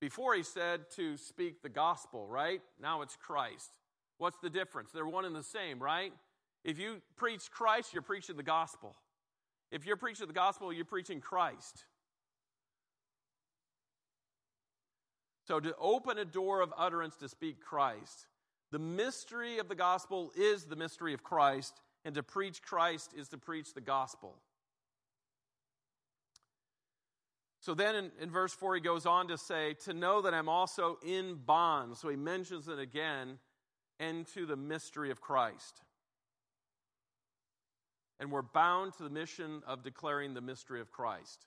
before 0.00 0.34
He 0.34 0.42
said 0.42 0.90
to 0.96 1.16
speak 1.16 1.62
the 1.62 1.70
gospel, 1.70 2.26
right? 2.26 2.60
Now 2.78 3.00
it's 3.00 3.16
Christ. 3.16 3.70
What's 4.22 4.38
the 4.38 4.50
difference? 4.50 4.92
They're 4.92 5.04
one 5.04 5.24
and 5.24 5.34
the 5.34 5.42
same, 5.42 5.82
right? 5.82 6.12
If 6.62 6.78
you 6.78 7.02
preach 7.16 7.50
Christ, 7.50 7.92
you're 7.92 8.02
preaching 8.02 8.36
the 8.36 8.44
gospel. 8.44 8.94
If 9.72 9.84
you're 9.84 9.96
preaching 9.96 10.28
the 10.28 10.32
gospel, 10.32 10.72
you're 10.72 10.84
preaching 10.84 11.20
Christ. 11.20 11.86
So, 15.48 15.58
to 15.58 15.74
open 15.76 16.18
a 16.18 16.24
door 16.24 16.60
of 16.60 16.72
utterance 16.78 17.16
to 17.16 17.28
speak 17.28 17.60
Christ, 17.60 18.28
the 18.70 18.78
mystery 18.78 19.58
of 19.58 19.68
the 19.68 19.74
gospel 19.74 20.30
is 20.36 20.66
the 20.66 20.76
mystery 20.76 21.14
of 21.14 21.24
Christ, 21.24 21.80
and 22.04 22.14
to 22.14 22.22
preach 22.22 22.62
Christ 22.62 23.14
is 23.18 23.28
to 23.30 23.38
preach 23.38 23.74
the 23.74 23.80
gospel. 23.80 24.36
So 27.58 27.74
then 27.74 27.96
in, 27.96 28.10
in, 28.20 28.30
verse 28.30 28.52
4, 28.52 28.76
he 28.76 28.80
goes 28.80 29.04
on 29.04 29.26
to 29.28 29.38
say, 29.38 29.74
To 29.84 29.92
know 29.92 30.22
that 30.22 30.32
I'm 30.32 30.48
also 30.48 30.98
in 31.04 31.40
bonds. 31.44 31.98
So 32.00 32.08
he 32.08 32.16
mentions 32.16 32.68
it 32.68 32.78
again, 32.78 33.38
into 34.00 34.46
the 34.46 34.56
mystery 34.56 35.10
of 35.10 35.20
Christ. 35.20 35.82
And 38.20 38.30
we're 38.30 38.42
bound 38.42 38.94
to 38.94 39.02
the 39.02 39.10
mission 39.10 39.62
of 39.66 39.82
declaring 39.82 40.34
the 40.34 40.40
mystery 40.40 40.80
of 40.80 40.90
Christ. 40.90 41.46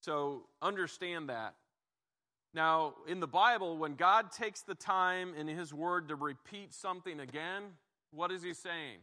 So 0.00 0.42
understand 0.60 1.28
that. 1.28 1.54
Now, 2.54 2.94
in 3.08 3.20
the 3.20 3.26
Bible, 3.26 3.78
when 3.78 3.94
God 3.94 4.30
takes 4.30 4.60
the 4.60 4.74
time 4.74 5.32
in 5.34 5.48
His 5.48 5.72
Word 5.72 6.08
to 6.08 6.16
repeat 6.16 6.74
something 6.74 7.18
again, 7.18 7.62
what 8.10 8.30
is 8.30 8.42
He 8.42 8.52
saying? 8.52 8.98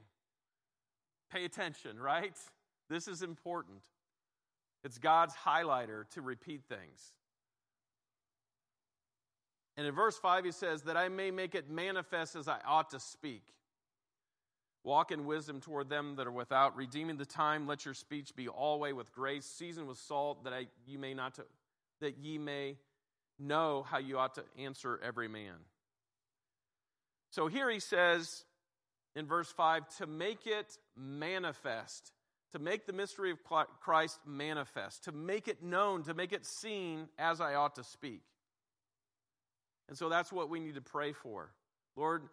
Pay 1.32 1.46
attention, 1.46 2.00
right? 2.00 2.34
This 2.90 3.08
is 3.08 3.22
important. 3.22 3.78
It's 4.84 4.98
God's 4.98 5.36
highlighter 5.36 6.10
to 6.12 6.22
repeat 6.22 6.62
things. 6.70 7.14
And 9.80 9.88
in 9.88 9.96
verse 9.96 10.18
5, 10.18 10.44
he 10.44 10.52
says, 10.52 10.82
That 10.82 10.98
I 10.98 11.08
may 11.08 11.32
make 11.32 11.56
it 11.56 11.70
manifest 11.70 12.36
as 12.36 12.50
I 12.50 12.60
ought 12.68 12.90
to 12.90 13.00
speak. 13.00 13.44
Walk 14.84 15.10
in 15.10 15.26
wisdom 15.26 15.62
toward 15.62 15.90
them 15.90 16.18
that 16.18 16.28
are 16.28 16.32
without, 16.32 16.76
redeeming 16.76 17.16
the 17.16 17.26
time. 17.26 17.66
Let 17.66 17.86
your 17.86 17.94
speech 17.94 18.36
be 18.36 18.50
always 18.50 18.94
with 18.94 19.10
grace, 19.14 19.46
seasoned 19.46 19.88
with 19.88 19.98
salt, 19.98 20.44
that 20.44 20.52
I, 20.52 20.68
you 20.86 21.00
may 21.00 21.14
not 21.14 21.36
to, 21.36 21.46
that 22.02 22.18
ye 22.18 22.38
may 22.38 22.76
know 23.40 23.86
how 23.90 24.00
you 24.00 24.18
ought 24.18 24.36
to 24.36 24.44
answer 24.58 25.00
every 25.02 25.30
man. 25.30 25.56
So 27.30 27.48
here 27.48 27.70
he 27.70 27.80
says 27.80 28.44
in 29.16 29.28
verse 29.28 29.50
5 29.50 29.88
to 30.00 30.08
make 30.08 30.46
it 30.46 30.78
manifest, 30.98 32.12
to 32.52 32.60
make 32.60 32.86
the 32.86 32.92
mystery 32.92 33.32
of 33.32 33.38
Christ 33.80 34.20
manifest, 34.26 35.06
to 35.06 35.14
make 35.14 35.48
it 35.48 35.64
known, 35.64 36.04
to 36.04 36.14
make 36.14 36.34
it 36.34 36.46
seen 36.46 37.08
as 37.18 37.40
I 37.40 37.54
ought 37.54 37.76
to 37.76 37.86
speak. 37.86 38.24
And 39.90 39.98
so 39.98 40.08
that's 40.08 40.32
what 40.32 40.50
we 40.50 40.60
need 40.60 40.76
to 40.76 40.82
pray 40.82 41.12
for. 41.12 41.52
Lord, 41.96 42.24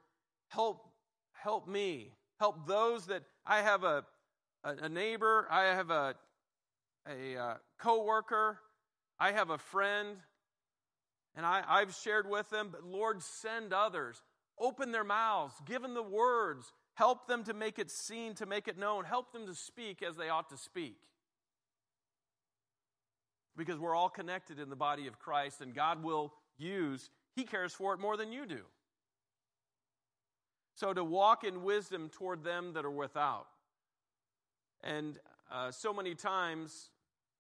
help 0.49 0.87
help 1.33 1.67
me. 1.67 2.13
Help 2.39 2.67
those 2.67 3.07
that 3.07 3.23
I 3.45 3.63
have 3.63 3.83
a 3.83 4.05
a, 4.63 4.89
neighbor, 4.89 5.47
I 5.51 5.65
have 5.65 5.91
a 5.91 6.15
a 7.09 7.37
uh, 7.37 7.55
coworker, 7.79 8.59
I 9.19 9.33
have 9.33 9.51
a 9.51 9.59
friend 9.59 10.17
and 11.37 11.45
I, 11.45 11.63
I've 11.69 11.95
shared 11.95 12.29
with 12.29 12.49
them, 12.51 12.71
but 12.73 12.83
Lord, 12.83 13.23
send 13.23 13.73
others. 13.73 14.23
Open 14.59 14.91
their 14.91 15.05
mouths, 15.05 15.55
give 15.67 15.83
them 15.83 15.93
the 15.93 16.03
words, 16.03 16.73
help 16.95 17.29
them 17.29 17.45
to 17.45 17.53
make 17.53 17.79
it 17.79 17.91
seen, 17.91 18.35
to 18.37 18.47
make 18.47 18.69
it 18.69 18.79
known, 18.79 19.05
help 19.05 19.33
them 19.33 19.47
to 19.47 19.55
speak 19.55 20.03
as 20.03 20.17
they 20.17 20.31
ought 20.31 20.49
to 20.49 20.57
speak. 20.57 20.97
Because 23.55 23.79
we're 23.79 23.95
all 23.95 24.09
connected 24.09 24.59
in 24.59 24.71
the 24.71 24.77
body 24.77 25.07
of 25.07 25.19
Christ, 25.19 25.61
and 25.61 25.75
God 25.75 26.03
will 26.03 26.33
use, 26.57 27.11
He 27.37 27.45
cares 27.45 27.73
for 27.73 27.95
it 27.95 28.01
more 28.01 28.17
than 28.17 28.33
you 28.33 28.47
do. 28.47 28.63
So 30.75 30.93
to 30.93 31.05
walk 31.05 31.45
in 31.45 31.63
wisdom 31.63 32.09
toward 32.09 32.43
them 32.43 32.73
that 32.73 32.85
are 32.85 32.91
without. 32.91 33.47
And 34.83 35.19
uh, 35.51 35.71
so 35.71 35.95
many 35.95 36.15
times 36.15 36.91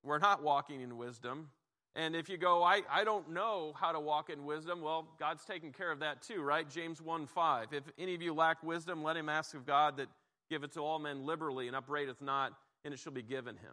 we're 0.04 0.18
not 0.18 0.42
walking 0.42 0.80
in 0.80 0.96
wisdom 0.96 1.48
and 1.96 2.14
if 2.14 2.28
you 2.28 2.36
go, 2.36 2.62
I, 2.62 2.82
I 2.92 3.04
don't 3.04 3.30
know 3.30 3.72
how 3.74 3.90
to 3.90 3.98
walk 3.98 4.28
in 4.28 4.44
wisdom, 4.44 4.82
well, 4.82 5.08
God's 5.18 5.46
taking 5.46 5.72
care 5.72 5.90
of 5.90 6.00
that 6.00 6.20
too, 6.20 6.42
right? 6.42 6.68
James 6.68 7.00
1 7.00 7.26
5. 7.26 7.68
If 7.72 7.84
any 7.98 8.14
of 8.14 8.20
you 8.20 8.34
lack 8.34 8.62
wisdom, 8.62 9.02
let 9.02 9.16
him 9.16 9.30
ask 9.30 9.54
of 9.54 9.64
God 9.64 9.96
that 9.96 10.08
giveth 10.50 10.74
to 10.74 10.80
all 10.80 10.98
men 10.98 11.24
liberally 11.24 11.68
and 11.68 11.74
upbraideth 11.74 12.20
not, 12.20 12.52
and 12.84 12.92
it 12.92 13.00
shall 13.00 13.14
be 13.14 13.22
given 13.22 13.56
him. 13.56 13.72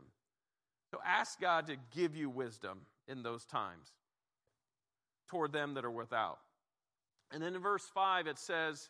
So 0.90 1.00
ask 1.06 1.40
God 1.42 1.68
to 1.68 1.76
give 1.94 2.16
you 2.16 2.30
wisdom 2.30 2.80
in 3.10 3.24
those 3.24 3.44
times 3.44 3.92
toward 5.34 5.52
them 5.52 5.74
that 5.74 5.84
are 5.84 5.92
without. 5.92 6.38
And 7.32 7.42
then 7.42 7.56
in 7.56 7.62
verse 7.62 7.86
5, 7.94 8.28
it 8.28 8.38
says, 8.38 8.90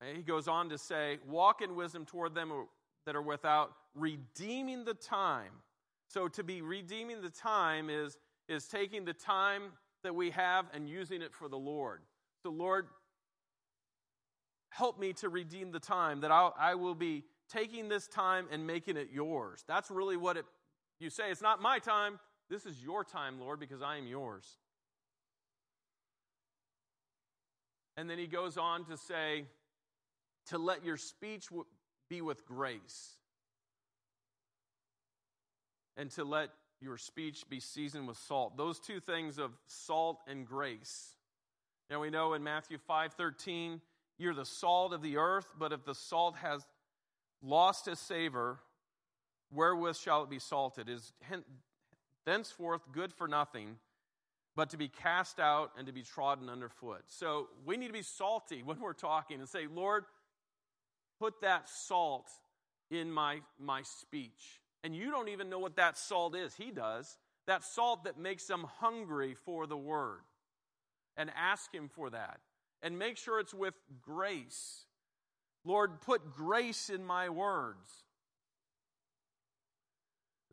eh, 0.00 0.16
he 0.16 0.22
goes 0.22 0.48
on 0.48 0.70
to 0.70 0.78
say, 0.78 1.18
Walk 1.28 1.60
in 1.60 1.76
wisdom 1.76 2.06
toward 2.06 2.34
them 2.34 2.50
that 3.04 3.14
are 3.14 3.22
without, 3.22 3.72
redeeming 3.94 4.84
the 4.84 4.94
time. 4.94 5.52
So 6.08 6.28
to 6.28 6.42
be 6.42 6.62
redeeming 6.62 7.20
the 7.20 7.30
time 7.30 7.90
is 7.90 8.16
is 8.48 8.66
taking 8.66 9.04
the 9.04 9.12
time 9.12 9.62
that 10.02 10.14
we 10.14 10.30
have 10.30 10.66
and 10.74 10.88
using 10.88 11.22
it 11.22 11.32
for 11.32 11.48
the 11.48 11.56
Lord. 11.56 12.00
So, 12.42 12.50
Lord, 12.50 12.86
help 14.68 14.98
me 14.98 15.12
to 15.14 15.28
redeem 15.28 15.72
the 15.72 15.80
time 15.80 16.20
that 16.20 16.30
I'll, 16.30 16.54
I 16.58 16.74
will 16.74 16.94
be 16.94 17.24
taking 17.50 17.88
this 17.88 18.06
time 18.06 18.46
and 18.50 18.66
making 18.66 18.96
it 18.96 19.08
yours. 19.12 19.64
That's 19.66 19.90
really 19.90 20.16
what 20.16 20.36
it, 20.36 20.44
you 20.98 21.08
say. 21.08 21.30
It's 21.30 21.42
not 21.42 21.62
my 21.62 21.78
time. 21.78 22.18
This 22.50 22.66
is 22.66 22.82
your 22.82 23.02
time, 23.02 23.40
Lord, 23.40 23.58
because 23.60 23.80
I 23.80 23.96
am 23.96 24.06
yours. 24.06 24.58
And 27.96 28.10
then 28.10 28.18
he 28.18 28.26
goes 28.26 28.56
on 28.56 28.84
to 28.86 28.96
say, 28.96 29.44
to 30.48 30.58
let 30.58 30.84
your 30.84 30.96
speech 30.96 31.46
be 32.10 32.20
with 32.20 32.44
grace, 32.44 33.16
and 35.96 36.10
to 36.12 36.24
let 36.24 36.50
your 36.80 36.98
speech 36.98 37.48
be 37.48 37.60
seasoned 37.60 38.06
with 38.06 38.18
salt. 38.18 38.56
Those 38.56 38.78
two 38.78 39.00
things 39.00 39.38
of 39.38 39.52
salt 39.66 40.18
and 40.26 40.46
grace. 40.46 41.16
Now 41.88 42.00
we 42.00 42.10
know 42.10 42.34
in 42.34 42.42
Matthew 42.42 42.78
5:13, 42.78 43.80
you're 44.18 44.34
the 44.34 44.44
salt 44.44 44.92
of 44.92 45.00
the 45.00 45.16
earth, 45.16 45.46
but 45.58 45.72
if 45.72 45.84
the 45.84 45.94
salt 45.94 46.36
has 46.36 46.66
lost 47.42 47.88
its 47.88 48.00
savor, 48.00 48.58
wherewith 49.50 49.96
shall 49.96 50.24
it 50.24 50.30
be 50.30 50.38
salted? 50.38 50.88
Is 50.88 51.12
thenceforth 52.26 52.82
good 52.92 53.12
for 53.12 53.28
nothing, 53.28 53.78
but 54.56 54.70
to 54.70 54.76
be 54.76 54.88
cast 54.88 55.40
out 55.40 55.72
and 55.76 55.86
to 55.86 55.92
be 55.92 56.02
trodden 56.02 56.48
underfoot. 56.48 57.02
So 57.08 57.48
we 57.64 57.76
need 57.76 57.88
to 57.88 57.92
be 57.92 58.02
salty 58.02 58.62
when 58.64 58.80
we're 58.80 58.92
talking 58.92 59.40
and 59.40 59.48
say, 59.48 59.66
Lord, 59.72 60.04
put 61.18 61.40
that 61.42 61.68
salt 61.68 62.30
in 62.90 63.10
my, 63.10 63.40
my 63.58 63.82
speech 63.82 64.60
and 64.84 64.94
you 64.94 65.10
don't 65.10 65.30
even 65.30 65.48
know 65.48 65.58
what 65.58 65.76
that 65.76 65.96
salt 65.96 66.36
is. 66.36 66.54
He 66.54 66.70
does. 66.70 67.16
That 67.46 67.64
salt 67.64 68.04
that 68.04 68.18
makes 68.18 68.44
them 68.44 68.66
hungry 68.80 69.34
for 69.34 69.66
the 69.66 69.78
word. 69.78 70.20
And 71.16 71.30
ask 71.34 71.74
Him 71.74 71.88
for 71.88 72.10
that. 72.10 72.40
And 72.82 72.98
make 72.98 73.16
sure 73.16 73.40
it's 73.40 73.54
with 73.54 73.74
grace. 74.02 74.84
Lord, 75.64 76.02
put 76.02 76.34
grace 76.34 76.90
in 76.90 77.02
my 77.02 77.30
words. 77.30 78.03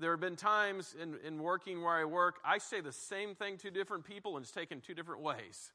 There 0.01 0.09
have 0.09 0.19
been 0.19 0.35
times 0.35 0.95
in, 0.99 1.15
in 1.23 1.43
working 1.43 1.83
where 1.83 1.93
I 1.93 2.05
work, 2.05 2.39
I 2.43 2.57
say 2.57 2.81
the 2.81 2.91
same 2.91 3.35
thing 3.35 3.57
to 3.57 3.69
different 3.69 4.03
people 4.03 4.35
and 4.35 4.43
it's 4.43 4.51
taken 4.51 4.81
two 4.81 4.95
different 4.95 5.21
ways. 5.21 5.71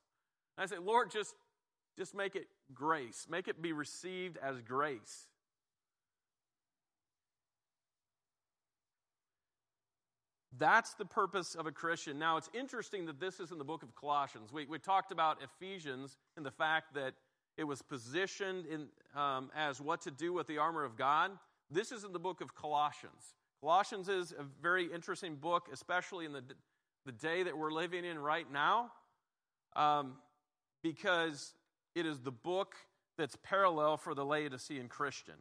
And 0.59 0.65
I 0.65 0.67
say, 0.67 0.83
Lord, 0.83 1.13
just, 1.13 1.37
just 1.97 2.13
make 2.13 2.35
it 2.35 2.49
grace. 2.75 3.29
Make 3.31 3.47
it 3.47 3.63
be 3.63 3.73
received 3.73 4.37
as 4.43 4.61
grace. 4.63 5.29
That's 10.59 10.95
the 10.95 11.05
purpose 11.05 11.55
of 11.55 11.69
a 11.69 11.73
Christian. 11.73 12.19
Now, 12.19 12.37
it's 12.37 12.51
interesting 12.53 13.07
that 13.07 13.21
this 13.21 13.39
is 13.39 13.53
in 13.53 13.59
the 13.59 13.65
book 13.65 13.85
of 13.85 13.95
Colossians. 13.95 14.53
We, 14.53 14.67
we 14.67 14.81
talked 14.81 15.13
about 15.13 15.39
Ephesians 15.41 16.17
and 16.37 16.45
the 16.45 16.51
fact 16.51 16.95
that 16.95 17.15
it 17.57 17.65
was 17.65 17.81
positioned 17.81 18.67
in, 18.67 18.89
um, 19.15 19.53
as 19.55 19.81
what 19.81 20.01
to 20.01 20.11
do 20.11 20.33
with 20.33 20.49
the 20.49 20.59
armor 20.59 20.83
of 20.83 20.97
God. 20.97 21.31
This 21.71 21.93
is 21.93 22.03
in 22.03 22.13
the 22.13 22.19
book 22.19 22.41
of 22.41 22.57
Colossians. 22.57 23.37
Colossians 23.61 24.09
is 24.09 24.33
a 24.33 24.45
very 24.63 24.93
interesting 24.93 25.37
book, 25.37 25.69
especially 25.73 26.25
in 26.25 26.33
the, 26.33 26.43
the 27.05 27.13
day 27.13 27.43
that 27.43 27.57
we're 27.57 27.73
living 27.73 28.05
in 28.05 28.19
right 28.19 28.51
now, 28.53 28.93
um, 29.75 30.15
because 30.83 31.55
it 31.95 32.07
is 32.07 32.21
the 32.21 32.31
book 32.31 32.75
that's 33.17 33.37
parallel 33.43 33.97
for 33.97 34.15
the 34.15 34.25
Laodicean 34.25 34.89
Christian. 34.89 35.37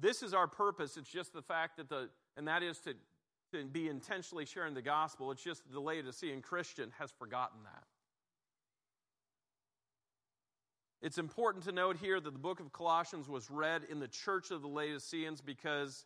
This 0.00 0.22
is 0.22 0.34
our 0.34 0.48
purpose. 0.48 0.96
It's 0.96 1.10
just 1.10 1.32
the 1.32 1.42
fact 1.42 1.76
that 1.76 1.88
the, 1.88 2.08
and 2.36 2.48
that 2.48 2.62
is 2.62 2.78
to, 2.80 2.94
to 3.52 3.64
be 3.64 3.88
intentionally 3.88 4.46
sharing 4.46 4.74
the 4.74 4.82
gospel. 4.82 5.30
It's 5.30 5.44
just 5.44 5.62
the 5.70 5.78
Laodicean 5.78 6.42
Christian 6.42 6.90
has 6.98 7.12
forgotten 7.12 7.58
that. 7.64 7.84
It's 11.02 11.18
important 11.18 11.64
to 11.64 11.72
note 11.72 11.96
here 11.96 12.20
that 12.20 12.32
the 12.32 12.38
book 12.38 12.60
of 12.60 12.72
Colossians 12.72 13.28
was 13.28 13.50
read 13.50 13.82
in 13.90 13.98
the 13.98 14.06
church 14.06 14.52
of 14.52 14.62
the 14.62 14.68
Laodiceans 14.68 15.40
because 15.40 16.04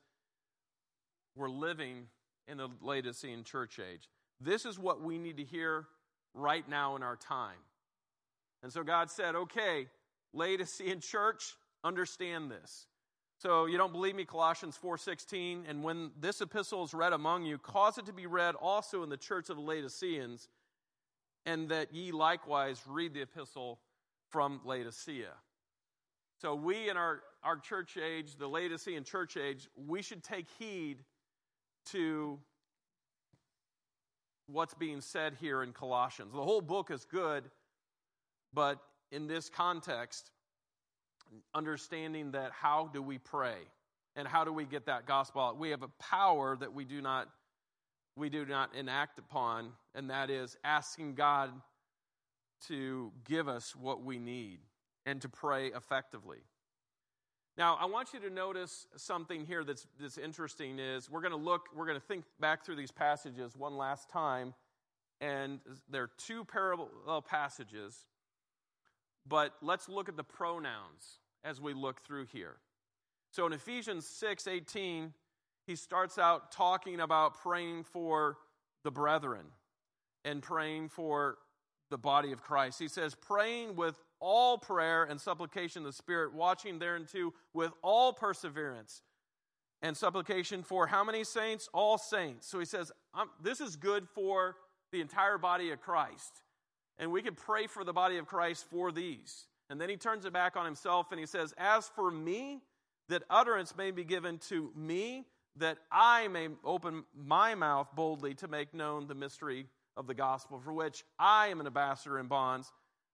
we're 1.34 1.50
living 1.50 2.06
in 2.48 2.56
the 2.56 2.68
Laodicean 2.80 3.44
church 3.44 3.78
age. 3.78 4.08
This 4.40 4.64
is 4.64 4.78
what 4.78 5.02
we 5.02 5.18
need 5.18 5.36
to 5.36 5.44
hear 5.44 5.84
right 6.32 6.66
now 6.66 6.96
in 6.96 7.02
our 7.02 7.16
time. 7.16 7.58
And 8.62 8.72
so 8.72 8.82
God 8.82 9.10
said, 9.10 9.34
okay, 9.34 9.86
Laodicean 10.32 11.00
church, 11.00 11.54
understand 11.84 12.50
this. 12.50 12.86
So 13.38 13.66
you 13.66 13.76
don't 13.76 13.92
believe 13.92 14.14
me 14.14 14.24
Colossians 14.24 14.78
4:16 14.82 15.68
and 15.68 15.84
when 15.84 16.10
this 16.18 16.40
epistle 16.40 16.84
is 16.84 16.94
read 16.94 17.12
among 17.12 17.44
you 17.44 17.58
cause 17.58 17.98
it 17.98 18.06
to 18.06 18.14
be 18.14 18.26
read 18.26 18.54
also 18.54 19.02
in 19.02 19.10
the 19.10 19.18
church 19.18 19.50
of 19.50 19.56
the 19.56 19.62
Laodiceans 19.62 20.48
and 21.44 21.68
that 21.68 21.92
ye 21.92 22.12
likewise 22.12 22.80
read 22.88 23.12
the 23.12 23.20
epistle 23.20 23.78
from 24.30 24.60
Laodicea. 24.64 25.32
So 26.40 26.54
we 26.54 26.90
in 26.90 26.96
our, 26.96 27.22
our 27.42 27.56
church 27.56 27.96
age, 27.96 28.36
the 28.36 28.46
Laodicean 28.46 29.04
church 29.04 29.36
age, 29.36 29.68
we 29.86 30.02
should 30.02 30.22
take 30.22 30.46
heed 30.58 30.98
to 31.86 32.38
what's 34.46 34.74
being 34.74 35.00
said 35.00 35.34
here 35.40 35.62
in 35.62 35.72
Colossians. 35.72 36.32
The 36.32 36.42
whole 36.42 36.60
book 36.60 36.90
is 36.90 37.04
good, 37.04 37.44
but 38.52 38.78
in 39.10 39.26
this 39.26 39.48
context, 39.48 40.30
understanding 41.54 42.32
that 42.32 42.52
how 42.52 42.90
do 42.92 43.02
we 43.02 43.18
pray 43.18 43.56
and 44.14 44.26
how 44.26 44.44
do 44.44 44.52
we 44.52 44.64
get 44.64 44.86
that 44.86 45.06
gospel 45.06 45.42
out? 45.42 45.58
We 45.58 45.70
have 45.70 45.82
a 45.82 45.90
power 46.00 46.56
that 46.56 46.72
we 46.72 46.84
do 46.84 47.00
not 47.00 47.28
we 48.18 48.30
do 48.30 48.46
not 48.46 48.74
enact 48.74 49.18
upon, 49.18 49.72
and 49.94 50.08
that 50.08 50.30
is 50.30 50.56
asking 50.64 51.16
God 51.16 51.50
to 52.68 53.12
give 53.24 53.48
us 53.48 53.74
what 53.74 54.02
we 54.02 54.18
need 54.18 54.60
and 55.04 55.20
to 55.22 55.28
pray 55.28 55.68
effectively. 55.68 56.38
Now, 57.56 57.78
I 57.80 57.86
want 57.86 58.12
you 58.12 58.20
to 58.20 58.30
notice 58.30 58.86
something 58.96 59.46
here 59.46 59.64
that's, 59.64 59.86
that's 59.98 60.18
interesting 60.18 60.78
is 60.78 61.10
we're 61.10 61.22
going 61.22 61.32
to 61.32 61.38
look, 61.38 61.68
we're 61.74 61.86
going 61.86 61.98
to 61.98 62.06
think 62.06 62.24
back 62.38 62.64
through 62.64 62.76
these 62.76 62.92
passages 62.92 63.56
one 63.56 63.76
last 63.76 64.10
time, 64.10 64.52
and 65.22 65.60
there 65.88 66.02
are 66.02 66.10
two 66.18 66.44
parallel 66.44 67.22
passages, 67.22 67.96
but 69.26 69.54
let's 69.62 69.88
look 69.88 70.10
at 70.10 70.16
the 70.18 70.24
pronouns 70.24 71.20
as 71.44 71.58
we 71.58 71.72
look 71.72 72.02
through 72.02 72.26
here. 72.26 72.56
So 73.30 73.46
in 73.46 73.54
Ephesians 73.54 74.06
6 74.06 74.46
18, 74.46 75.14
he 75.66 75.76
starts 75.76 76.18
out 76.18 76.52
talking 76.52 77.00
about 77.00 77.40
praying 77.40 77.84
for 77.84 78.36
the 78.84 78.90
brethren 78.90 79.46
and 80.24 80.42
praying 80.42 80.90
for 80.90 81.38
the 81.90 81.98
body 81.98 82.32
of 82.32 82.42
Christ. 82.42 82.78
He 82.78 82.88
says, 82.88 83.14
praying 83.14 83.76
with 83.76 83.98
all 84.20 84.58
prayer 84.58 85.04
and 85.04 85.20
supplication 85.20 85.82
in 85.82 85.86
the 85.86 85.92
Spirit, 85.92 86.34
watching 86.34 86.78
thereunto 86.78 87.32
with 87.52 87.72
all 87.82 88.12
perseverance 88.12 89.02
and 89.82 89.96
supplication 89.96 90.62
for 90.62 90.86
how 90.86 91.04
many 91.04 91.22
saints? 91.22 91.68
All 91.72 91.98
saints. 91.98 92.48
So 92.48 92.58
he 92.58 92.64
says, 92.64 92.90
this 93.42 93.60
is 93.60 93.76
good 93.76 94.08
for 94.08 94.56
the 94.92 95.00
entire 95.00 95.38
body 95.38 95.70
of 95.70 95.80
Christ. 95.80 96.42
And 96.98 97.12
we 97.12 97.22
can 97.22 97.34
pray 97.34 97.66
for 97.66 97.84
the 97.84 97.92
body 97.92 98.16
of 98.16 98.26
Christ 98.26 98.64
for 98.70 98.90
these. 98.90 99.46
And 99.68 99.80
then 99.80 99.88
he 99.88 99.96
turns 99.96 100.24
it 100.24 100.32
back 100.32 100.56
on 100.56 100.64
himself 100.64 101.08
and 101.10 101.20
he 101.20 101.26
says, 101.26 101.52
As 101.58 101.88
for 101.94 102.10
me, 102.10 102.62
that 103.08 103.22
utterance 103.28 103.76
may 103.76 103.90
be 103.90 104.04
given 104.04 104.38
to 104.48 104.70
me, 104.74 105.26
that 105.56 105.78
I 105.90 106.28
may 106.28 106.48
open 106.64 107.04
my 107.14 107.54
mouth 107.54 107.88
boldly 107.94 108.34
to 108.34 108.48
make 108.48 108.74
known 108.74 109.06
the 109.06 109.14
mystery 109.14 109.66
of 109.96 110.06
the 110.06 110.14
gospel, 110.14 110.60
for 110.60 110.72
which 110.72 111.04
I 111.18 111.48
am 111.48 111.60
an 111.60 111.66
ambassador 111.66 112.18
in 112.18 112.26
bonds, 112.26 112.72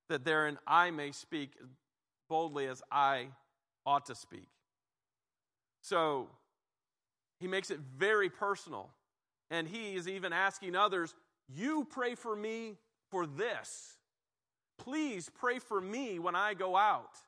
that 0.08 0.24
therein 0.24 0.58
I 0.66 0.90
may 0.90 1.12
speak 1.12 1.52
boldly 2.28 2.66
as 2.66 2.82
I 2.90 3.28
ought 3.86 4.06
to 4.06 4.14
speak. 4.14 4.48
So 5.82 6.28
he 7.40 7.48
makes 7.48 7.70
it 7.70 7.80
very 7.96 8.30
personal. 8.30 8.90
And 9.50 9.68
he 9.68 9.94
is 9.94 10.08
even 10.08 10.32
asking 10.32 10.74
others, 10.74 11.14
You 11.48 11.86
pray 11.90 12.14
for 12.14 12.34
me 12.34 12.78
for 13.10 13.26
this. 13.26 13.98
Please 14.78 15.30
pray 15.34 15.58
for 15.58 15.80
me 15.80 16.18
when 16.18 16.34
I 16.34 16.54
go 16.54 16.76
out. 16.76 17.18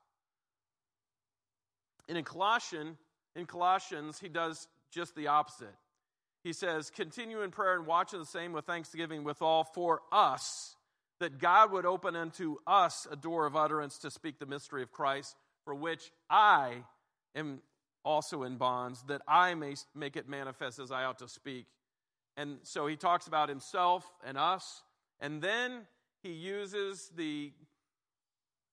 And 2.09 2.17
in 2.17 2.25
Colossian, 2.25 2.97
in 3.37 3.47
Colossians, 3.47 4.19
he 4.19 4.29
does 4.29 4.69
just 4.91 5.15
the 5.15 5.27
opposite. 5.27 5.75
He 6.45 6.53
says, 6.53 6.91
Continue 6.91 7.41
in 7.41 7.51
prayer 7.51 7.75
and 7.75 7.87
watch 7.87 8.13
in 8.13 8.21
the 8.21 8.27
same 8.27 8.53
with 8.53 8.67
thanksgiving 8.67 9.25
with 9.25 9.41
all 9.41 9.65
for 9.65 10.03
us, 10.13 10.77
that 11.19 11.39
God 11.39 11.73
would 11.73 11.87
open 11.87 12.15
unto 12.15 12.57
us 12.67 13.09
a 13.11 13.17
door 13.17 13.47
of 13.47 13.57
utterance 13.57 13.99
to 13.99 14.11
speak 14.11 14.39
the 14.39 14.47
mystery 14.47 14.83
of 14.83 14.93
Christ, 14.93 15.35
for 15.65 15.75
which 15.75 16.13
I 16.29 16.85
am 17.35 17.63
also 18.05 18.43
in 18.43 18.59
bonds, 18.59 19.03
that 19.09 19.23
I 19.27 19.55
may 19.55 19.75
make 19.95 20.17
it 20.17 20.29
manifest 20.29 20.79
as 20.79 20.93
I 20.93 21.05
ought 21.05 21.19
to 21.21 21.29
speak. 21.29 21.65
And 22.37 22.59
so 22.63 22.87
he 22.87 22.97
talks 22.97 23.27
about 23.27 23.49
himself 23.49 24.05
and 24.23 24.37
us, 24.37 24.83
and 25.21 25.41
then 25.41 25.87
he 26.23 26.33
uses 26.33 27.11
the 27.17 27.53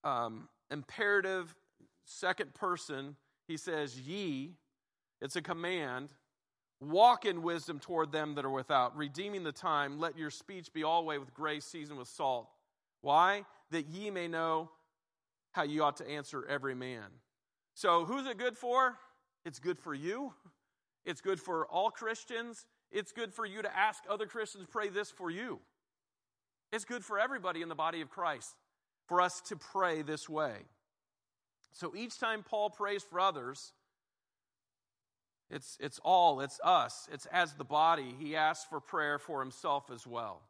um, 0.04 0.50
imperative 0.70 1.56
second 2.04 2.54
person. 2.54 3.16
He 3.48 3.56
says, 3.56 3.98
Ye, 3.98 4.56
it's 5.22 5.38
a 5.38 5.42
command. 5.42 6.10
Walk 6.82 7.26
in 7.26 7.44
wisdom 7.44 7.80
toward 7.80 8.12
them 8.12 8.36
that 8.36 8.44
are 8.44 8.50
without, 8.50 8.98
redeeming 8.98 9.44
the 9.44 9.52
time. 9.52 10.00
Let 10.00 10.18
your 10.18 10.32
speech 10.32 10.74
be 10.74 10.84
always 10.84 11.20
with 11.20 11.34
grace, 11.34 11.64
seasoned 11.64 12.00
with 12.00 12.08
salt. 12.08 12.50
Why? 13.02 13.46
That 13.70 13.88
ye 13.88 14.10
may 14.10 14.28
know 14.28 14.72
how 15.52 15.64
you 15.64 15.84
ought 15.84 15.98
to 15.98 16.10
answer 16.10 16.44
every 16.50 16.74
man. 16.74 17.06
So, 17.76 18.04
who's 18.06 18.26
it 18.26 18.38
good 18.38 18.58
for? 18.58 18.98
It's 19.46 19.60
good 19.60 19.80
for 19.80 19.94
you. 19.94 20.34
It's 21.06 21.22
good 21.22 21.40
for 21.40 21.68
all 21.68 21.92
Christians. 21.92 22.66
It's 22.92 23.12
good 23.12 23.34
for 23.34 23.46
you 23.46 23.62
to 23.62 23.78
ask 23.78 24.04
other 24.10 24.26
Christians 24.26 24.66
pray 24.70 24.90
this 24.90 25.10
for 25.10 25.30
you. 25.30 25.60
It's 26.72 26.86
good 26.86 27.04
for 27.04 27.20
everybody 27.20 27.62
in 27.62 27.70
the 27.70 27.76
body 27.76 28.02
of 28.02 28.10
Christ 28.10 28.56
for 29.08 29.22
us 29.22 29.42
to 29.42 29.56
pray 29.56 30.02
this 30.02 30.30
way. 30.30 30.54
So 31.74 31.94
each 31.96 32.20
time 32.20 32.44
Paul 32.44 32.70
prays 32.70 33.04
for 33.04 33.20
others, 33.20 33.74
it's, 35.52 35.78
it's 35.80 36.00
all, 36.04 36.40
it's 36.40 36.60
us, 36.64 37.08
it's 37.12 37.28
as 37.28 37.54
the 37.54 37.64
body. 37.64 38.16
He 38.18 38.36
asks 38.36 38.66
for 38.70 38.80
prayer 38.80 39.20
for 39.20 39.42
himself 39.42 39.92
as 39.94 40.08
well. 40.08 40.42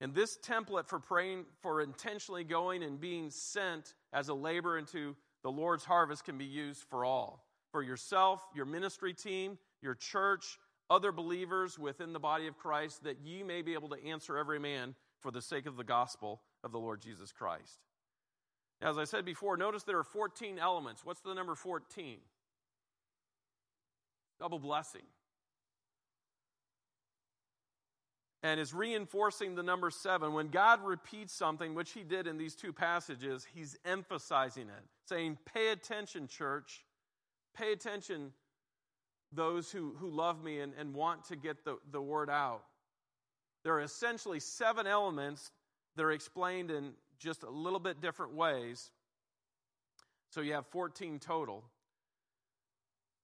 And 0.00 0.14
this 0.14 0.38
template 0.38 0.86
for 0.86 1.00
praying, 1.00 1.46
for 1.62 1.80
intentionally 1.80 2.44
going 2.44 2.82
and 2.82 3.00
being 3.00 3.30
sent 3.30 3.94
as 4.12 4.28
a 4.28 4.34
labor 4.34 4.78
into 4.78 5.16
the 5.42 5.50
Lord's 5.50 5.84
harvest 5.84 6.24
can 6.24 6.38
be 6.38 6.44
used 6.44 6.82
for 6.90 7.04
all 7.04 7.42
for 7.72 7.82
yourself, 7.82 8.40
your 8.54 8.64
ministry 8.64 9.12
team, 9.12 9.58
your 9.82 9.94
church, 9.94 10.58
other 10.88 11.12
believers 11.12 11.78
within 11.78 12.12
the 12.12 12.18
body 12.18 12.46
of 12.46 12.56
Christ, 12.56 13.04
that 13.04 13.18
ye 13.22 13.42
may 13.42 13.60
be 13.60 13.74
able 13.74 13.88
to 13.90 14.02
answer 14.06 14.38
every 14.38 14.58
man 14.58 14.94
for 15.20 15.30
the 15.30 15.42
sake 15.42 15.66
of 15.66 15.76
the 15.76 15.84
gospel 15.84 16.40
of 16.62 16.72
the 16.72 16.78
Lord 16.78 17.02
Jesus 17.02 17.32
Christ. 17.32 17.80
As 18.80 18.96
I 18.98 19.04
said 19.04 19.24
before, 19.24 19.56
notice 19.56 19.82
there 19.82 19.98
are 19.98 20.04
14 20.04 20.58
elements. 20.58 21.04
What's 21.04 21.20
the 21.20 21.34
number 21.34 21.54
14? 21.54 22.18
Double 24.38 24.58
blessing. 24.58 25.02
And 28.42 28.60
is 28.60 28.72
reinforcing 28.72 29.54
the 29.54 29.62
number 29.62 29.90
seven. 29.90 30.32
When 30.32 30.48
God 30.48 30.84
repeats 30.84 31.32
something, 31.32 31.74
which 31.74 31.92
he 31.92 32.02
did 32.02 32.26
in 32.26 32.36
these 32.36 32.54
two 32.54 32.72
passages, 32.72 33.46
he's 33.54 33.76
emphasizing 33.84 34.68
it, 34.68 34.84
saying, 35.06 35.38
Pay 35.52 35.70
attention, 35.70 36.28
church. 36.28 36.84
Pay 37.56 37.72
attention, 37.72 38.32
those 39.32 39.72
who, 39.72 39.94
who 39.98 40.10
love 40.10 40.44
me 40.44 40.60
and, 40.60 40.74
and 40.78 40.94
want 40.94 41.24
to 41.24 41.36
get 41.36 41.64
the, 41.64 41.78
the 41.90 42.00
word 42.00 42.28
out. 42.28 42.62
There 43.64 43.74
are 43.74 43.80
essentially 43.80 44.38
seven 44.38 44.86
elements 44.86 45.50
that 45.96 46.04
are 46.04 46.12
explained 46.12 46.70
in 46.70 46.92
just 47.18 47.42
a 47.42 47.50
little 47.50 47.80
bit 47.80 48.00
different 48.00 48.34
ways. 48.34 48.90
So 50.30 50.40
you 50.40 50.52
have 50.52 50.66
14 50.66 51.18
total 51.18 51.64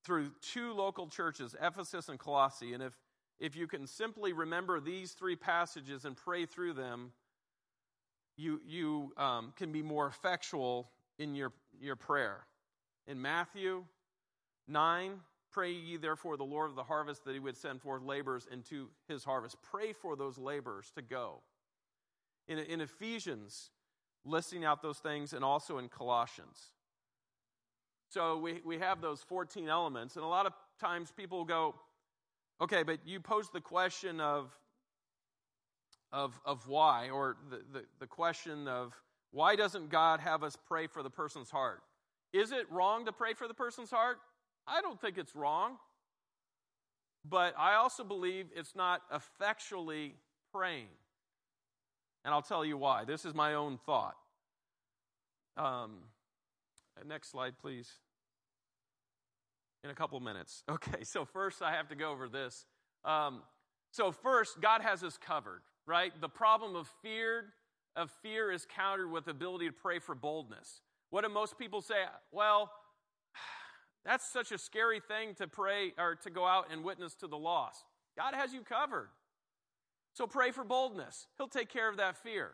through 0.05 0.31
two 0.41 0.73
local 0.73 1.07
churches, 1.07 1.55
Ephesus 1.61 2.09
and 2.09 2.19
Colossae. 2.19 2.75
And 2.75 2.83
if, 2.83 2.99
if 3.39 3.57
you 3.57 3.67
can 3.67 3.87
simply 3.87 4.33
remember 4.33 4.81
these 4.81 5.13
three 5.13 5.37
passages 5.37 6.05
and 6.05 6.17
pray 6.17 6.47
through 6.47 6.75
them, 6.75 7.13
you, 8.37 8.61
you 8.67 9.13
um, 9.17 9.53
can 9.57 9.73
be 9.73 9.83
more 9.83 10.07
effectual 10.07 10.91
in 11.19 11.35
your, 11.35 11.53
your 11.81 11.97
prayer. 11.97 12.47
In 13.07 13.21
Matthew 13.21 13.85
9, 14.69 15.21
pray 15.53 15.73
ye 15.73 15.97
therefore 15.97 16.37
the 16.37 16.45
Lord 16.45 16.71
of 16.71 16.77
the 16.77 16.85
harvest 16.85 17.25
that 17.25 17.35
he 17.35 17.41
would 17.41 17.57
send 17.57 17.83
forth 17.83 18.03
laborers 18.03 18.49
into 18.51 18.89
his 19.07 19.23
harvest. 19.25 19.57
Pray 19.63 19.93
for 19.93 20.17
those 20.17 20.39
laborers 20.39 20.91
to 20.95 21.03
go. 21.03 21.41
In, 22.49 22.59
in 22.59 22.81
Ephesians, 22.81 23.71
listing 24.25 24.65
out 24.65 24.83
those 24.83 24.99
things, 24.99 25.33
and 25.33 25.45
also 25.45 25.79
in 25.79 25.89
Colossians. 25.89 26.73
So 28.13 28.37
we, 28.37 28.61
we 28.63 28.79
have 28.79 29.01
those 29.01 29.23
14 29.23 29.71
elements, 29.71 30.17
and 30.17 30.25
a 30.25 30.29
lot 30.29 30.45
of 30.45 30.53
times 30.79 31.11
people 31.17 31.47
go, 31.47 31.75
okay, 32.61 32.83
but 32.83 32.99
you 33.07 33.21
pose 33.21 33.49
the 33.49 33.61
question 33.61 34.21
of, 34.21 34.51
of, 36.13 36.39
of 36.45 36.69
why, 36.69 37.09
or 37.09 37.39
the, 37.49 37.63
the, 37.73 37.85
the 38.01 38.07
question 38.07 38.69
of 38.69 38.93
why 39.31 39.57
doesn't 39.57 39.89
God 39.89 40.21
have 40.21 40.43
us 40.43 40.59
pray 40.69 40.89
for 40.89 41.03
the 41.03 41.09
person's 41.09 41.51
heart? 41.51 41.81
Is 42.35 42.53
it 42.53 42.71
wrong 42.71 43.07
to 43.07 43.13
pray 43.13 43.33
for 43.33 43.49
the 43.49 43.55
person's 43.55 43.91
heart? 43.91 44.19
I 44.67 44.83
don't 44.83 45.01
think 45.01 45.17
it's 45.17 45.35
wrong. 45.35 45.79
But 47.27 47.55
I 47.59 47.77
also 47.77 48.05
believe 48.05 48.47
it's 48.55 48.77
not 48.77 49.01
effectually 49.11 50.17
praying. 50.53 50.89
And 52.27 52.35
I'll 52.35 52.43
tell 52.43 52.63
you 52.63 52.77
why. 52.77 53.07
This 53.07 53.25
is 53.25 53.33
my 53.35 53.55
own 53.55 53.79
thought. 53.87 54.17
Um, 55.57 55.93
next 57.07 57.31
slide, 57.31 57.55
please. 57.59 57.91
In 59.85 59.91
a 59.91 59.95
couple 59.95 60.19
minutes. 60.21 60.63
Okay, 60.71 61.05
so 61.05 61.25
first 61.25 61.63
I 61.63 61.73
have 61.73 61.89
to 61.89 61.95
go 61.95 62.11
over 62.11 62.29
this. 62.29 62.67
Um, 63.05 63.43
so 63.91 64.13
first, 64.13 64.61
God 64.61 64.81
has 64.81 65.03
us 65.03 65.19
covered, 65.19 65.63
right? 65.87 66.13
The 66.21 66.29
problem 66.29 66.77
of 66.77 66.89
fear, 67.03 67.47
of 67.97 68.11
fear 68.23 68.51
is 68.51 68.67
countered 68.67 69.11
with 69.11 69.29
ability 69.29 69.67
to 69.67 69.73
pray 69.73 69.99
for 69.99 70.15
boldness. 70.15 70.81
What 71.11 71.25
do 71.25 71.29
most 71.29 71.59
people 71.59 71.83
say? 71.83 72.05
Well, 72.31 72.71
That's 74.05 74.29
such 74.29 74.53
a 74.53 74.59
scary 74.59 75.01
thing 75.01 75.35
to 75.37 75.47
pray 75.47 75.93
or 75.99 76.17
to 76.17 76.31
go 76.31 76.47
out 76.47 76.67
and 76.73 76.83
witness 76.83 77.15
to 77.17 77.27
the 77.27 77.39
lost. 77.39 77.85
God 78.17 78.35
has 78.35 78.53
you 78.53 78.63
covered. 78.63 79.09
So 80.15 80.27
pray 80.27 80.51
for 80.51 80.65
boldness. 80.65 81.29
He'll 81.39 81.49
take 81.49 81.69
care 81.73 81.89
of 81.89 81.97
that 81.97 82.17
fear. 82.17 82.53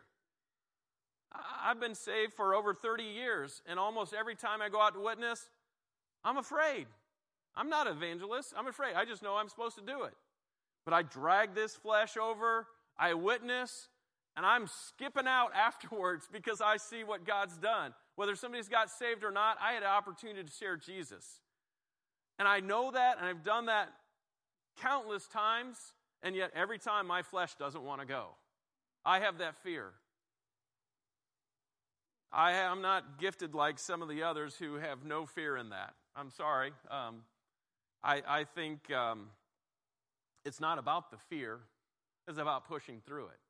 I've 1.33 1.81
been 1.81 1.95
saved 1.95 2.35
for 2.35 2.55
over 2.55 2.73
30 2.73 3.03
years, 3.03 3.61
and 3.67 3.79
almost 3.79 4.15
every 4.15 4.35
time 4.35 4.63
I 4.63 4.69
go 4.69 4.81
out 4.81 4.95
to 4.95 5.01
witness, 5.01 5.51
I'm 6.25 6.39
afraid. 6.39 6.87
I'm 7.57 7.69
not 7.69 7.87
evangelist. 7.87 8.55
I'm 8.57 8.67
afraid. 8.67 8.95
I 8.95 9.05
just 9.05 9.23
know 9.23 9.37
I'm 9.37 9.49
supposed 9.49 9.77
to 9.77 9.85
do 9.85 10.05
it. 10.05 10.15
But 10.85 10.95
I 10.95 11.03
drag 11.03 11.55
this 11.55 11.75
flesh 11.75 12.17
over, 12.17 12.67
I 12.99 13.15
witness, 13.15 13.89
and 14.37 14.47
I'm 14.47 14.67
skipping 14.67 15.27
out 15.27 15.51
afterwards 15.55 16.29
because 16.33 16.61
I 16.61 16.77
see 16.77 17.05
what 17.05 17.27
God's 17.27 17.57
done. 17.57 17.93
Whether 18.17 18.37
somebody's 18.37 18.69
got 18.69 18.91
saved 18.91 19.25
or 19.25 19.31
not, 19.31 19.59
I 19.61 19.73
had 19.73 19.83
an 19.83 19.89
opportunity 19.89 20.43
to 20.43 20.51
share 20.51 20.77
Jesus. 20.77 21.41
And 22.39 22.47
I 22.47 22.61
know 22.61 22.91
that, 22.91 23.19
and 23.19 23.27
I've 23.27 23.43
done 23.43 23.67
that 23.67 23.89
countless 24.81 25.27
times, 25.27 25.77
and 26.23 26.35
yet 26.37 26.53
every 26.55 26.79
time 26.79 27.07
my 27.07 27.23
flesh 27.23 27.55
doesn't 27.57 27.83
want 27.83 28.01
to 28.01 28.07
go. 28.07 28.29
I 29.05 29.21
have 29.21 29.39
that 29.39 29.57
fear. 29.57 29.93
I 32.33 32.53
am 32.53 32.83
not 32.83 33.19
gifted 33.19 33.55
like 33.55 33.79
some 33.79 34.03
of 34.03 34.09
the 34.09 34.23
others 34.23 34.57
who 34.57 34.75
have 34.75 35.05
no 35.05 35.27
fear 35.27 35.57
in 35.57 35.71
that. 35.71 35.95
I'm 36.15 36.31
sorry. 36.31 36.73
Um, 36.91 37.23
I, 38.03 38.23
I, 38.27 38.45
think 38.45 38.91
um, 38.93 39.29
it's 40.45 40.61
not 40.61 40.79
about 40.79 41.11
the 41.11 41.17
fear, 41.29 41.61
it's 42.27 42.39
about 42.39 42.67
pushing 42.69 43.01
through 43.07 43.27
it. 43.27 43.41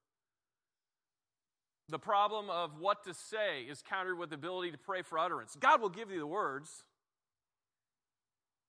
The 1.90 1.98
problem 1.98 2.50
of 2.50 2.78
what 2.78 3.04
to 3.04 3.14
say 3.14 3.62
is 3.68 3.82
countered 3.82 4.18
with 4.18 4.30
the 4.30 4.34
ability 4.34 4.72
to 4.72 4.78
pray 4.78 5.02
for 5.02 5.18
utterance. 5.18 5.56
God 5.58 5.80
will 5.80 5.88
give 5.88 6.10
you 6.10 6.18
the 6.18 6.26
words, 6.26 6.84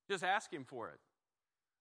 just 0.09 0.23
ask 0.23 0.51
Him 0.51 0.63
for 0.65 0.89
it. 0.89 0.99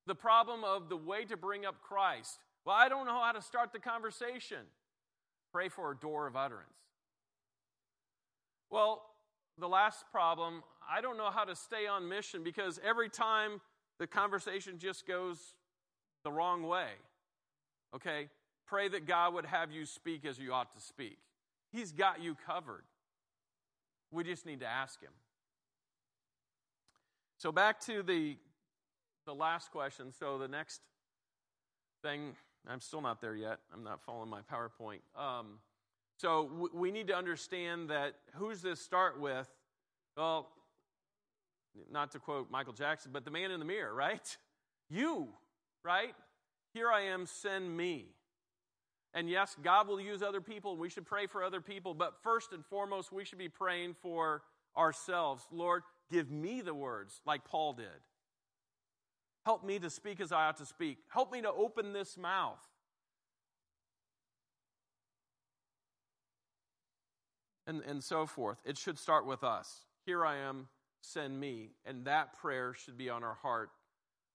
The 0.07 0.14
problem 0.14 0.64
of 0.64 0.88
the 0.88 0.96
way 0.96 1.24
to 1.26 1.36
bring 1.36 1.64
up 1.64 1.80
Christ. 1.80 2.38
Well, 2.64 2.76
I 2.76 2.88
don't 2.88 3.07
know 3.07 3.20
how 3.20 3.32
to 3.32 3.42
start 3.42 3.72
the 3.72 3.78
conversation. 3.78 4.59
Pray 5.53 5.68
for 5.68 5.92
a 5.92 5.96
door 5.96 6.26
of 6.26 6.36
utterance. 6.36 6.68
Well, 8.70 9.03
the 9.59 9.68
last 9.68 10.05
problem, 10.12 10.62
I 10.88 11.01
don't 11.01 11.16
know 11.16 11.30
how 11.30 11.44
to 11.44 11.57
stay 11.57 11.86
on 11.86 12.09
mission 12.09 12.42
because 12.42 12.78
every 12.84 13.09
time 13.09 13.61
the 13.99 14.07
conversation 14.07 14.78
just 14.78 15.07
goes 15.07 15.55
the 16.24 16.32
wrong 16.32 16.62
way. 16.62 16.88
Okay? 17.94 18.28
Pray 18.66 18.88
that 18.88 19.07
God 19.07 19.34
would 19.34 19.46
have 19.46 19.72
you 19.72 19.86
speak 19.86 20.24
as 20.24 20.38
you 20.38 20.53
ought 20.53 20.72
to 20.72 20.80
speak. 20.80 21.18
He's 21.72 21.92
got 21.92 22.22
you 22.22 22.36
covered. 22.46 22.84
We 24.11 24.24
just 24.24 24.46
need 24.46 24.61
to 24.61 24.66
ask 24.66 25.01
Him. 25.01 25.12
So, 27.38 27.53
back 27.53 27.80
to 27.80 28.03
the, 28.03 28.36
the 29.26 29.34
last 29.34 29.70
question. 29.70 30.12
So, 30.18 30.38
the 30.38 30.49
next 30.49 30.80
thing, 32.03 32.34
I'm 32.66 32.80
still 32.80 33.01
not 33.01 33.20
there 33.20 33.36
yet. 33.36 33.59
I'm 33.72 33.84
not 33.84 34.03
following 34.03 34.30
my 34.30 34.40
PowerPoint. 34.53 35.01
Um, 35.16 35.59
so, 36.18 36.49
w- 36.49 36.70
we 36.74 36.90
need 36.90 37.07
to 37.09 37.16
understand 37.16 37.90
that 37.90 38.14
who's 38.34 38.61
this 38.61 38.80
start 38.80 39.20
with? 39.20 39.49
Well, 40.16 40.49
not 41.90 42.12
to 42.12 42.18
quote 42.18 42.50
Michael 42.50 42.72
Jackson, 42.72 43.10
but 43.12 43.24
the 43.24 43.30
man 43.30 43.50
in 43.50 43.60
the 43.60 43.66
mirror, 43.66 43.94
right? 43.94 44.36
You, 44.90 45.28
right? 45.84 46.14
Here 46.74 46.90
I 46.90 47.02
am, 47.02 47.26
send 47.26 47.76
me. 47.76 48.06
And 49.14 49.28
yes, 49.28 49.56
God 49.62 49.88
will 49.88 50.00
use 50.00 50.22
other 50.22 50.40
people, 50.40 50.76
we 50.76 50.90
should 50.90 51.06
pray 51.06 51.26
for 51.26 51.42
other 51.42 51.60
people, 51.60 51.94
but 51.94 52.14
first 52.22 52.52
and 52.52 52.64
foremost, 52.64 53.12
we 53.12 53.24
should 53.24 53.38
be 53.38 53.48
praying 53.48 53.96
for 54.00 54.42
ourselves. 54.76 55.46
Lord, 55.50 55.82
give 56.10 56.30
me 56.30 56.60
the 56.60 56.74
words 56.74 57.20
like 57.26 57.44
Paul 57.44 57.72
did. 57.72 57.86
Help 59.44 59.64
me 59.64 59.78
to 59.78 59.88
speak 59.88 60.20
as 60.20 60.30
I 60.30 60.46
ought 60.46 60.58
to 60.58 60.66
speak. 60.66 60.98
Help 61.08 61.32
me 61.32 61.40
to 61.40 61.50
open 61.50 61.92
this 61.92 62.18
mouth. 62.18 62.60
And, 67.66 67.82
and 67.82 68.04
so 68.04 68.26
forth. 68.26 68.58
It 68.64 68.78
should 68.78 68.98
start 68.98 69.26
with 69.26 69.42
us. 69.42 69.86
Here 70.06 70.24
I 70.24 70.36
am, 70.36 70.68
send 71.12 71.38
me. 71.38 71.70
And 71.84 72.04
that 72.04 72.38
prayer 72.38 72.74
should 72.74 72.96
be 72.96 73.11
on 73.11 73.22
our 73.22 73.34
heart 73.34 73.70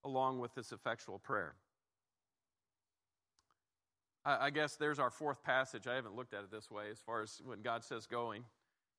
along 0.04 0.40
with 0.40 0.54
this 0.56 0.72
effectual 0.72 1.20
prayer. 1.20 1.56
I, 4.26 4.48
I 4.48 4.50
guess 4.50 4.76
there's 4.76 5.00
our 5.00 5.12
fourth 5.12 5.44
passage. 5.44 5.88
I 5.88 5.96
haven't 5.96 6.16
looked 6.16 6.34
at 6.34 6.42
it 6.42 6.52
this 6.52 6.70
way 6.70 6.86
as 6.92 7.00
far 7.00 7.22
as 7.22 7.42
when 7.46 7.62
God 7.62 7.84
says 7.84 8.06
going, 8.06 8.44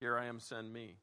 here 0.00 0.18
I 0.18 0.26
am, 0.26 0.40
send 0.40 0.72
me. 0.72 0.96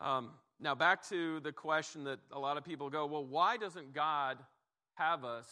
Um, 0.00 0.30
now, 0.60 0.74
back 0.74 1.06
to 1.08 1.40
the 1.40 1.52
question 1.52 2.04
that 2.04 2.18
a 2.32 2.38
lot 2.38 2.56
of 2.56 2.64
people 2.64 2.90
go, 2.90 3.06
well, 3.06 3.24
why 3.24 3.56
doesn't 3.56 3.94
God 3.94 4.38
have 4.94 5.24
us 5.24 5.46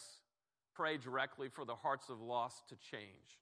pray 0.75 0.97
directly 0.97 1.47
for 1.47 1.65
the 1.65 1.75
hearts 1.75 2.09
of 2.09 2.19
lost 2.21 2.69
to 2.69 2.75
change? 2.75 3.39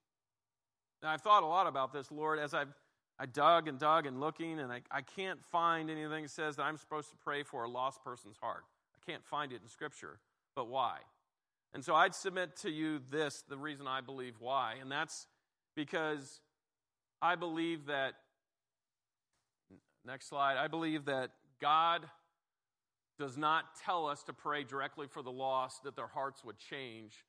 Now, 1.01 1.09
I've 1.09 1.21
thought 1.21 1.43
a 1.43 1.47
lot 1.47 1.67
about 1.67 1.91
this, 1.93 2.11
Lord, 2.11 2.39
as 2.39 2.53
I've 2.53 2.73
I 3.19 3.25
dug 3.25 3.67
and 3.67 3.77
dug 3.79 4.05
and 4.05 4.19
looking, 4.19 4.59
and 4.59 4.71
I, 4.71 4.81
I 4.91 5.01
can't 5.01 5.43
find 5.45 5.89
anything 5.89 6.23
that 6.23 6.31
says 6.31 6.55
that 6.55 6.63
I'm 6.63 6.77
supposed 6.77 7.09
to 7.11 7.15
pray 7.17 7.43
for 7.43 7.63
a 7.63 7.69
lost 7.69 8.03
person's 8.03 8.37
heart. 8.37 8.63
I 8.95 9.11
can't 9.11 9.23
find 9.23 9.51
it 9.51 9.61
in 9.61 9.69
Scripture. 9.69 10.19
But 10.55 10.67
why? 10.67 10.97
And 11.73 11.83
so 11.83 11.95
I'd 11.95 12.15
submit 12.15 12.55
to 12.57 12.69
you 12.69 13.01
this 13.11 13.43
the 13.47 13.57
reason 13.57 13.87
I 13.87 14.01
believe 14.01 14.35
why, 14.39 14.75
and 14.81 14.91
that's 14.91 15.27
because 15.75 16.41
I 17.21 17.35
believe 17.35 17.87
that, 17.87 18.13
next 20.05 20.27
slide, 20.27 20.57
I 20.57 20.67
believe 20.67 21.05
that 21.05 21.31
God 21.61 22.05
does 23.17 23.37
not 23.37 23.63
tell 23.85 24.07
us 24.07 24.23
to 24.23 24.33
pray 24.33 24.63
directly 24.63 25.07
for 25.07 25.21
the 25.21 25.31
lost 25.31 25.83
that 25.83 25.95
their 25.95 26.07
hearts 26.07 26.43
would 26.43 26.57
change. 26.57 27.25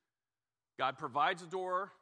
God 0.79 0.99
provides 0.99 1.43
a 1.43 1.47
door 1.47 1.93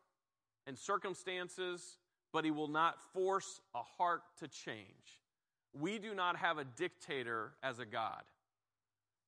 and 0.66 0.78
circumstances, 0.78 1.98
but 2.32 2.44
He 2.44 2.50
will 2.50 2.68
not 2.68 3.00
force 3.12 3.60
a 3.74 3.82
heart 3.82 4.22
to 4.40 4.48
change. 4.48 5.20
We 5.78 5.98
do 5.98 6.14
not 6.14 6.36
have 6.36 6.58
a 6.58 6.64
dictator 6.64 7.52
as 7.62 7.78
a 7.78 7.86
God, 7.86 8.22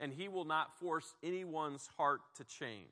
and 0.00 0.12
He 0.12 0.28
will 0.28 0.44
not 0.44 0.78
force 0.78 1.14
anyone's 1.22 1.88
heart 1.96 2.20
to 2.36 2.44
change. 2.44 2.88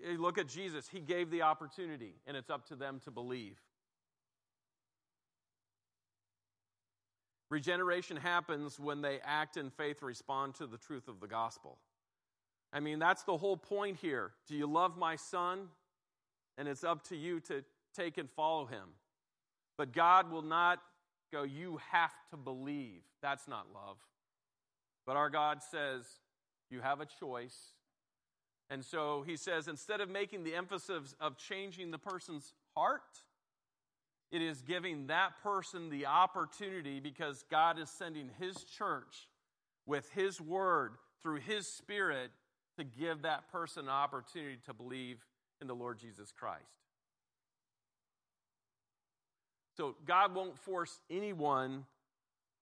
You 0.00 0.18
look 0.20 0.38
at 0.38 0.48
Jesus, 0.48 0.88
he 0.88 1.00
gave 1.00 1.30
the 1.30 1.42
opportunity, 1.42 2.14
and 2.26 2.36
it's 2.36 2.50
up 2.50 2.66
to 2.68 2.76
them 2.76 3.00
to 3.04 3.10
believe. 3.10 3.58
Regeneration 7.50 8.16
happens 8.16 8.80
when 8.80 9.02
they 9.02 9.20
act 9.22 9.58
in 9.58 9.68
faith, 9.70 10.02
respond 10.02 10.54
to 10.54 10.66
the 10.66 10.78
truth 10.78 11.06
of 11.08 11.20
the 11.20 11.26
gospel. 11.26 11.78
I 12.72 12.80
mean, 12.80 12.98
that's 12.98 13.24
the 13.24 13.36
whole 13.36 13.58
point 13.58 13.98
here. 14.00 14.32
Do 14.48 14.56
you 14.56 14.66
love 14.66 14.96
my 14.96 15.16
son? 15.16 15.68
And 16.56 16.66
it's 16.66 16.84
up 16.84 17.06
to 17.08 17.16
you 17.16 17.40
to 17.40 17.62
take 17.92 18.18
and 18.18 18.28
follow 18.30 18.66
him. 18.66 18.88
But 19.78 19.92
God 19.92 20.30
will 20.30 20.42
not 20.42 20.80
go, 21.32 21.42
you 21.42 21.80
have 21.90 22.12
to 22.30 22.36
believe. 22.36 23.02
That's 23.22 23.48
not 23.48 23.66
love. 23.74 23.96
But 25.06 25.16
our 25.16 25.30
God 25.30 25.62
says, 25.62 26.04
you 26.70 26.80
have 26.80 27.00
a 27.00 27.06
choice 27.06 27.56
and 28.72 28.82
so 28.82 29.22
he 29.26 29.36
says 29.36 29.68
instead 29.68 30.00
of 30.00 30.08
making 30.08 30.44
the 30.44 30.54
emphasis 30.54 31.14
of 31.20 31.36
changing 31.36 31.90
the 31.90 31.98
person's 31.98 32.54
heart, 32.74 33.02
it 34.30 34.40
is 34.40 34.62
giving 34.62 35.08
that 35.08 35.42
person 35.42 35.90
the 35.90 36.06
opportunity 36.06 36.98
because 36.98 37.44
God 37.50 37.78
is 37.78 37.90
sending 37.90 38.30
his 38.38 38.64
church 38.64 39.28
with 39.84 40.08
his 40.12 40.40
word 40.40 40.92
through 41.22 41.40
his 41.40 41.66
spirit 41.66 42.30
to 42.78 42.84
give 42.84 43.22
that 43.22 43.52
person 43.52 43.84
an 43.84 43.90
opportunity 43.90 44.56
to 44.64 44.72
believe 44.72 45.18
in 45.60 45.66
the 45.66 45.74
Lord 45.74 45.98
Jesus 45.98 46.32
Christ. 46.32 46.64
So 49.76 49.96
God 50.06 50.34
won't 50.34 50.58
force 50.58 51.00
anyone 51.10 51.86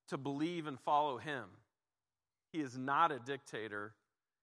to 0.09 0.19
believe 0.19 0.67
and 0.67 0.79
follow 0.79 1.19
him. 1.19 1.45
He 2.53 2.61
is 2.61 2.77
not 2.77 3.13
a 3.13 3.19
dictator. 3.19 3.95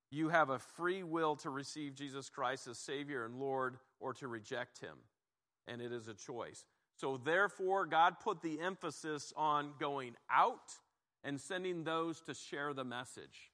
You 0.10 0.30
have 0.30 0.50
a 0.50 0.60
free 0.60 1.04
will 1.04 1.36
to 1.38 1.50
receive 1.50 1.96
Jesus 1.96 2.30
Christ 2.30 2.68
as 2.68 2.78
Savior 2.78 3.26
and 3.26 3.36
Lord 3.36 3.78
or 4.00 4.14
to 4.16 4.28
reject 4.28 4.80
Him. 4.80 4.96
And 5.68 5.82
it 5.82 5.92
is 5.92 6.08
a 6.08 6.14
choice. 6.14 6.66
So, 6.96 7.18
therefore, 7.18 7.86
God 7.86 8.20
put 8.22 8.42
the 8.42 8.60
emphasis 8.62 9.34
on 9.36 9.74
going 9.80 10.16
out 10.32 10.72
and 11.24 11.40
sending 11.40 11.84
those 11.84 12.22
to 12.22 12.34
share 12.34 12.74
the 12.74 12.86
message 12.86 13.52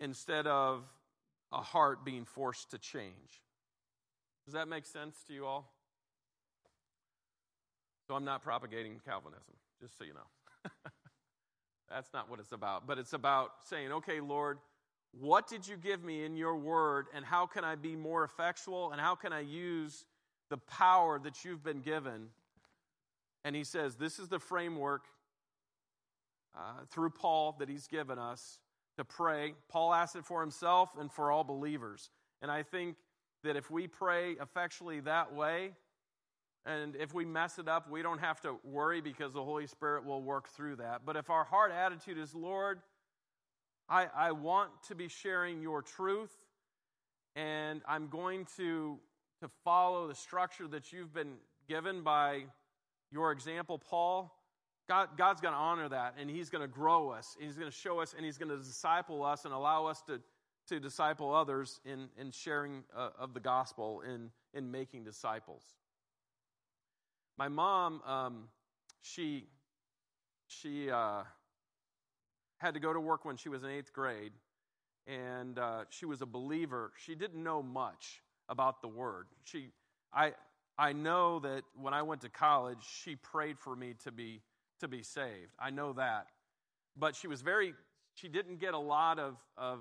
instead 0.00 0.46
of 0.46 0.84
a 1.52 1.60
heart 1.60 2.04
being 2.04 2.24
forced 2.24 2.70
to 2.70 2.78
change. 2.78 3.42
Does 4.46 4.54
that 4.54 4.68
make 4.68 4.86
sense 4.86 5.22
to 5.28 5.34
you 5.34 5.44
all? 5.44 5.73
So, 8.08 8.14
I'm 8.14 8.24
not 8.24 8.42
propagating 8.42 9.00
Calvinism, 9.04 9.54
just 9.80 9.98
so 9.98 10.04
you 10.04 10.14
know. 10.14 10.70
That's 11.90 12.12
not 12.12 12.30
what 12.30 12.40
it's 12.40 12.52
about. 12.52 12.86
But 12.86 12.98
it's 12.98 13.12
about 13.12 13.50
saying, 13.64 13.92
okay, 13.92 14.20
Lord, 14.20 14.58
what 15.12 15.46
did 15.48 15.66
you 15.68 15.76
give 15.76 16.02
me 16.04 16.24
in 16.24 16.36
your 16.36 16.56
word, 16.56 17.06
and 17.14 17.24
how 17.24 17.46
can 17.46 17.64
I 17.64 17.76
be 17.76 17.96
more 17.96 18.24
effectual, 18.24 18.92
and 18.92 19.00
how 19.00 19.14
can 19.14 19.32
I 19.32 19.40
use 19.40 20.04
the 20.50 20.58
power 20.58 21.18
that 21.20 21.44
you've 21.44 21.62
been 21.64 21.80
given? 21.80 22.28
And 23.44 23.54
he 23.56 23.64
says, 23.64 23.96
This 23.96 24.18
is 24.18 24.28
the 24.28 24.38
framework. 24.38 25.04
uh, 26.56 26.84
through 26.90 27.10
Paul 27.10 27.56
that 27.58 27.68
he's 27.68 27.86
given 27.86 28.18
us 28.18 28.58
to 28.96 29.04
pray. 29.04 29.54
Paul 29.68 29.92
asked 29.92 30.16
it 30.16 30.24
for 30.24 30.40
himself 30.40 30.90
and 30.98 31.10
for 31.10 31.30
all 31.30 31.44
believers. 31.44 32.10
And 32.42 32.50
I 32.50 32.62
think 32.62 32.96
that 33.42 33.56
if 33.56 33.70
we 33.70 33.86
pray 33.88 34.32
effectually 34.32 35.00
that 35.00 35.34
way, 35.34 35.72
and 36.66 36.96
if 36.96 37.12
we 37.12 37.24
mess 37.24 37.58
it 37.58 37.68
up, 37.68 37.90
we 37.90 38.02
don't 38.02 38.20
have 38.20 38.40
to 38.42 38.56
worry 38.64 39.00
because 39.00 39.34
the 39.34 39.44
Holy 39.44 39.66
Spirit 39.66 40.04
will 40.04 40.22
work 40.22 40.48
through 40.48 40.76
that. 40.76 41.02
But 41.04 41.16
if 41.16 41.28
our 41.28 41.44
heart 41.44 41.72
attitude 41.72 42.16
is, 42.16 42.34
Lord, 42.34 42.80
I, 43.88 44.06
I 44.16 44.32
want 44.32 44.70
to 44.88 44.94
be 44.94 45.08
sharing 45.08 45.60
your 45.60 45.82
truth, 45.82 46.32
and 47.36 47.82
I'm 47.86 48.08
going 48.08 48.46
to, 48.56 48.98
to 49.40 49.48
follow 49.62 50.08
the 50.08 50.14
structure 50.14 50.66
that 50.68 50.90
you've 50.90 51.12
been 51.12 51.34
given 51.68 52.02
by 52.02 52.44
your 53.12 53.30
example, 53.30 53.78
Paul, 53.78 54.34
God, 54.88 55.10
God's 55.18 55.42
going 55.42 55.54
to 55.54 55.60
honor 55.60 55.88
that, 55.90 56.14
and 56.18 56.30
He's 56.30 56.48
going 56.48 56.62
to 56.62 56.68
grow 56.68 57.10
us. 57.10 57.36
and 57.38 57.46
He's 57.46 57.56
going 57.56 57.70
to 57.70 57.76
show 57.76 58.00
us, 58.00 58.14
and 58.16 58.24
He's 58.24 58.38
going 58.38 58.50
to 58.50 58.56
disciple 58.56 59.22
us 59.22 59.44
and 59.44 59.52
allow 59.52 59.84
us 59.84 60.02
to, 60.08 60.20
to 60.68 60.80
disciple 60.80 61.34
others 61.34 61.80
in, 61.84 62.08
in 62.18 62.30
sharing 62.30 62.84
uh, 62.96 63.10
of 63.18 63.34
the 63.34 63.40
gospel, 63.40 64.00
in, 64.00 64.30
in 64.54 64.70
making 64.70 65.04
disciples. 65.04 65.62
My 67.36 67.48
mom, 67.48 68.00
um, 68.06 68.44
she, 69.02 69.46
she 70.46 70.90
uh, 70.90 71.22
had 72.58 72.74
to 72.74 72.80
go 72.80 72.92
to 72.92 73.00
work 73.00 73.24
when 73.24 73.36
she 73.36 73.48
was 73.48 73.64
in 73.64 73.70
eighth 73.70 73.92
grade, 73.92 74.32
and 75.06 75.58
uh, 75.58 75.84
she 75.90 76.06
was 76.06 76.22
a 76.22 76.26
believer. 76.26 76.92
She 76.96 77.14
didn't 77.14 77.42
know 77.42 77.62
much 77.62 78.22
about 78.48 78.82
the 78.82 78.88
word. 78.88 79.26
She, 79.42 79.70
I, 80.12 80.32
I 80.78 80.92
know 80.92 81.40
that 81.40 81.62
when 81.80 81.92
I 81.92 82.02
went 82.02 82.20
to 82.22 82.28
college, 82.28 82.78
she 82.82 83.16
prayed 83.16 83.58
for 83.58 83.74
me 83.76 83.94
to 84.04 84.12
be 84.12 84.40
to 84.80 84.88
be 84.88 85.02
saved. 85.02 85.52
I 85.58 85.70
know 85.70 85.92
that, 85.94 86.26
but 86.96 87.14
she 87.14 87.28
was 87.28 87.42
very. 87.42 87.74
She 88.14 88.28
didn't 88.28 88.58
get 88.58 88.74
a 88.74 88.78
lot 88.78 89.18
of 89.18 89.36
of 89.56 89.80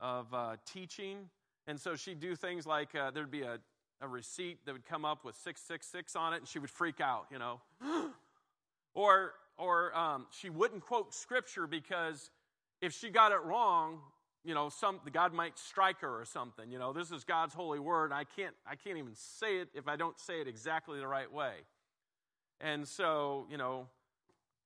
of 0.00 0.32
uh, 0.32 0.56
teaching, 0.66 1.28
and 1.66 1.78
so 1.78 1.94
she'd 1.94 2.20
do 2.20 2.34
things 2.34 2.66
like 2.66 2.94
uh, 2.94 3.10
there'd 3.10 3.30
be 3.30 3.42
a 3.42 3.58
a 4.00 4.08
receipt 4.08 4.64
that 4.64 4.72
would 4.72 4.86
come 4.86 5.04
up 5.04 5.24
with 5.24 5.34
666 5.36 6.16
on 6.16 6.34
it 6.34 6.38
and 6.38 6.48
she 6.48 6.58
would 6.58 6.70
freak 6.70 7.00
out, 7.00 7.26
you 7.30 7.38
know. 7.38 7.60
or 8.94 9.34
or 9.56 9.96
um, 9.96 10.26
she 10.30 10.50
wouldn't 10.50 10.82
quote 10.82 11.12
scripture 11.12 11.66
because 11.66 12.30
if 12.80 12.92
she 12.92 13.10
got 13.10 13.32
it 13.32 13.42
wrong, 13.42 13.98
you 14.44 14.54
know, 14.54 14.68
some 14.68 15.00
God 15.12 15.32
might 15.32 15.58
strike 15.58 16.00
her 16.00 16.20
or 16.20 16.24
something. 16.24 16.70
You 16.70 16.78
know, 16.78 16.92
this 16.92 17.10
is 17.10 17.24
God's 17.24 17.54
holy 17.54 17.80
word. 17.80 18.12
I 18.12 18.24
can't 18.24 18.54
I 18.66 18.76
can't 18.76 18.98
even 18.98 19.14
say 19.14 19.58
it 19.58 19.68
if 19.74 19.88
I 19.88 19.96
don't 19.96 20.18
say 20.18 20.40
it 20.40 20.48
exactly 20.48 21.00
the 21.00 21.08
right 21.08 21.32
way. 21.32 21.52
And 22.60 22.86
so, 22.86 23.46
you 23.50 23.56
know, 23.56 23.88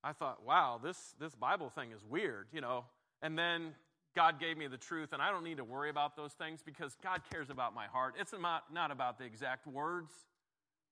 I 0.04 0.12
thought, 0.12 0.44
wow, 0.44 0.80
this 0.82 1.14
this 1.18 1.34
Bible 1.34 1.70
thing 1.70 1.92
is 1.92 2.04
weird, 2.08 2.48
you 2.52 2.60
know. 2.60 2.84
And 3.22 3.38
then 3.38 3.74
God 4.14 4.38
gave 4.38 4.58
me 4.58 4.66
the 4.66 4.76
truth, 4.76 5.12
and 5.12 5.22
I 5.22 5.30
don't 5.30 5.44
need 5.44 5.56
to 5.56 5.64
worry 5.64 5.88
about 5.88 6.16
those 6.16 6.32
things 6.32 6.60
because 6.64 6.96
God 7.02 7.22
cares 7.32 7.48
about 7.48 7.74
my 7.74 7.86
heart. 7.86 8.14
It's 8.18 8.34
not, 8.38 8.64
not 8.72 8.90
about 8.90 9.18
the 9.18 9.24
exact 9.24 9.66
words, 9.66 10.12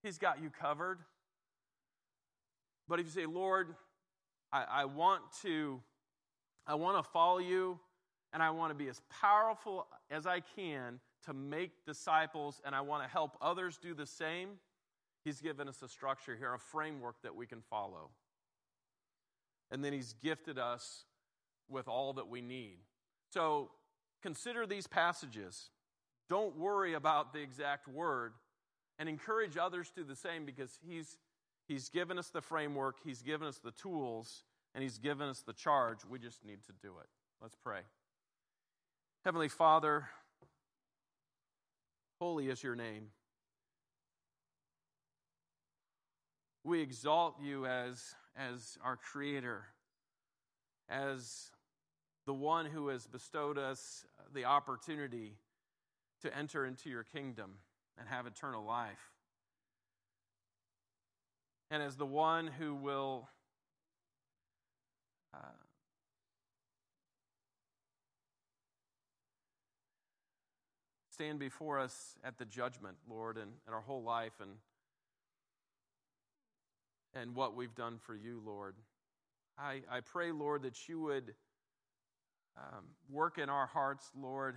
He's 0.02 0.16
got 0.16 0.42
you 0.42 0.50
covered. 0.50 0.98
But 2.88 2.98
if 2.98 3.06
you 3.06 3.12
say, 3.12 3.26
Lord, 3.26 3.74
I, 4.52 4.64
I 4.68 4.84
want 4.86 5.22
to, 5.42 5.80
I 6.66 6.74
want 6.74 7.04
to 7.04 7.10
follow 7.10 7.38
you, 7.38 7.78
and 8.32 8.42
I 8.42 8.50
want 8.50 8.70
to 8.70 8.74
be 8.74 8.88
as 8.88 9.00
powerful 9.20 9.86
as 10.10 10.26
I 10.26 10.40
can 10.40 11.00
to 11.26 11.34
make 11.34 11.84
disciples, 11.84 12.60
and 12.64 12.74
I 12.74 12.80
want 12.80 13.02
to 13.02 13.08
help 13.08 13.36
others 13.42 13.78
do 13.80 13.94
the 13.94 14.06
same, 14.06 14.50
He's 15.22 15.42
given 15.42 15.68
us 15.68 15.82
a 15.82 15.88
structure 15.88 16.34
here, 16.34 16.54
a 16.54 16.58
framework 16.58 17.16
that 17.22 17.36
we 17.36 17.46
can 17.46 17.60
follow. 17.60 18.08
And 19.70 19.84
then 19.84 19.92
He's 19.92 20.14
gifted 20.14 20.58
us 20.58 21.04
with 21.68 21.86
all 21.86 22.14
that 22.14 22.28
we 22.28 22.40
need. 22.40 22.78
So 23.32 23.70
consider 24.22 24.66
these 24.66 24.86
passages. 24.86 25.70
Don't 26.28 26.56
worry 26.56 26.94
about 26.94 27.32
the 27.32 27.40
exact 27.40 27.88
word 27.88 28.32
and 28.98 29.08
encourage 29.08 29.56
others 29.56 29.90
to 29.96 30.04
the 30.04 30.16
same 30.16 30.44
because 30.44 30.78
he's, 30.86 31.16
he's 31.66 31.88
given 31.88 32.18
us 32.18 32.28
the 32.28 32.40
framework, 32.40 32.96
he's 33.04 33.22
given 33.22 33.48
us 33.48 33.58
the 33.58 33.70
tools, 33.70 34.44
and 34.74 34.82
he's 34.82 34.98
given 34.98 35.28
us 35.28 35.40
the 35.40 35.52
charge. 35.52 35.98
We 36.08 36.18
just 36.18 36.44
need 36.44 36.62
to 36.66 36.72
do 36.82 36.92
it. 37.00 37.08
Let's 37.40 37.56
pray. 37.56 37.80
Heavenly 39.24 39.48
Father, 39.48 40.08
holy 42.20 42.48
is 42.48 42.62
your 42.62 42.76
name. 42.76 43.08
We 46.62 46.82
exalt 46.82 47.36
you 47.42 47.64
as, 47.66 48.14
as 48.36 48.76
our 48.84 48.96
creator, 48.96 49.64
as 50.88 51.50
the 52.30 52.34
one 52.34 52.64
who 52.64 52.86
has 52.86 53.08
bestowed 53.08 53.58
us 53.58 54.06
the 54.32 54.44
opportunity 54.44 55.32
to 56.22 56.32
enter 56.32 56.64
into 56.64 56.88
your 56.88 57.02
kingdom 57.02 57.54
and 57.98 58.08
have 58.08 58.24
eternal 58.24 58.64
life. 58.64 59.10
And 61.72 61.82
as 61.82 61.96
the 61.96 62.06
one 62.06 62.46
who 62.46 62.76
will 62.76 63.28
uh, 65.34 65.38
stand 71.10 71.40
before 71.40 71.80
us 71.80 72.14
at 72.22 72.38
the 72.38 72.44
judgment, 72.44 72.96
Lord, 73.08 73.38
and, 73.38 73.50
and 73.66 73.74
our 73.74 73.80
whole 73.80 74.04
life 74.04 74.34
and 74.40 74.52
and 77.12 77.34
what 77.34 77.56
we've 77.56 77.74
done 77.74 77.98
for 77.98 78.14
you, 78.14 78.40
Lord. 78.46 78.76
I, 79.58 79.80
I 79.90 79.98
pray, 79.98 80.30
Lord, 80.30 80.62
that 80.62 80.88
you 80.88 81.00
would 81.00 81.34
um, 82.56 82.84
work 83.08 83.38
in 83.38 83.48
our 83.48 83.66
hearts, 83.66 84.10
Lord. 84.14 84.56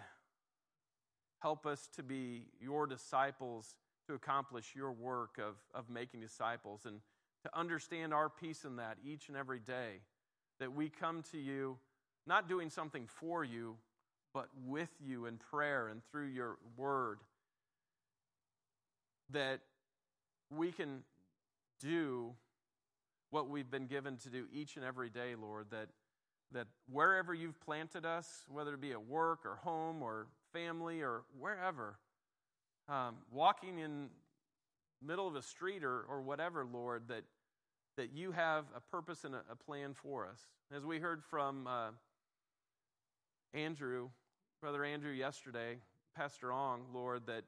Help 1.39 1.65
us 1.65 1.89
to 1.95 2.03
be 2.03 2.47
your 2.59 2.87
disciples 2.87 3.75
to 4.07 4.13
accomplish 4.13 4.73
your 4.75 4.91
work 4.91 5.37
of, 5.37 5.55
of 5.73 5.89
making 5.89 6.19
disciples 6.19 6.85
and 6.85 6.99
to 7.43 7.57
understand 7.57 8.13
our 8.13 8.29
peace 8.29 8.65
in 8.65 8.77
that 8.77 8.97
each 9.05 9.27
and 9.27 9.37
every 9.37 9.59
day. 9.59 10.01
That 10.59 10.73
we 10.73 10.89
come 10.89 11.23
to 11.31 11.37
you 11.37 11.77
not 12.25 12.47
doing 12.47 12.69
something 12.69 13.07
for 13.07 13.43
you, 13.43 13.75
but 14.33 14.47
with 14.65 14.89
you 15.03 15.25
in 15.25 15.37
prayer 15.37 15.87
and 15.87 16.01
through 16.11 16.27
your 16.27 16.57
word. 16.77 17.19
That 19.31 19.59
we 20.49 20.71
can 20.71 21.03
do 21.81 22.33
what 23.29 23.49
we've 23.49 23.69
been 23.69 23.87
given 23.87 24.17
to 24.17 24.29
do 24.29 24.45
each 24.53 24.75
and 24.77 24.85
every 24.85 25.09
day, 25.09 25.35
Lord. 25.39 25.67
That 25.71 25.89
that 26.53 26.67
wherever 26.91 27.33
you've 27.33 27.59
planted 27.61 28.05
us, 28.05 28.43
whether 28.47 28.73
it 28.73 28.81
be 28.81 28.91
at 28.91 29.05
work 29.05 29.39
or 29.45 29.55
home 29.57 30.01
or 30.01 30.27
family 30.53 31.01
or 31.01 31.23
wherever, 31.39 31.97
um, 32.87 33.15
walking 33.31 33.79
in 33.79 34.09
middle 35.01 35.27
of 35.27 35.35
a 35.35 35.41
street 35.41 35.83
or, 35.83 36.01
or 36.01 36.21
whatever, 36.21 36.65
Lord, 36.65 37.03
that, 37.09 37.23
that 37.97 38.13
you 38.13 38.31
have 38.31 38.65
a 38.75 38.79
purpose 38.79 39.23
and 39.23 39.35
a, 39.35 39.41
a 39.51 39.55
plan 39.55 39.93
for 39.93 40.27
us. 40.27 40.39
As 40.75 40.85
we 40.85 40.99
heard 40.99 41.23
from 41.23 41.67
uh, 41.67 41.89
Andrew, 43.53 44.09
Brother 44.61 44.83
Andrew, 44.85 45.11
yesterday, 45.11 45.77
Pastor 46.15 46.51
Ong, 46.51 46.85
Lord, 46.93 47.23
that 47.27 47.43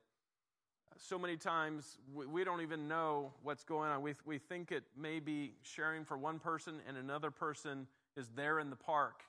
so 0.97 1.17
many 1.17 1.37
times 1.37 1.97
we, 2.13 2.25
we 2.25 2.43
don't 2.43 2.61
even 2.61 2.87
know 2.87 3.33
what's 3.43 3.63
going 3.63 3.89
on. 3.89 4.01
We, 4.01 4.13
we 4.25 4.37
think 4.37 4.71
it 4.71 4.83
may 4.97 5.19
be 5.19 5.53
sharing 5.61 6.05
for 6.05 6.17
one 6.17 6.39
person 6.39 6.75
and 6.87 6.97
another 6.97 7.31
person 7.31 7.87
is 8.18 8.30
there 8.36 8.59
in 8.59 8.70
the 8.70 8.76
park 8.76 9.22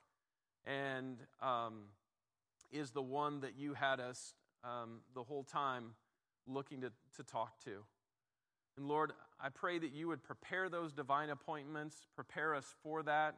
and 0.65 1.19
um, 1.41 1.85
is 2.73 2.91
the 2.91 3.03
one 3.03 3.41
that 3.41 3.59
you 3.59 3.75
had 3.75 4.01
us 4.01 4.35
um, 4.65 5.01
the 5.15 5.23
whole 5.23 5.45
time 5.45 5.93
looking 6.47 6.81
to, 6.81 6.91
to 7.17 7.23
talk 7.23 7.59
to. 7.65 7.85
And 8.77 8.89
Lord, 8.89 9.13
I 9.41 9.49
pray 9.49 9.79
that 9.79 9.93
you 9.93 10.09
would 10.09 10.23
prepare 10.23 10.69
those 10.69 10.93
divine 10.93 11.31
appointments, 11.31 12.07
prepare 12.15 12.55
us 12.55 12.75
for 12.83 13.03
that, 13.05 13.37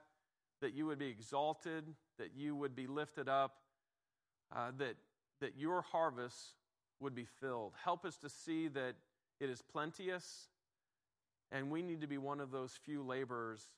that 0.60 0.74
you 0.74 0.86
would 0.86 0.98
be 0.98 1.06
exalted, 1.06 1.84
that 2.18 2.30
you 2.36 2.56
would 2.56 2.74
be 2.74 2.86
lifted 2.86 3.28
up, 3.28 3.56
uh, 4.54 4.72
that, 4.78 4.96
that 5.40 5.52
your 5.56 5.82
harvest 5.82 6.54
would 7.00 7.14
be 7.14 7.26
filled. 7.40 7.74
Help 7.82 8.04
us 8.04 8.16
to 8.18 8.28
see 8.28 8.68
that 8.68 8.94
it 9.40 9.48
is 9.48 9.62
plenteous, 9.62 10.48
and 11.52 11.70
we 11.70 11.82
need 11.82 12.00
to 12.00 12.08
be 12.08 12.18
one 12.18 12.40
of 12.40 12.50
those 12.50 12.72
few 12.84 13.02
laborers 13.02 13.68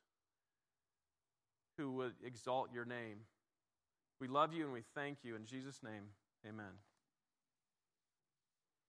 who 1.81 1.93
would 1.93 2.13
exalt 2.23 2.69
your 2.75 2.85
name. 2.85 3.21
We 4.21 4.29
love 4.29 4.53
you 4.53 4.65
and 4.65 4.73
we 4.73 4.83
thank 4.95 5.19
you. 5.23 5.35
In 5.35 5.47
Jesus' 5.47 5.81
name, 5.83 6.05
amen. 6.47 6.90